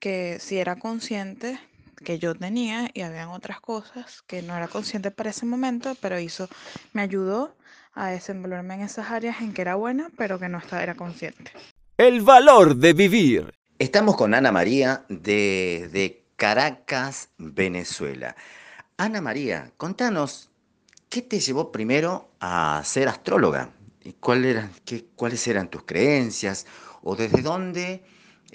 que 0.00 0.38
sí 0.40 0.58
era 0.58 0.76
consciente 0.76 1.58
que 2.04 2.18
yo 2.18 2.34
tenía 2.34 2.90
y 2.92 3.00
habían 3.00 3.28
otras 3.28 3.60
cosas 3.60 4.22
que 4.22 4.42
no 4.42 4.56
era 4.56 4.68
consciente 4.68 5.10
para 5.10 5.30
ese 5.30 5.46
momento, 5.46 5.96
pero 6.00 6.18
hizo, 6.20 6.48
me 6.92 7.02
ayudó 7.02 7.56
a 7.94 8.08
desenvolverme 8.10 8.74
en 8.74 8.82
esas 8.82 9.10
áreas 9.10 9.40
en 9.40 9.52
que 9.54 9.62
era 9.62 9.74
buena, 9.76 10.10
pero 10.16 10.38
que 10.38 10.48
no 10.48 10.58
estaba, 10.58 10.82
era 10.82 10.94
consciente. 10.94 11.50
El 11.96 12.20
valor 12.20 12.76
de 12.76 12.92
vivir. 12.92 13.54
Estamos 13.78 14.16
con 14.16 14.34
Ana 14.34 14.52
María 14.52 15.04
desde 15.08 16.22
Caracas, 16.36 17.30
Venezuela. 17.38 18.36
Ana 18.98 19.20
María, 19.22 19.72
contanos, 19.76 20.50
¿qué 21.08 21.22
te 21.22 21.40
llevó 21.40 21.72
primero 21.72 22.30
a 22.40 22.82
ser 22.84 23.08
astróloga? 23.08 23.70
¿Y 24.04 24.12
cuál 24.14 24.44
eran- 24.44 24.70
qué- 24.84 25.06
¿Cuáles 25.16 25.46
eran 25.48 25.68
tus 25.70 25.82
creencias? 25.84 26.66
¿O 27.02 27.16
desde 27.16 27.40
dónde 27.42 28.02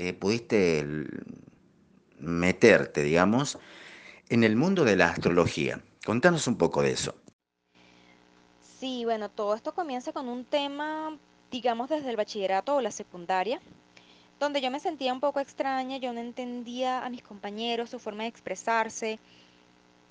eh, 0.01 0.13
pudiste 0.13 0.83
meterte, 2.17 3.03
digamos, 3.03 3.59
en 4.29 4.43
el 4.43 4.55
mundo 4.55 4.83
de 4.83 4.95
la 4.95 5.09
astrología? 5.09 5.79
Contanos 6.03 6.47
un 6.47 6.57
poco 6.57 6.81
de 6.81 6.91
eso. 6.91 7.13
Sí, 8.79 9.05
bueno, 9.05 9.29
todo 9.29 9.53
esto 9.53 9.75
comienza 9.75 10.11
con 10.11 10.27
un 10.27 10.43
tema, 10.43 11.15
digamos, 11.51 11.87
desde 11.89 12.09
el 12.09 12.15
bachillerato 12.15 12.77
o 12.77 12.81
la 12.81 12.89
secundaria, 12.89 13.61
donde 14.39 14.59
yo 14.59 14.71
me 14.71 14.79
sentía 14.79 15.13
un 15.13 15.19
poco 15.19 15.39
extraña, 15.39 15.97
yo 15.97 16.13
no 16.13 16.19
entendía 16.19 17.05
a 17.05 17.09
mis 17.11 17.21
compañeros, 17.21 17.91
su 17.91 17.99
forma 17.99 18.23
de 18.23 18.29
expresarse. 18.29 19.19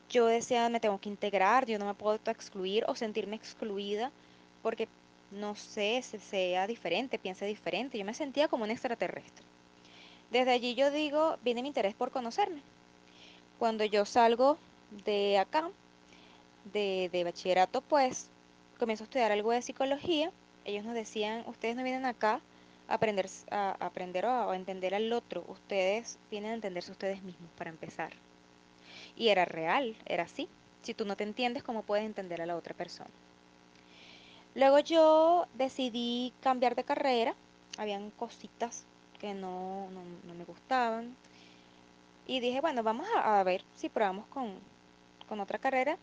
Yo 0.08 0.26
decía, 0.26 0.68
me 0.68 0.78
tengo 0.78 1.00
que 1.00 1.08
integrar, 1.08 1.66
yo 1.66 1.80
no 1.80 1.86
me 1.86 1.94
puedo 1.94 2.20
excluir 2.26 2.84
o 2.86 2.94
sentirme 2.94 3.34
excluida 3.34 4.12
porque, 4.62 4.86
no 5.32 5.56
sé, 5.56 6.00
se 6.02 6.20
sea 6.20 6.68
diferente, 6.68 7.18
piense 7.18 7.44
diferente. 7.44 7.98
Yo 7.98 8.04
me 8.04 8.14
sentía 8.14 8.46
como 8.46 8.62
un 8.62 8.70
extraterrestre. 8.70 9.44
Desde 10.30 10.52
allí 10.52 10.74
yo 10.74 10.90
digo, 10.90 11.36
viene 11.42 11.62
mi 11.62 11.68
interés 11.68 11.94
por 11.94 12.10
conocerme. 12.10 12.62
Cuando 13.58 13.84
yo 13.84 14.04
salgo 14.04 14.58
de 15.04 15.38
acá, 15.38 15.70
de, 16.72 17.08
de 17.12 17.24
bachillerato, 17.24 17.80
pues 17.80 18.30
comienzo 18.78 19.04
a 19.04 19.06
estudiar 19.06 19.32
algo 19.32 19.50
de 19.50 19.62
psicología. 19.62 20.30
Ellos 20.64 20.84
nos 20.84 20.94
decían, 20.94 21.44
ustedes 21.46 21.76
no 21.76 21.82
vienen 21.82 22.06
acá 22.06 22.40
a 22.88 22.94
aprender, 22.94 23.28
a, 23.50 23.76
aprender 23.80 24.24
o 24.24 24.30
a, 24.30 24.52
a 24.52 24.56
entender 24.56 24.94
al 24.94 25.12
otro, 25.12 25.44
ustedes 25.48 26.18
vienen 26.30 26.52
a 26.52 26.54
entenderse 26.54 26.92
ustedes 26.92 27.22
mismos 27.22 27.50
para 27.56 27.70
empezar. 27.70 28.12
Y 29.16 29.28
era 29.28 29.44
real, 29.44 29.96
era 30.06 30.24
así. 30.24 30.48
Si 30.82 30.94
tú 30.94 31.04
no 31.04 31.16
te 31.16 31.24
entiendes, 31.24 31.62
¿cómo 31.62 31.82
puedes 31.82 32.06
entender 32.06 32.40
a 32.40 32.46
la 32.46 32.56
otra 32.56 32.74
persona? 32.74 33.10
Luego 34.54 34.78
yo 34.78 35.46
decidí 35.54 36.32
cambiar 36.40 36.74
de 36.74 36.84
carrera. 36.84 37.34
Habían 37.78 38.10
cositas 38.10 38.84
que 39.20 39.34
no, 39.34 39.88
no, 39.90 40.02
no 40.24 40.34
me 40.34 40.44
gustaban. 40.44 41.14
Y 42.26 42.40
dije, 42.40 42.60
bueno, 42.60 42.82
vamos 42.82 43.06
a, 43.16 43.42
ver 43.44 43.62
si 43.76 43.88
probamos 43.88 44.26
con, 44.28 44.54
con 45.28 45.40
otra 45.40 45.58
carrera. 45.58 45.98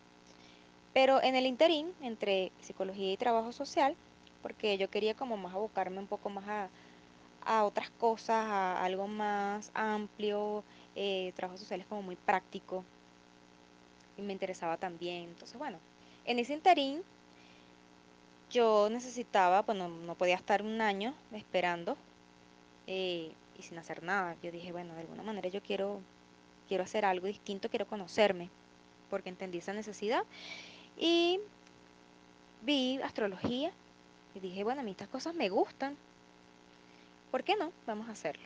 Pero 0.94 1.22
en 1.22 1.36
el 1.36 1.46
interín, 1.46 1.92
entre 2.02 2.52
psicología 2.60 3.12
y 3.12 3.16
trabajo 3.16 3.52
social, 3.52 3.96
porque 4.42 4.78
yo 4.78 4.88
quería 4.90 5.14
como 5.14 5.36
más 5.36 5.54
abocarme 5.54 5.98
un 5.98 6.06
poco 6.06 6.30
más 6.30 6.46
a, 6.48 6.68
a 7.44 7.64
otras 7.64 7.90
cosas, 7.90 8.46
a 8.46 8.84
algo 8.84 9.06
más 9.08 9.70
amplio. 9.74 10.64
Eh, 10.96 11.32
trabajo 11.36 11.58
social 11.58 11.80
es 11.80 11.86
como 11.86 12.02
muy 12.02 12.16
práctico 12.16 12.84
y 14.16 14.22
me 14.22 14.32
interesaba 14.32 14.76
también. 14.76 15.24
Entonces, 15.24 15.58
bueno, 15.58 15.78
en 16.24 16.38
ese 16.38 16.54
interín 16.54 17.02
yo 18.50 18.88
necesitaba, 18.90 19.62
bueno, 19.62 19.88
no 19.88 20.14
podía 20.14 20.34
estar 20.36 20.62
un 20.62 20.80
año 20.80 21.14
esperando 21.32 21.96
eh, 22.88 23.30
y 23.58 23.62
sin 23.62 23.78
hacer 23.78 24.02
nada. 24.02 24.34
Yo 24.42 24.50
dije, 24.50 24.72
bueno, 24.72 24.94
de 24.94 25.00
alguna 25.00 25.22
manera 25.22 25.48
yo 25.48 25.62
quiero, 25.62 26.00
quiero 26.66 26.82
hacer 26.82 27.04
algo 27.04 27.26
distinto, 27.26 27.68
quiero 27.68 27.86
conocerme, 27.86 28.48
porque 29.10 29.28
entendí 29.28 29.58
esa 29.58 29.74
necesidad. 29.74 30.24
Y 30.96 31.38
vi 32.62 33.00
astrología 33.02 33.70
y 34.34 34.40
dije, 34.40 34.64
bueno, 34.64 34.80
a 34.80 34.84
mí 34.84 34.92
estas 34.92 35.08
cosas 35.08 35.34
me 35.34 35.50
gustan. 35.50 35.96
¿Por 37.30 37.44
qué 37.44 37.56
no? 37.56 37.72
Vamos 37.86 38.08
a 38.08 38.12
hacerlo. 38.12 38.44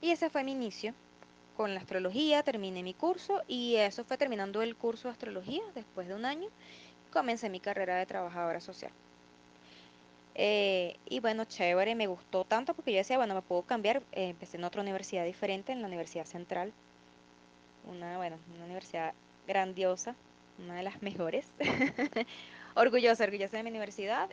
Y 0.00 0.10
ese 0.10 0.30
fue 0.30 0.42
mi 0.42 0.52
inicio 0.52 0.92
con 1.56 1.72
la 1.72 1.80
astrología, 1.80 2.42
terminé 2.42 2.82
mi 2.82 2.94
curso 2.94 3.42
y 3.46 3.76
eso 3.76 4.02
fue 4.02 4.18
terminando 4.18 4.62
el 4.62 4.74
curso 4.74 5.08
de 5.08 5.12
astrología 5.12 5.62
después 5.76 6.08
de 6.08 6.14
un 6.14 6.24
año. 6.24 6.48
Comencé 7.12 7.48
mi 7.50 7.60
carrera 7.60 7.96
de 7.96 8.06
trabajadora 8.06 8.60
social. 8.60 8.90
Eh, 10.34 10.96
y 11.06 11.20
bueno, 11.20 11.44
chévere, 11.44 11.94
me 11.94 12.06
gustó 12.06 12.44
tanto 12.44 12.74
porque 12.74 12.92
yo 12.92 12.98
decía, 12.98 13.16
bueno, 13.16 13.34
me 13.34 13.42
puedo 13.42 13.62
cambiar. 13.62 13.98
eh, 14.12 14.30
empecé 14.30 14.56
en 14.56 14.64
otra 14.64 14.82
universidad 14.82 15.24
diferente, 15.24 15.72
en 15.72 15.82
la 15.82 15.88
Universidad 15.88 16.24
Central. 16.26 16.72
Una, 17.86 18.16
bueno, 18.16 18.38
una 18.54 18.64
universidad 18.64 19.14
grandiosa, 19.46 20.14
una 20.58 20.76
de 20.76 20.82
las 20.82 21.02
mejores. 21.02 21.46
orgullosa, 22.74 23.24
orgullosa 23.24 23.56
de 23.56 23.62
mi 23.62 23.70
universidad. 23.70 24.30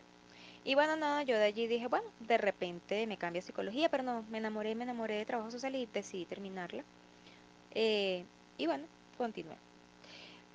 Y 0.63 0.75
bueno, 0.75 0.95
nada, 0.97 1.23
yo 1.23 1.37
de 1.37 1.45
allí 1.45 1.67
dije, 1.67 1.87
bueno, 1.87 2.07
de 2.19 2.37
repente 2.37 3.07
me 3.07 3.17
cambio 3.17 3.39
a 3.39 3.43
psicología, 3.43 3.89
pero 3.89 4.03
no, 4.03 4.23
me 4.29 4.37
enamoré, 4.39 4.75
me 4.75 4.83
enamoré 4.83 5.15
de 5.15 5.25
trabajo 5.25 5.49
social 5.49 5.75
y 5.75 5.85
decidí 5.85 6.25
terminarla. 6.25 6.83
Eh, 7.71 8.25
y 8.57 8.65
bueno, 8.65 8.85
continué. 9.17 9.55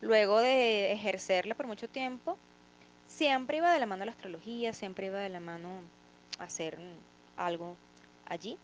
Luego 0.02 0.40
de 0.40 0.92
ejercerla 0.92 1.54
por 1.54 1.66
mucho 1.66 1.88
tiempo, 1.88 2.36
siempre 3.06 3.58
iba 3.58 3.72
de 3.72 3.78
la 3.78 3.86
mano 3.86 4.04
la 4.04 4.12
astrología, 4.12 4.72
siempre 4.72 5.06
iba 5.06 5.18
de 5.18 5.28
la 5.28 5.40
mano 5.40 5.68
hacer 6.38 6.78
algo 7.36 7.76
allí. 8.26 8.58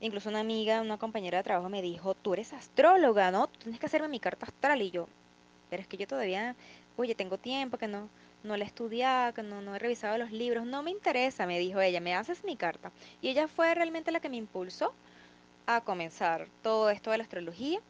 Incluso 0.00 0.28
una 0.28 0.40
amiga, 0.40 0.80
una 0.80 0.98
compañera 0.98 1.38
de 1.38 1.44
trabajo 1.44 1.68
me 1.68 1.82
dijo, 1.82 2.14
tú 2.14 2.34
eres 2.34 2.52
astróloga, 2.52 3.30
¿no? 3.30 3.48
Tienes 3.48 3.80
que 3.80 3.86
hacerme 3.86 4.08
mi 4.08 4.20
carta 4.20 4.46
astral. 4.46 4.80
Y 4.82 4.90
yo, 4.90 5.08
pero 5.70 5.82
es 5.82 5.88
que 5.88 5.96
yo 5.96 6.06
todavía 6.06 6.54
oye, 6.98 7.14
tengo 7.14 7.38
tiempo, 7.38 7.78
que 7.78 7.86
no, 7.86 8.08
no 8.42 8.56
la 8.56 8.64
he 8.64 8.66
estudiado, 8.66 9.32
que 9.32 9.42
no, 9.42 9.62
no 9.62 9.74
he 9.74 9.78
revisado 9.78 10.18
los 10.18 10.32
libros, 10.32 10.66
no 10.66 10.82
me 10.82 10.90
interesa, 10.90 11.46
me 11.46 11.58
dijo 11.58 11.80
ella, 11.80 12.00
me 12.00 12.14
haces 12.14 12.44
mi 12.44 12.56
carta. 12.56 12.90
Y 13.22 13.28
ella 13.28 13.48
fue 13.48 13.74
realmente 13.74 14.10
la 14.10 14.20
que 14.20 14.28
me 14.28 14.36
impulsó 14.36 14.92
a 15.66 15.80
comenzar 15.80 16.48
todo 16.62 16.90
esto 16.90 17.10
de 17.10 17.18
la 17.18 17.24
astrología. 17.24 17.80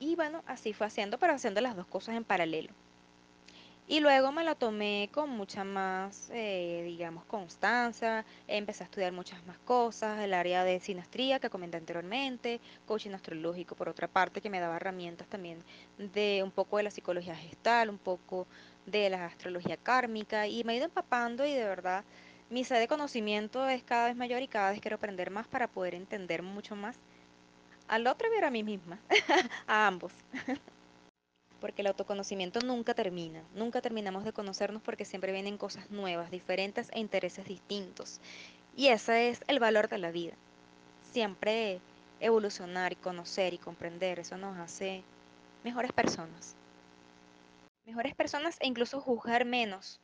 Y 0.00 0.16
bueno, 0.16 0.42
así 0.46 0.72
fue 0.72 0.86
haciendo, 0.86 1.18
pero 1.18 1.34
haciendo 1.34 1.60
las 1.60 1.76
dos 1.76 1.86
cosas 1.86 2.16
en 2.16 2.24
paralelo. 2.24 2.70
Y 3.90 4.00
luego 4.00 4.32
me 4.32 4.44
lo 4.44 4.54
tomé 4.54 5.08
con 5.14 5.30
mucha 5.30 5.64
más, 5.64 6.28
eh, 6.34 6.82
digamos, 6.84 7.24
constancia. 7.24 8.26
Empecé 8.46 8.84
a 8.84 8.86
estudiar 8.86 9.12
muchas 9.12 9.42
más 9.46 9.56
cosas, 9.60 10.20
el 10.20 10.34
área 10.34 10.62
de 10.62 10.78
sinastría 10.78 11.38
que 11.38 11.48
comenté 11.48 11.78
anteriormente, 11.78 12.60
coaching 12.86 13.12
astrológico 13.12 13.74
por 13.76 13.88
otra 13.88 14.06
parte, 14.06 14.42
que 14.42 14.50
me 14.50 14.60
daba 14.60 14.76
herramientas 14.76 15.26
también 15.28 15.64
de 15.96 16.42
un 16.44 16.50
poco 16.50 16.76
de 16.76 16.82
la 16.82 16.90
psicología 16.90 17.34
gestal, 17.34 17.88
un 17.88 17.96
poco 17.96 18.46
de 18.84 19.08
la 19.08 19.24
astrología 19.24 19.78
kármica, 19.78 20.46
y 20.46 20.64
me 20.64 20.74
he 20.74 20.76
ido 20.76 20.84
empapando 20.84 21.46
y 21.46 21.54
de 21.54 21.64
verdad 21.64 22.04
mi 22.50 22.64
sed 22.64 22.80
de 22.80 22.88
conocimiento 22.88 23.66
es 23.68 23.82
cada 23.84 24.08
vez 24.08 24.16
mayor 24.16 24.42
y 24.42 24.48
cada 24.48 24.70
vez 24.70 24.80
quiero 24.80 24.96
aprender 24.96 25.30
más 25.30 25.46
para 25.46 25.66
poder 25.66 25.94
entender 25.94 26.42
mucho 26.42 26.76
más 26.76 26.96
al 27.88 28.06
otro 28.06 28.28
y 28.28 28.44
a 28.44 28.50
mí 28.50 28.62
misma, 28.62 28.98
a 29.66 29.86
ambos 29.86 30.12
porque 31.60 31.82
el 31.82 31.88
autoconocimiento 31.88 32.60
nunca 32.60 32.94
termina, 32.94 33.42
nunca 33.54 33.80
terminamos 33.80 34.24
de 34.24 34.32
conocernos 34.32 34.82
porque 34.82 35.04
siempre 35.04 35.32
vienen 35.32 35.58
cosas 35.58 35.90
nuevas, 35.90 36.30
diferentes 36.30 36.88
e 36.92 37.00
intereses 37.00 37.46
distintos. 37.46 38.20
Y 38.76 38.88
ese 38.88 39.30
es 39.30 39.40
el 39.48 39.58
valor 39.58 39.88
de 39.88 39.98
la 39.98 40.12
vida. 40.12 40.34
Siempre 41.12 41.80
evolucionar 42.20 42.92
y 42.92 42.96
conocer 42.96 43.54
y 43.54 43.58
comprender, 43.58 44.20
eso 44.20 44.36
nos 44.36 44.56
hace 44.58 45.02
mejores 45.64 45.92
personas. 45.92 46.54
Mejores 47.86 48.14
personas 48.14 48.56
e 48.60 48.66
incluso 48.66 49.00
juzgar 49.00 49.44
menos, 49.44 49.98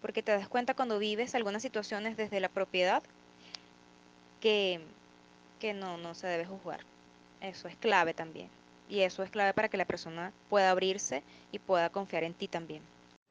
porque 0.00 0.22
te 0.22 0.32
das 0.32 0.48
cuenta 0.48 0.74
cuando 0.74 0.98
vives 0.98 1.34
algunas 1.34 1.62
situaciones 1.62 2.16
desde 2.16 2.40
la 2.40 2.48
propiedad 2.48 3.02
que, 4.40 4.80
que 5.60 5.72
no, 5.72 5.96
no 5.96 6.14
se 6.14 6.26
debe 6.26 6.44
juzgar. 6.44 6.80
Eso 7.40 7.68
es 7.68 7.76
clave 7.76 8.12
también. 8.12 8.50
Y 8.88 9.00
eso 9.00 9.22
es 9.22 9.30
clave 9.30 9.54
para 9.54 9.68
que 9.68 9.76
la 9.76 9.84
persona 9.86 10.32
pueda 10.50 10.70
abrirse 10.70 11.22
y 11.50 11.58
pueda 11.58 11.90
confiar 11.90 12.24
en 12.24 12.34
ti 12.34 12.48
también. 12.48 12.82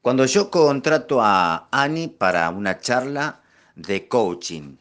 Cuando 0.02 0.26
yo 0.26 0.50
contrato 0.50 1.22
a 1.22 1.68
Ani 1.72 2.08
para 2.08 2.50
una 2.50 2.80
charla 2.80 3.42
de 3.76 4.08
coaching 4.08 4.78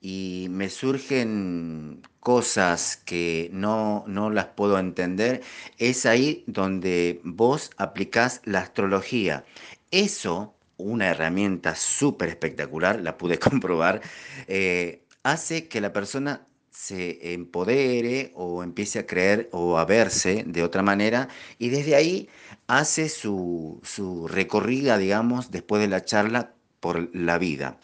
y 0.00 0.46
me 0.50 0.70
surgen 0.70 2.02
cosas 2.20 2.96
que 2.96 3.50
no, 3.52 4.04
no 4.06 4.30
las 4.30 4.46
puedo 4.46 4.78
entender, 4.78 5.42
es 5.78 6.06
ahí 6.06 6.44
donde 6.46 7.20
vos 7.24 7.70
aplicás 7.78 8.42
la 8.44 8.60
astrología. 8.60 9.44
Eso, 9.90 10.54
una 10.76 11.08
herramienta 11.08 11.74
súper 11.74 12.28
espectacular, 12.28 13.00
la 13.00 13.18
pude 13.18 13.38
comprobar, 13.40 14.00
eh, 14.46 15.02
hace 15.24 15.68
que 15.68 15.80
la 15.80 15.92
persona 15.92 16.46
se 16.80 17.34
empodere 17.34 18.32
o 18.34 18.62
empiece 18.62 19.00
a 19.00 19.06
creer 19.06 19.50
o 19.52 19.76
a 19.76 19.84
verse 19.84 20.44
de 20.46 20.62
otra 20.62 20.82
manera 20.82 21.28
y 21.58 21.68
desde 21.68 21.94
ahí 21.94 22.30
hace 22.68 23.10
su, 23.10 23.80
su 23.82 24.26
recorrida, 24.26 24.96
digamos, 24.96 25.50
después 25.50 25.82
de 25.82 25.88
la 25.88 26.06
charla 26.06 26.54
por 26.80 27.14
la 27.14 27.36
vida. 27.36 27.76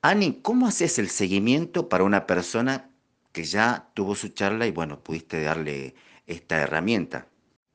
Ani, 0.00 0.40
¿cómo 0.40 0.66
haces 0.66 0.98
el 0.98 1.10
seguimiento 1.10 1.90
para 1.90 2.04
una 2.04 2.26
persona 2.26 2.88
que 3.32 3.44
ya 3.44 3.90
tuvo 3.92 4.14
su 4.14 4.28
charla 4.28 4.66
y 4.66 4.70
bueno, 4.70 5.00
pudiste 5.00 5.42
darle 5.42 5.94
esta 6.26 6.62
herramienta? 6.62 7.26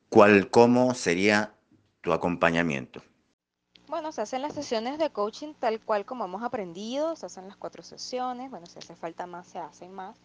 ¿Cuál, 0.10 0.50
cómo 0.50 0.96
sería 0.96 1.54
tu 2.02 2.12
acompañamiento? 2.12 3.04
Bueno, 3.88 4.12
se 4.12 4.22
hacen 4.22 4.42
las 4.42 4.56
sesiones 4.56 4.98
de 4.98 5.12
coaching 5.12 5.54
tal 5.60 5.80
cual 5.80 6.06
como 6.06 6.26
hemos 6.26 6.42
aprendido, 6.42 7.16
se 7.16 7.28
hacen 7.28 7.48
las 7.48 7.56
cuatro 7.56 7.84
sesiones, 7.84 8.50
bueno, 8.50 8.66
si 8.66 8.80
hace 8.80 8.96
falta 8.96 9.28
más, 9.28 9.46
se 9.46 9.60
hacen 9.60 9.94
más 9.94 10.18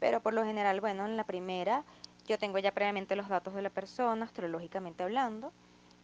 pero 0.00 0.20
por 0.20 0.34
lo 0.34 0.44
general, 0.44 0.80
bueno, 0.80 1.04
en 1.06 1.16
la 1.16 1.24
primera 1.24 1.84
yo 2.26 2.38
tengo 2.38 2.58
ya 2.58 2.72
previamente 2.72 3.16
los 3.16 3.28
datos 3.28 3.54
de 3.54 3.62
la 3.62 3.70
persona, 3.70 4.24
astrológicamente 4.24 5.02
hablando. 5.02 5.52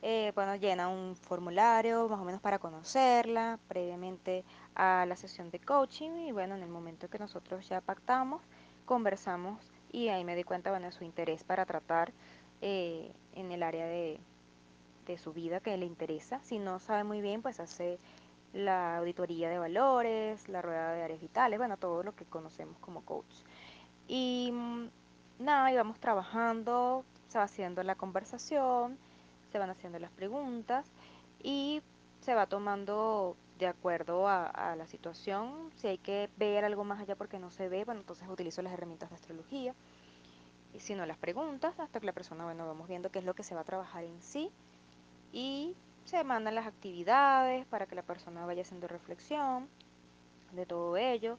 Eh, 0.02 0.32
bueno, 0.34 0.56
llena 0.56 0.88
un 0.88 1.14
formulario 1.14 2.08
más 2.08 2.20
o 2.20 2.24
menos 2.24 2.40
para 2.40 2.58
conocerla 2.58 3.58
previamente 3.68 4.44
a 4.74 5.04
la 5.06 5.14
sesión 5.16 5.50
de 5.50 5.58
coaching 5.58 6.10
y 6.26 6.32
bueno, 6.32 6.54
en 6.54 6.62
el 6.62 6.70
momento 6.70 7.08
que 7.08 7.18
nosotros 7.18 7.68
ya 7.68 7.82
pactamos, 7.82 8.42
conversamos 8.86 9.72
y 9.92 10.08
ahí 10.08 10.24
me 10.24 10.36
di 10.36 10.44
cuenta, 10.44 10.70
bueno, 10.70 10.86
de 10.86 10.92
su 10.92 11.04
interés 11.04 11.44
para 11.44 11.66
tratar 11.66 12.12
eh, 12.62 13.12
en 13.34 13.52
el 13.52 13.62
área 13.62 13.86
de, 13.86 14.20
de 15.06 15.18
su 15.18 15.32
vida 15.32 15.60
que 15.60 15.76
le 15.76 15.86
interesa. 15.86 16.40
Si 16.44 16.58
no 16.58 16.78
sabe 16.78 17.04
muy 17.04 17.20
bien, 17.20 17.42
pues 17.42 17.60
hace 17.60 17.98
la 18.52 18.96
auditoría 18.98 19.48
de 19.48 19.58
valores, 19.58 20.48
la 20.48 20.62
rueda 20.62 20.92
de 20.92 21.02
áreas 21.02 21.20
vitales, 21.20 21.58
bueno, 21.58 21.76
todo 21.76 22.02
lo 22.02 22.14
que 22.14 22.24
conocemos 22.24 22.78
como 22.78 23.04
coach. 23.04 23.32
Y 24.12 24.50
mm, 24.50 24.88
nada, 25.38 25.70
íbamos 25.70 26.00
trabajando, 26.00 27.04
se 27.28 27.38
va 27.38 27.44
haciendo 27.44 27.80
la 27.84 27.94
conversación, 27.94 28.98
se 29.52 29.58
van 29.60 29.70
haciendo 29.70 30.00
las 30.00 30.10
preguntas 30.10 30.84
y 31.40 31.80
se 32.20 32.34
va 32.34 32.46
tomando 32.46 33.36
de 33.60 33.68
acuerdo 33.68 34.26
a, 34.26 34.74
la 34.76 34.84
situación. 34.88 35.70
Si 35.76 35.86
hay 35.86 35.98
que 35.98 36.28
ver 36.38 36.64
algo 36.64 36.82
más 36.82 36.98
allá 36.98 37.14
porque 37.14 37.38
no 37.38 37.52
se 37.52 37.68
ve, 37.68 37.84
bueno, 37.84 38.00
entonces 38.00 38.28
utilizo 38.28 38.62
las 38.62 38.72
herramientas 38.72 39.10
de 39.10 39.14
astrología. 39.14 39.76
Y 40.74 40.80
si 40.80 40.96
no, 40.96 41.06
las 41.06 41.16
preguntas, 41.16 41.78
hasta 41.78 42.00
que 42.00 42.06
la 42.06 42.12
persona, 42.12 42.42
bueno, 42.42 42.66
vamos 42.66 42.88
viendo 42.88 43.12
qué 43.12 43.20
es 43.20 43.24
lo 43.24 43.34
que 43.34 43.44
se 43.44 43.54
va 43.54 43.60
a 43.60 43.64
trabajar 43.64 44.02
en 44.02 44.20
sí. 44.20 44.50
Y 45.32 45.76
se 46.04 46.24
mandan 46.24 46.56
las 46.56 46.66
actividades 46.66 47.64
para 47.66 47.86
que 47.86 47.94
la 47.94 48.02
persona 48.02 48.44
vaya 48.44 48.62
haciendo 48.62 48.88
reflexión 48.88 49.68
de 50.50 50.66
todo 50.66 50.96
ello. 50.96 51.38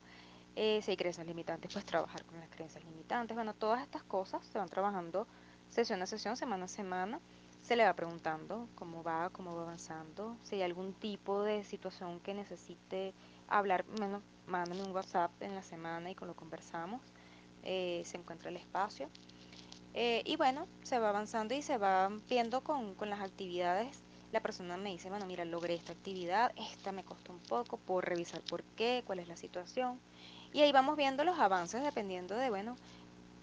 Eh, 0.55 0.81
si 0.81 0.91
hay 0.91 0.97
creencias 0.97 1.25
limitantes, 1.25 1.71
pues 1.71 1.85
trabajar 1.85 2.25
con 2.25 2.39
las 2.39 2.49
creencias 2.49 2.83
limitantes. 2.83 3.35
Bueno, 3.35 3.53
todas 3.53 3.81
estas 3.81 4.03
cosas 4.03 4.45
se 4.45 4.57
van 4.57 4.67
trabajando 4.67 5.27
sesión 5.69 6.01
a 6.01 6.05
sesión, 6.05 6.35
semana 6.35 6.65
a 6.65 6.67
semana. 6.67 7.19
Se 7.61 7.75
le 7.75 7.85
va 7.85 7.93
preguntando 7.93 8.67
cómo 8.75 9.03
va, 9.03 9.29
cómo 9.29 9.55
va 9.55 9.63
avanzando. 9.63 10.35
Si 10.43 10.55
hay 10.55 10.63
algún 10.63 10.93
tipo 10.93 11.43
de 11.43 11.63
situación 11.63 12.19
que 12.19 12.33
necesite 12.33 13.13
hablar, 13.47 13.85
bueno, 13.97 14.21
mándame 14.47 14.83
un 14.83 14.91
WhatsApp 14.91 15.31
en 15.41 15.55
la 15.55 15.61
semana 15.61 16.09
y 16.09 16.15
con 16.15 16.27
lo 16.27 16.35
conversamos. 16.35 17.01
Eh, 17.63 18.01
se 18.05 18.17
encuentra 18.17 18.49
el 18.49 18.57
espacio. 18.57 19.09
Eh, 19.93 20.23
y 20.25 20.35
bueno, 20.37 20.67
se 20.83 20.99
va 20.99 21.09
avanzando 21.09 21.53
y 21.53 21.61
se 21.61 21.77
va 21.77 22.09
viendo 22.27 22.61
con, 22.61 22.95
con 22.95 23.09
las 23.09 23.21
actividades 23.21 24.03
la 24.31 24.39
persona 24.39 24.77
me 24.77 24.91
dice, 24.91 25.09
bueno, 25.09 25.25
mira, 25.25 25.43
logré 25.43 25.75
esta 25.75 25.91
actividad, 25.91 26.53
esta 26.55 26.91
me 26.91 27.03
costó 27.03 27.33
un 27.33 27.39
poco, 27.39 27.77
puedo 27.77 28.01
revisar 28.01 28.41
por 28.41 28.63
qué, 28.63 29.03
cuál 29.05 29.19
es 29.19 29.27
la 29.27 29.35
situación. 29.35 29.99
Y 30.53 30.61
ahí 30.61 30.71
vamos 30.71 30.97
viendo 30.97 31.23
los 31.23 31.39
avances 31.39 31.83
dependiendo 31.83 32.35
de, 32.35 32.49
bueno, 32.49 32.75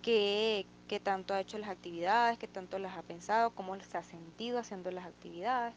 qué, 0.02 0.66
qué 0.88 1.00
tanto 1.00 1.34
ha 1.34 1.40
hecho 1.40 1.59
las 1.59 1.70
actividades, 1.70 2.38
qué 2.38 2.48
tanto 2.48 2.78
las 2.78 2.96
ha 2.96 3.02
pensado, 3.02 3.50
cómo 3.50 3.78
se 3.80 3.96
ha 3.96 4.02
sentido 4.02 4.59
haciendo 4.59 4.90
las 4.90 5.06
actividades. 5.06 5.74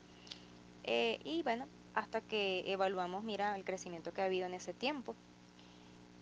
Eh, 0.84 1.20
y 1.24 1.44
bueno, 1.44 1.68
hasta 1.94 2.22
que 2.22 2.64
evaluamos, 2.72 3.24
mira, 3.24 3.56
el 3.56 3.64
crecimiento 3.64 4.14
que 4.14 4.22
ha 4.22 4.26
habido 4.26 4.46
en 4.46 4.54
ese 4.54 4.74
tiempo. 4.74 5.16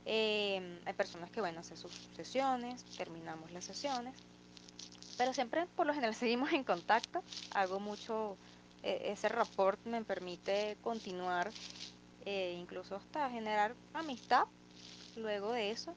Em, 0.06 0.80
hay 0.86 0.94
personas 0.94 1.30
que, 1.32 1.42
bueno, 1.42 1.60
hacen 1.60 1.78
sus 1.78 1.92
sesiones, 2.16 2.84
terminamos 2.98 3.52
las 3.52 3.66
sesiones, 3.66 4.16
pero 5.18 5.34
siempre 5.34 5.66
por 5.76 5.86
lo 5.86 5.94
general 5.94 6.16
seguimos 6.16 6.52
en 6.54 6.64
contacto. 6.64 7.24
Hago 7.54 7.80
mucho, 7.80 8.38
e, 8.84 9.12
ese 9.12 9.30
rapport 9.30 9.80
me 9.86 10.04
permite 10.04 10.78
continuar, 10.84 11.52
eh, 12.26 12.56
incluso 12.60 12.96
hasta 12.96 13.30
generar 13.30 13.76
amistad 13.94 14.46
luego 15.20 15.52
de 15.52 15.72
eso. 15.72 15.96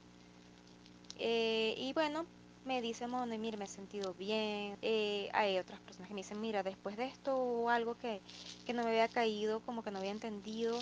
Eh, 1.17 1.75
y 1.77 1.93
bueno, 1.93 2.25
me 2.65 2.81
dice, 2.81 3.07
bueno, 3.07 3.37
mira, 3.37 3.57
me 3.57 3.65
he 3.65 3.67
sentido 3.67 4.13
bien. 4.13 4.77
Eh, 4.81 5.29
hay 5.33 5.57
otras 5.57 5.79
personas 5.81 6.07
que 6.07 6.13
me 6.13 6.21
dicen, 6.21 6.41
mira, 6.41 6.63
después 6.63 6.97
de 6.97 7.05
esto 7.05 7.69
algo 7.69 7.95
que, 7.95 8.21
que 8.65 8.73
no 8.73 8.83
me 8.83 8.89
había 8.89 9.07
caído, 9.07 9.59
como 9.61 9.83
que 9.83 9.91
no 9.91 9.99
había 9.99 10.11
entendido. 10.11 10.79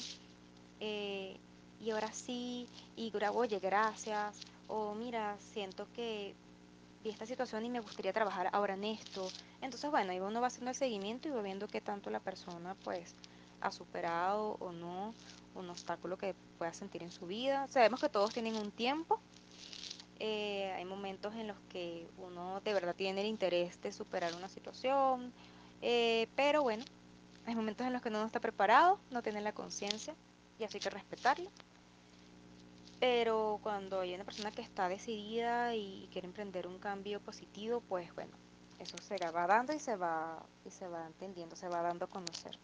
Eh, 0.80 1.38
y 1.80 1.92
ahora 1.92 2.12
sí, 2.14 2.68
y 2.96 3.12
oye, 3.34 3.60
gracias. 3.60 4.42
O 4.68 4.94
mira, 4.96 5.38
siento 5.40 5.88
que 5.94 6.36
vi 7.04 7.10
esta 7.10 7.26
situación 7.26 7.66
y 7.66 7.70
me 7.70 7.80
gustaría 7.80 8.14
trabajar 8.14 8.50
ahora 8.54 8.76
en 8.76 8.84
esto. 8.86 9.28
Entonces, 9.62 9.90
bueno, 9.92 10.12
ahí 10.12 10.20
uno 10.20 10.42
va 10.42 10.48
haciendo 10.48 10.70
el 10.72 10.76
seguimiento 10.76 11.28
y 11.28 11.32
va 11.32 11.42
viendo 11.42 11.68
qué 11.68 11.82
tanto 11.82 12.10
la 12.10 12.20
persona, 12.20 12.76
pues, 12.84 13.16
ha 13.60 13.72
superado 13.72 14.58
o 14.60 14.72
no 14.72 15.14
un 15.56 15.70
obstáculo 15.70 16.18
que 16.18 16.36
pueda 16.58 16.74
sentir 16.74 17.04
en 17.04 17.12
su 17.12 17.28
vida. 17.28 17.68
Sabemos 17.68 18.00
que 18.00 18.10
todos 18.10 18.34
tienen 18.34 18.56
un 18.56 18.72
tiempo. 18.72 19.20
Eh, 20.20 20.72
hay 20.76 20.86
momentos 20.86 21.34
en 21.36 21.48
los 21.48 21.58
que 21.70 22.08
uno 22.18 22.62
de 22.62 22.74
verdad 22.74 22.96
tiene 22.96 23.22
el 23.22 23.28
interés 23.28 23.82
de 23.82 23.92
superar 23.92 24.36
una 24.36 24.50
situación, 24.50 25.34
eh, 25.82 26.28
pero 26.36 26.62
bueno, 26.62 26.86
hay 27.48 27.56
momentos 27.56 27.88
en 27.88 27.94
los 27.94 28.04
que 28.04 28.10
uno 28.10 28.20
no 28.20 28.28
está 28.28 28.40
preparado, 28.40 29.00
no 29.10 29.24
tiene 29.24 29.42
la 29.42 29.52
conciencia 29.54 30.16
y 30.60 30.64
así 30.64 30.80
que 30.80 30.92
respetarlo. 30.92 31.50
Pero 33.00 33.60
cuando 33.64 34.02
hay 34.02 34.14
una 34.14 34.24
persona 34.24 34.52
que 34.52 34.62
está 34.62 34.88
decidida 34.88 35.74
y 35.74 36.08
quiere 36.12 36.28
emprender 36.28 36.68
un 36.68 36.78
cambio 36.78 37.20
positivo, 37.20 37.82
pues 37.90 38.14
bueno, 38.14 38.38
eso 38.78 38.96
se 39.00 39.16
va 39.32 39.48
dando 39.48 39.74
y 39.74 39.80
se 39.80 39.96
va, 39.96 40.46
y 40.66 40.70
se 40.70 40.88
va 40.88 41.08
entendiendo, 41.08 41.56
se 41.56 41.68
va 41.68 41.82
dando 41.82 42.06
a 42.06 42.08
conocer. 42.08 42.60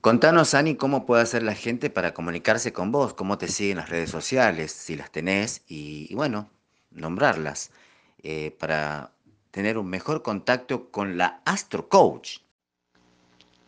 Contanos, 0.00 0.54
Ani, 0.54 0.76
cómo 0.76 1.04
puede 1.04 1.22
hacer 1.22 1.42
la 1.42 1.54
gente 1.54 1.90
para 1.90 2.14
comunicarse 2.14 2.72
con 2.72 2.90
vos, 2.90 3.12
cómo 3.12 3.36
te 3.36 3.48
siguen 3.48 3.76
las 3.76 3.90
redes 3.90 4.08
sociales, 4.08 4.72
si 4.72 4.96
las 4.96 5.10
tenés, 5.10 5.62
y, 5.68 6.14
bueno, 6.14 6.48
nombrarlas, 6.90 7.70
eh, 8.22 8.56
para 8.58 9.12
tener 9.50 9.76
un 9.76 9.88
mejor 9.88 10.22
contacto 10.22 10.90
con 10.90 11.18
la 11.18 11.42
Astro 11.44 11.90
Coach. 11.90 12.38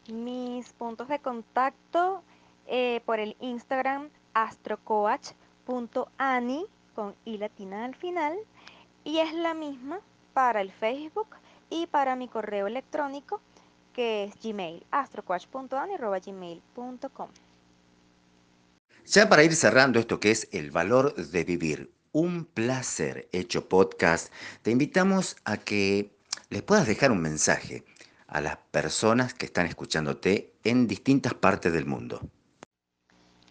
Mis 0.09 0.72
puntos 0.72 1.09
de 1.09 1.18
contacto 1.18 2.22
eh, 2.66 3.03
por 3.05 3.20
el 3.20 3.37
Instagram 3.41 4.09
astrocoach.ani 4.33 6.64
con 6.95 7.14
i 7.26 7.37
latina 7.37 7.85
al 7.85 7.95
final 7.95 8.39
y 9.05 9.18
es 9.18 9.35
la 9.35 9.53
misma 9.53 10.01
para 10.33 10.62
el 10.62 10.72
Facebook 10.72 11.28
y 11.68 11.89
para 11.89 12.16
mi 12.16 12.28
correo 12.28 12.66
electrónico 12.66 13.43
que 13.93 14.24
es 14.24 14.34
gmail 14.43 14.84
astrocoach.ani@gmail.com. 14.90 17.28
Ya 19.07 19.28
para 19.28 19.45
ir 19.45 19.55
cerrando 19.55 19.99
esto 19.99 20.20
que 20.20 20.30
es 20.30 20.49
el 20.53 20.70
valor 20.70 21.14
de 21.14 21.45
vivir, 21.45 21.90
un 22.12 22.45
placer 22.45 23.28
hecho 23.32 23.68
podcast, 23.68 24.32
te 24.62 24.70
invitamos 24.70 25.36
a 25.45 25.57
que 25.57 26.11
les 26.51 26.62
puedas 26.62 26.86
dejar 26.86 27.11
un 27.11 27.20
mensaje 27.20 27.84
a 28.28 28.40
las 28.40 28.57
personas 28.57 29.34
que 29.34 29.47
están 29.47 29.66
escuchándote 29.66 30.53
en 30.64 30.86
distintas 30.86 31.34
partes 31.34 31.72
del 31.72 31.86
mundo. 31.86 32.20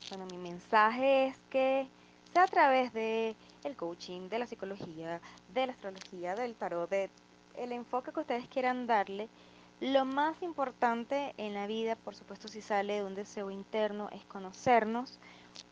Bueno, 0.10 0.26
mi 0.32 0.38
mensaje 0.38 1.28
es 1.28 1.36
que 1.50 1.88
sea 2.34 2.44
a 2.44 2.48
través 2.48 2.94
de 2.94 3.36
el 3.64 3.76
coaching, 3.76 4.30
de 4.30 4.40
la 4.40 4.48
psicología, 4.48 5.22
de 5.54 5.68
la 5.68 5.74
astrología, 5.74 6.36
del 6.36 6.56
tarot, 6.56 6.90
de 6.90 7.10
el 7.58 7.72
enfoque 7.72 8.12
que 8.12 8.22
ustedes 8.22 8.48
quieran 8.48 8.88
darle, 8.88 9.30
lo 9.82 10.06
más 10.06 10.40
importante 10.44 11.34
en 11.38 11.56
la 11.56 11.66
vida, 11.66 11.96
por 11.96 12.16
supuesto 12.16 12.48
si 12.48 12.62
sale 12.62 12.94
de 12.94 13.04
un 13.04 13.16
deseo 13.16 13.50
interno, 13.50 14.10
es 14.12 14.24
conocernos, 14.26 15.20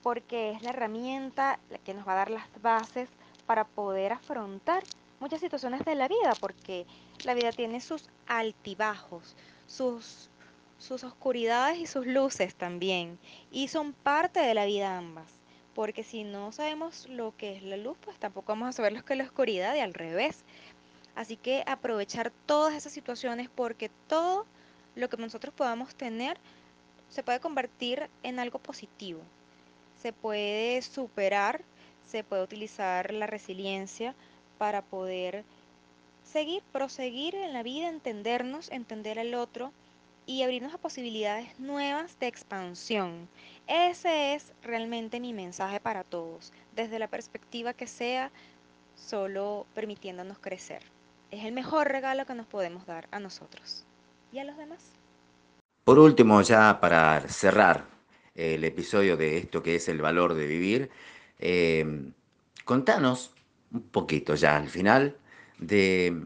porque 0.02 0.52
es 0.52 0.64
la 0.64 0.72
herramienta 0.72 1.60
que 1.86 1.94
nos 1.94 2.08
va 2.08 2.14
a 2.14 2.16
dar 2.16 2.32
las 2.32 2.48
bases 2.60 3.08
para 3.46 3.66
poder 3.66 4.12
afrontar 4.12 4.84
muchas 5.20 5.40
situaciones 5.40 5.86
de 5.86 5.94
la 5.94 6.08
vida, 6.08 6.34
porque 6.40 6.88
la 7.24 7.36
vida 7.36 7.52
tiene 7.52 7.82
sus 7.82 8.10
altibajos, 8.26 9.36
sus, 9.68 10.32
sus 10.80 11.04
oscuridades 11.04 11.78
y 11.78 11.86
sus 11.86 12.08
luces 12.08 12.56
también, 12.56 13.20
y 13.52 13.68
son 13.68 13.94
parte 13.94 14.40
de 14.40 14.56
la 14.56 14.66
vida 14.66 14.98
ambas, 14.98 15.32
porque 15.76 16.04
si 16.04 16.24
no 16.24 16.52
sabemos 16.52 17.08
lo 17.10 17.38
que 17.38 17.56
es 17.56 17.62
la 17.62 17.78
luz, 17.78 17.98
pues 18.02 18.18
tampoco 18.18 18.54
vamos 18.54 18.70
a 18.70 18.74
saber 18.74 18.94
lo 18.94 19.06
que 19.06 19.14
es 19.14 19.20
la 19.20 19.26
oscuridad 19.26 19.76
y 19.76 19.82
al 19.82 19.94
revés. 19.94 20.44
Así 21.20 21.36
que 21.36 21.66
aprovechar 21.68 22.32
todas 22.46 22.74
esas 22.74 22.94
situaciones 22.94 23.50
porque 23.54 23.92
todo 24.08 24.46
lo 24.96 25.10
que 25.10 25.18
nosotros 25.18 25.54
podamos 25.54 25.94
tener 25.94 26.38
se 27.10 27.24
puede 27.24 27.42
convertir 27.42 28.10
en 28.24 28.40
algo 28.40 28.58
positivo. 28.58 29.20
Se 30.02 30.14
puede 30.14 30.82
superar, 30.82 31.62
se 32.08 32.24
puede 32.24 32.42
utilizar 32.42 33.12
la 33.12 33.28
resiliencia 33.28 34.16
para 34.58 34.82
poder 34.82 35.44
seguir, 36.24 36.64
proseguir 36.72 37.36
en 37.36 37.52
la 37.52 37.64
vida, 37.64 37.90
entendernos, 37.90 38.72
entender 38.72 39.20
al 39.20 39.34
otro 39.34 39.74
y 40.26 40.44
abrirnos 40.44 40.74
a 40.74 40.78
posibilidades 40.78 41.60
nuevas 41.60 42.18
de 42.22 42.28
expansión. 42.28 43.28
Ese 43.68 44.36
es 44.36 44.54
realmente 44.64 45.20
mi 45.20 45.34
mensaje 45.34 45.82
para 45.82 46.06
todos, 46.06 46.54
desde 46.78 46.98
la 46.98 47.10
perspectiva 47.10 47.74
que 47.74 47.88
sea, 47.88 48.32
solo 48.96 49.66
permitiéndonos 49.76 50.40
crecer. 50.40 50.82
Es 51.32 51.46
el 51.46 51.54
mejor 51.54 51.88
regalo 51.88 52.26
que 52.26 52.34
nos 52.34 52.48
podemos 52.48 52.86
dar 52.86 53.08
a 53.12 53.20
nosotros 53.20 53.86
y 54.32 54.40
a 54.40 54.44
los 54.44 54.58
demás. 54.58 54.80
Por 55.84 56.00
último, 56.00 56.42
ya 56.42 56.80
para 56.80 57.22
cerrar 57.22 57.86
el 58.36 58.64
episodio 58.64 59.18
de 59.18 59.38
esto 59.38 59.62
que 59.62 59.76
es 59.76 59.90
el 59.90 60.02
valor 60.02 60.34
de 60.34 60.48
vivir, 60.48 60.90
eh, 61.40 62.12
contanos 62.66 63.34
un 63.72 63.84
poquito 63.84 64.36
ya 64.36 64.58
al 64.58 64.70
final 64.70 65.18
de 65.60 66.24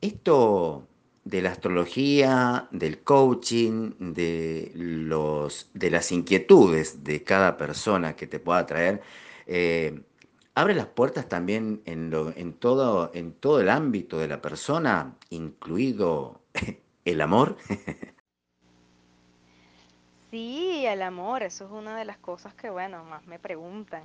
esto 0.00 0.86
de 1.24 1.40
la 1.40 1.50
astrología, 1.50 2.68
del 2.72 3.02
coaching, 3.02 3.92
de, 3.98 4.72
los, 4.74 5.70
de 5.72 5.90
las 5.90 6.10
inquietudes 6.10 7.04
de 7.04 7.22
cada 7.22 7.56
persona 7.56 8.16
que 8.16 8.26
te 8.26 8.40
pueda 8.40 8.66
traer. 8.66 9.02
Eh, 9.46 10.02
abre 10.54 10.74
las 10.74 10.86
puertas 10.86 11.28
también 11.28 11.82
en, 11.84 12.10
lo, 12.10 12.30
en, 12.36 12.52
todo, 12.52 13.10
en 13.14 13.32
todo 13.32 13.60
el 13.60 13.68
ámbito 13.68 14.18
de 14.18 14.28
la 14.28 14.42
persona, 14.42 15.16
incluido 15.30 16.40
el 17.04 17.20
amor. 17.20 17.56
Sí, 20.30 20.86
el 20.86 21.02
amor, 21.02 21.42
eso 21.42 21.66
es 21.66 21.70
una 21.70 21.94
de 21.94 22.06
las 22.06 22.16
cosas 22.16 22.54
que, 22.54 22.70
bueno, 22.70 23.04
más 23.04 23.26
me 23.26 23.38
preguntan. 23.38 24.04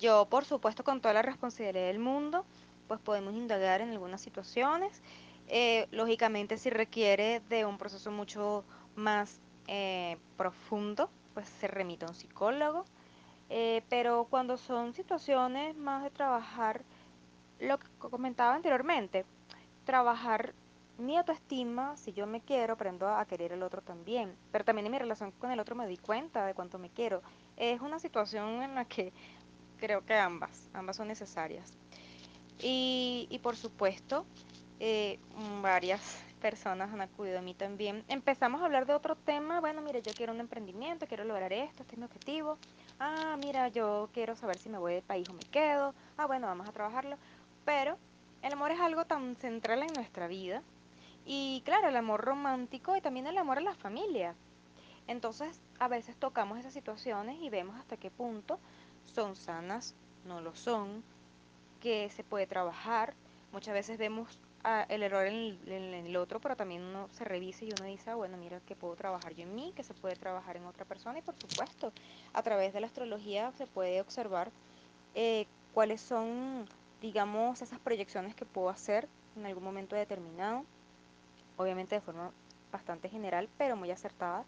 Yo, 0.00 0.26
por 0.28 0.44
supuesto, 0.44 0.82
con 0.82 1.00
toda 1.00 1.14
la 1.14 1.22
responsabilidad 1.22 1.86
del 1.86 2.00
mundo, 2.00 2.44
pues 2.88 2.98
podemos 2.98 3.34
indagar 3.34 3.80
en 3.80 3.90
algunas 3.90 4.20
situaciones. 4.20 5.00
Eh, 5.46 5.86
lógicamente, 5.92 6.58
si 6.58 6.70
requiere 6.70 7.40
de 7.48 7.64
un 7.64 7.78
proceso 7.78 8.10
mucho 8.10 8.64
más 8.96 9.40
eh, 9.68 10.16
profundo, 10.36 11.08
pues 11.34 11.48
se 11.60 11.68
remite 11.68 12.04
a 12.04 12.08
un 12.08 12.16
psicólogo. 12.16 12.84
Eh, 13.50 13.82
pero 13.88 14.26
cuando 14.30 14.56
son 14.56 14.94
situaciones 14.94 15.76
más 15.76 16.02
de 16.02 16.10
trabajar, 16.10 16.82
lo 17.60 17.78
que 17.78 17.86
comentaba 17.98 18.54
anteriormente, 18.54 19.24
trabajar 19.84 20.54
mi 20.98 21.16
autoestima, 21.16 21.96
si 21.96 22.12
yo 22.12 22.26
me 22.26 22.40
quiero, 22.40 22.74
aprendo 22.74 23.08
a 23.08 23.24
querer 23.26 23.52
al 23.52 23.62
otro 23.62 23.82
también. 23.82 24.34
Pero 24.52 24.64
también 24.64 24.86
en 24.86 24.92
mi 24.92 24.98
relación 24.98 25.32
con 25.32 25.50
el 25.50 25.60
otro 25.60 25.74
me 25.74 25.86
di 25.86 25.96
cuenta 25.96 26.46
de 26.46 26.54
cuánto 26.54 26.78
me 26.78 26.90
quiero. 26.90 27.22
Es 27.56 27.80
una 27.80 27.98
situación 27.98 28.62
en 28.62 28.74
la 28.74 28.84
que 28.84 29.12
creo 29.78 30.04
que 30.04 30.14
ambas, 30.14 30.70
ambas 30.72 30.96
son 30.96 31.08
necesarias. 31.08 31.72
Y, 32.60 33.26
y 33.30 33.38
por 33.40 33.56
supuesto, 33.56 34.24
eh, 34.80 35.18
varias 35.62 36.22
personas 36.40 36.92
han 36.92 37.00
acudido 37.00 37.38
a 37.38 37.42
mí 37.42 37.54
también. 37.54 38.04
Empezamos 38.08 38.60
a 38.60 38.66
hablar 38.66 38.86
de 38.86 38.94
otro 38.94 39.16
tema. 39.16 39.60
Bueno, 39.60 39.80
mire, 39.80 40.02
yo 40.02 40.12
quiero 40.14 40.32
un 40.32 40.40
emprendimiento, 40.40 41.06
quiero 41.06 41.24
lograr 41.24 41.52
esto, 41.52 41.82
este 41.82 41.94
es 41.94 41.98
mi 41.98 42.04
objetivo. 42.04 42.58
Ah, 43.00 43.36
mira, 43.38 43.68
yo 43.68 44.08
quiero 44.12 44.36
saber 44.36 44.58
si 44.58 44.68
me 44.68 44.78
voy 44.78 44.94
del 44.94 45.02
país 45.02 45.28
o 45.28 45.32
me 45.32 45.44
quedo. 45.44 45.94
Ah, 46.16 46.26
bueno, 46.26 46.46
vamos 46.46 46.68
a 46.68 46.72
trabajarlo. 46.72 47.16
Pero 47.64 47.98
el 48.42 48.52
amor 48.52 48.70
es 48.70 48.80
algo 48.80 49.04
tan 49.04 49.36
central 49.36 49.82
en 49.82 49.94
nuestra 49.94 50.28
vida. 50.28 50.62
Y 51.26 51.62
claro, 51.64 51.88
el 51.88 51.96
amor 51.96 52.20
romántico 52.20 52.96
y 52.96 53.00
también 53.00 53.26
el 53.26 53.38
amor 53.38 53.58
a 53.58 53.62
la 53.62 53.74
familia. 53.74 54.34
Entonces, 55.06 55.60
a 55.78 55.88
veces 55.88 56.16
tocamos 56.16 56.58
esas 56.58 56.72
situaciones 56.72 57.38
y 57.40 57.50
vemos 57.50 57.76
hasta 57.76 57.96
qué 57.96 58.10
punto 58.10 58.58
son 59.14 59.36
sanas, 59.36 59.94
no 60.26 60.40
lo 60.40 60.54
son, 60.54 61.02
que 61.80 62.10
se 62.10 62.24
puede 62.24 62.46
trabajar. 62.46 63.14
Muchas 63.52 63.74
veces 63.74 63.98
vemos 63.98 64.38
ah, 64.64 64.86
el 64.88 65.02
error 65.02 65.26
en 65.26 65.58
el, 65.66 66.16
otro, 66.16 66.40
pero 66.40 66.56
también 66.56 66.82
uno 66.82 67.08
se 67.12 67.24
revisa 67.24 67.64
y 67.64 67.70
uno 67.78 67.84
dice, 67.84 68.10
ah, 68.10 68.14
bueno, 68.14 68.36
mira, 68.36 68.60
que 68.60 68.74
puedo 68.74 68.96
trabajar 68.96 69.34
yo 69.34 69.44
en 69.44 69.54
mí, 69.54 69.72
que 69.76 69.82
se 69.82 69.94
puede 69.94 70.16
trabajar 70.16 70.56
en 70.56 70.64
otra 70.64 70.84
persona 70.84 71.18
y 71.18 71.22
por 71.22 71.34
supuesto, 71.36 71.92
a 72.32 72.42
través 72.42 72.72
de 72.72 72.80
la 72.80 72.86
astrología 72.86 73.52
se 73.52 73.66
puede 73.66 74.00
observar 74.00 74.50
eh, 75.14 75.46
cuáles 75.72 76.00
son, 76.00 76.66
digamos, 77.00 77.62
esas 77.62 77.78
proyecciones 77.78 78.34
que 78.34 78.44
puedo 78.44 78.68
hacer 78.68 79.08
en 79.36 79.46
algún 79.46 79.64
momento 79.64 79.96
determinado, 79.96 80.64
obviamente 81.56 81.94
de 81.94 82.00
forma 82.00 82.30
bastante 82.72 83.08
general, 83.08 83.48
pero 83.58 83.76
muy 83.76 83.90
acertada. 83.90 84.44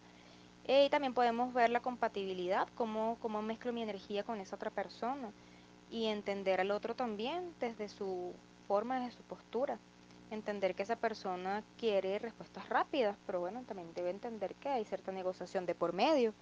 Eh, 0.64 0.86
y 0.86 0.90
también 0.90 1.14
podemos 1.14 1.54
ver 1.54 1.70
la 1.70 1.80
compatibilidad, 1.80 2.66
cómo, 2.74 3.16
cómo 3.20 3.40
mezclo 3.40 3.72
mi 3.72 3.82
energía 3.82 4.24
con 4.24 4.40
esa 4.40 4.56
otra 4.56 4.70
persona 4.70 5.30
y 5.90 6.06
entender 6.06 6.60
al 6.60 6.72
otro 6.72 6.94
también 6.94 7.54
desde 7.60 7.88
su 7.88 8.34
forma, 8.66 8.98
desde 8.98 9.18
su 9.18 9.22
postura. 9.22 9.78
Entender 10.30 10.74
que 10.74 10.82
esa 10.82 10.96
persona 10.96 11.62
quiere 11.78 12.18
respuestas 12.18 12.68
rápidas, 12.68 13.16
pero 13.26 13.40
bueno, 13.40 13.62
también 13.62 13.92
debe 13.94 14.10
entender 14.10 14.54
que 14.56 14.68
hay 14.68 14.84
cierta 14.84 15.12
negociación 15.12 15.66
de 15.66 15.74
por 15.74 15.92
medio. 15.92 16.34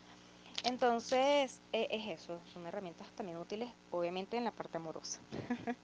Entonces, 0.63 1.61
eh, 1.73 1.89
es 1.91 2.21
eso, 2.21 2.41
son 2.53 2.67
herramientas 2.67 3.07
también 3.17 3.37
útiles, 3.37 3.71
obviamente, 3.91 4.37
en 4.37 4.45
la 4.45 4.53
parte 4.53 4.79
amorosa. 4.79 5.21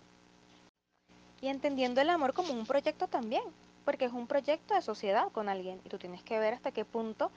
y 1.43 1.49
entendiendo 1.49 2.01
el 2.01 2.09
amor 2.11 2.33
como 2.33 2.53
un 2.53 2.67
proyecto 2.67 3.07
también, 3.07 3.43
porque 3.85 4.07
es 4.07 4.13
un 4.13 4.27
proyecto 4.27 4.75
de 4.75 4.83
sociedad 4.83 5.31
con 5.33 5.49
alguien 5.49 5.81
y 5.85 5.89
tú 5.89 5.99
tienes 5.99 6.23
que 6.23 6.39
ver 6.39 6.55
hasta 6.55 6.71
qué 6.73 6.85
punto 6.85 7.31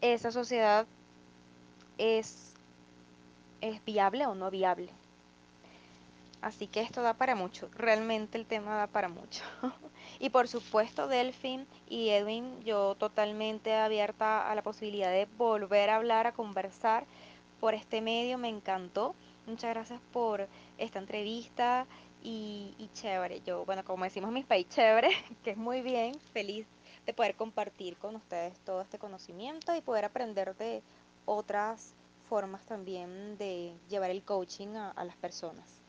esa 0.00 0.32
sociedad 0.32 0.86
es, 1.98 2.54
es 3.60 3.84
viable 3.84 4.26
o 4.26 4.34
no 4.34 4.50
viable. 4.50 4.90
Así 6.42 6.66
que 6.66 6.80
esto 6.80 7.02
da 7.02 7.12
para 7.14 7.34
mucho, 7.34 7.68
realmente 7.74 8.38
el 8.38 8.46
tema 8.46 8.76
da 8.76 8.86
para 8.86 9.08
mucho. 9.08 9.44
y 10.18 10.30
por 10.30 10.48
supuesto, 10.48 11.06
Delfín 11.06 11.66
y 11.86 12.08
Edwin, 12.08 12.62
yo 12.64 12.94
totalmente 12.94 13.74
abierta 13.74 14.50
a 14.50 14.54
la 14.54 14.62
posibilidad 14.62 15.10
de 15.10 15.28
volver 15.36 15.90
a 15.90 15.96
hablar, 15.96 16.26
a 16.26 16.32
conversar 16.32 17.04
por 17.60 17.74
este 17.74 18.00
medio, 18.00 18.38
me 18.38 18.48
encantó. 18.48 19.14
Muchas 19.46 19.74
gracias 19.74 20.00
por 20.12 20.48
esta 20.78 20.98
entrevista 20.98 21.86
y, 22.22 22.74
y 22.78 22.88
chévere. 22.94 23.42
Yo, 23.42 23.66
bueno, 23.66 23.84
como 23.84 24.04
decimos 24.04 24.28
en 24.28 24.34
mi 24.34 24.44
país, 24.44 24.66
chévere, 24.70 25.10
que 25.44 25.50
es 25.50 25.56
muy 25.58 25.82
bien, 25.82 26.18
feliz 26.32 26.66
de 27.04 27.12
poder 27.12 27.34
compartir 27.34 27.98
con 27.98 28.16
ustedes 28.16 28.58
todo 28.60 28.80
este 28.80 28.98
conocimiento 28.98 29.74
y 29.74 29.82
poder 29.82 30.06
aprender 30.06 30.56
de 30.56 30.82
otras 31.26 31.94
formas 32.30 32.64
también 32.64 33.36
de 33.36 33.74
llevar 33.90 34.10
el 34.10 34.22
coaching 34.22 34.68
a, 34.76 34.90
a 34.92 35.04
las 35.04 35.16
personas. 35.16 35.79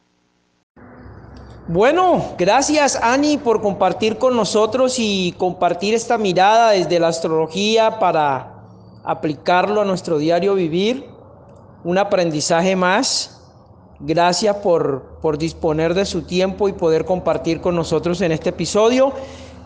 Bueno, 1.73 2.35
gracias 2.37 2.99
Ani 3.01 3.37
por 3.37 3.61
compartir 3.61 4.17
con 4.17 4.35
nosotros 4.35 4.95
y 4.99 5.33
compartir 5.37 5.93
esta 5.93 6.17
mirada 6.17 6.71
desde 6.71 6.99
la 6.99 7.07
astrología 7.07 7.97
para 7.97 8.65
aplicarlo 9.05 9.79
a 9.79 9.85
nuestro 9.85 10.17
diario 10.17 10.53
vivir. 10.53 11.05
Un 11.85 11.97
aprendizaje 11.97 12.75
más. 12.75 13.39
Gracias 14.01 14.57
por, 14.57 15.19
por 15.21 15.37
disponer 15.37 15.93
de 15.93 16.03
su 16.05 16.23
tiempo 16.23 16.67
y 16.67 16.73
poder 16.73 17.05
compartir 17.05 17.61
con 17.61 17.73
nosotros 17.73 18.19
en 18.19 18.33
este 18.33 18.49
episodio. 18.49 19.13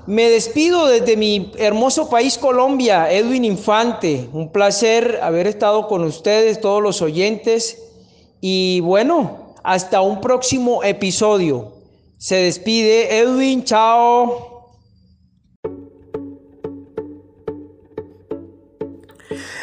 Me 0.06 0.30
despido 0.30 0.86
desde 0.86 1.18
mi 1.18 1.53
hermoso 1.58 2.08
país 2.08 2.38
Colombia, 2.38 3.12
Edwin 3.12 3.45
Infante. 3.45 4.30
Un 4.32 4.51
placer 4.51 5.22
haber 5.24 5.47
estado 5.47 5.88
con 5.88 6.03
ustedes, 6.03 6.62
todos 6.62 6.84
los 6.84 7.01
oyentes. 7.01 7.82
Y 8.41 8.80
bueno, 8.82 9.56
hasta 9.64 10.01
un 10.01 10.22
próximo 10.22 10.84
episodio. 10.84 11.74
Se 12.18 12.36
despide 12.36 13.20
Edwin, 13.20 13.63
chao. 13.66 14.55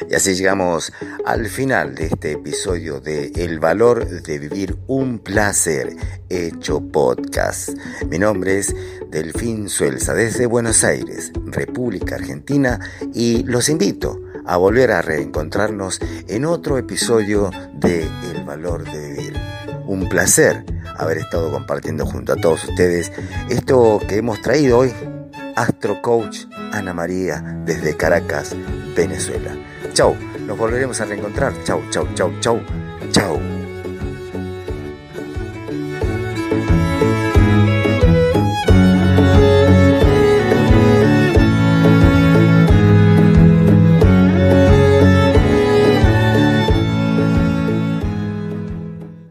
Y 0.08 0.14
así 0.14 0.34
llegamos 0.34 0.92
al 1.24 1.46
final 1.46 1.94
de 1.94 2.06
este 2.06 2.32
episodio 2.32 3.00
de 3.00 3.32
El 3.34 3.58
valor 3.58 4.06
de 4.06 4.38
vivir 4.38 4.76
un 4.86 5.18
placer 5.18 5.96
hecho 6.28 6.80
podcast. 6.80 7.70
Mi 8.10 8.18
nombre 8.18 8.58
es 8.58 8.74
Delfín 9.10 9.70
Suelza 9.70 10.12
desde 10.12 10.44
Buenos 10.44 10.84
Aires, 10.84 11.32
República 11.46 12.16
Argentina, 12.16 12.78
y 13.14 13.42
los 13.44 13.70
invito 13.70 14.20
a 14.44 14.58
volver 14.58 14.90
a 14.90 15.00
reencontrarnos 15.00 15.98
en 16.28 16.44
otro 16.44 16.76
episodio 16.76 17.50
de 17.72 18.02
El 18.02 18.44
valor 18.44 18.84
de 18.84 19.12
vivir. 19.12 19.40
Un 19.86 20.10
placer 20.10 20.64
haber 21.02 21.18
estado 21.18 21.50
compartiendo 21.50 22.06
junto 22.06 22.32
a 22.32 22.36
todos 22.36 22.64
ustedes 22.64 23.12
esto 23.48 24.00
que 24.08 24.16
hemos 24.16 24.40
traído 24.40 24.78
hoy, 24.78 24.92
Astro 25.56 26.00
Coach 26.00 26.46
Ana 26.72 26.94
María 26.94 27.40
desde 27.64 27.96
Caracas, 27.96 28.56
Venezuela. 28.96 29.54
Chau, 29.92 30.16
nos 30.46 30.56
volveremos 30.56 31.00
a 31.00 31.04
reencontrar. 31.04 31.52
Chau, 31.64 31.82
chau, 31.90 32.08
chau, 32.14 32.32
chau, 32.40 32.60
chau. 33.10 33.61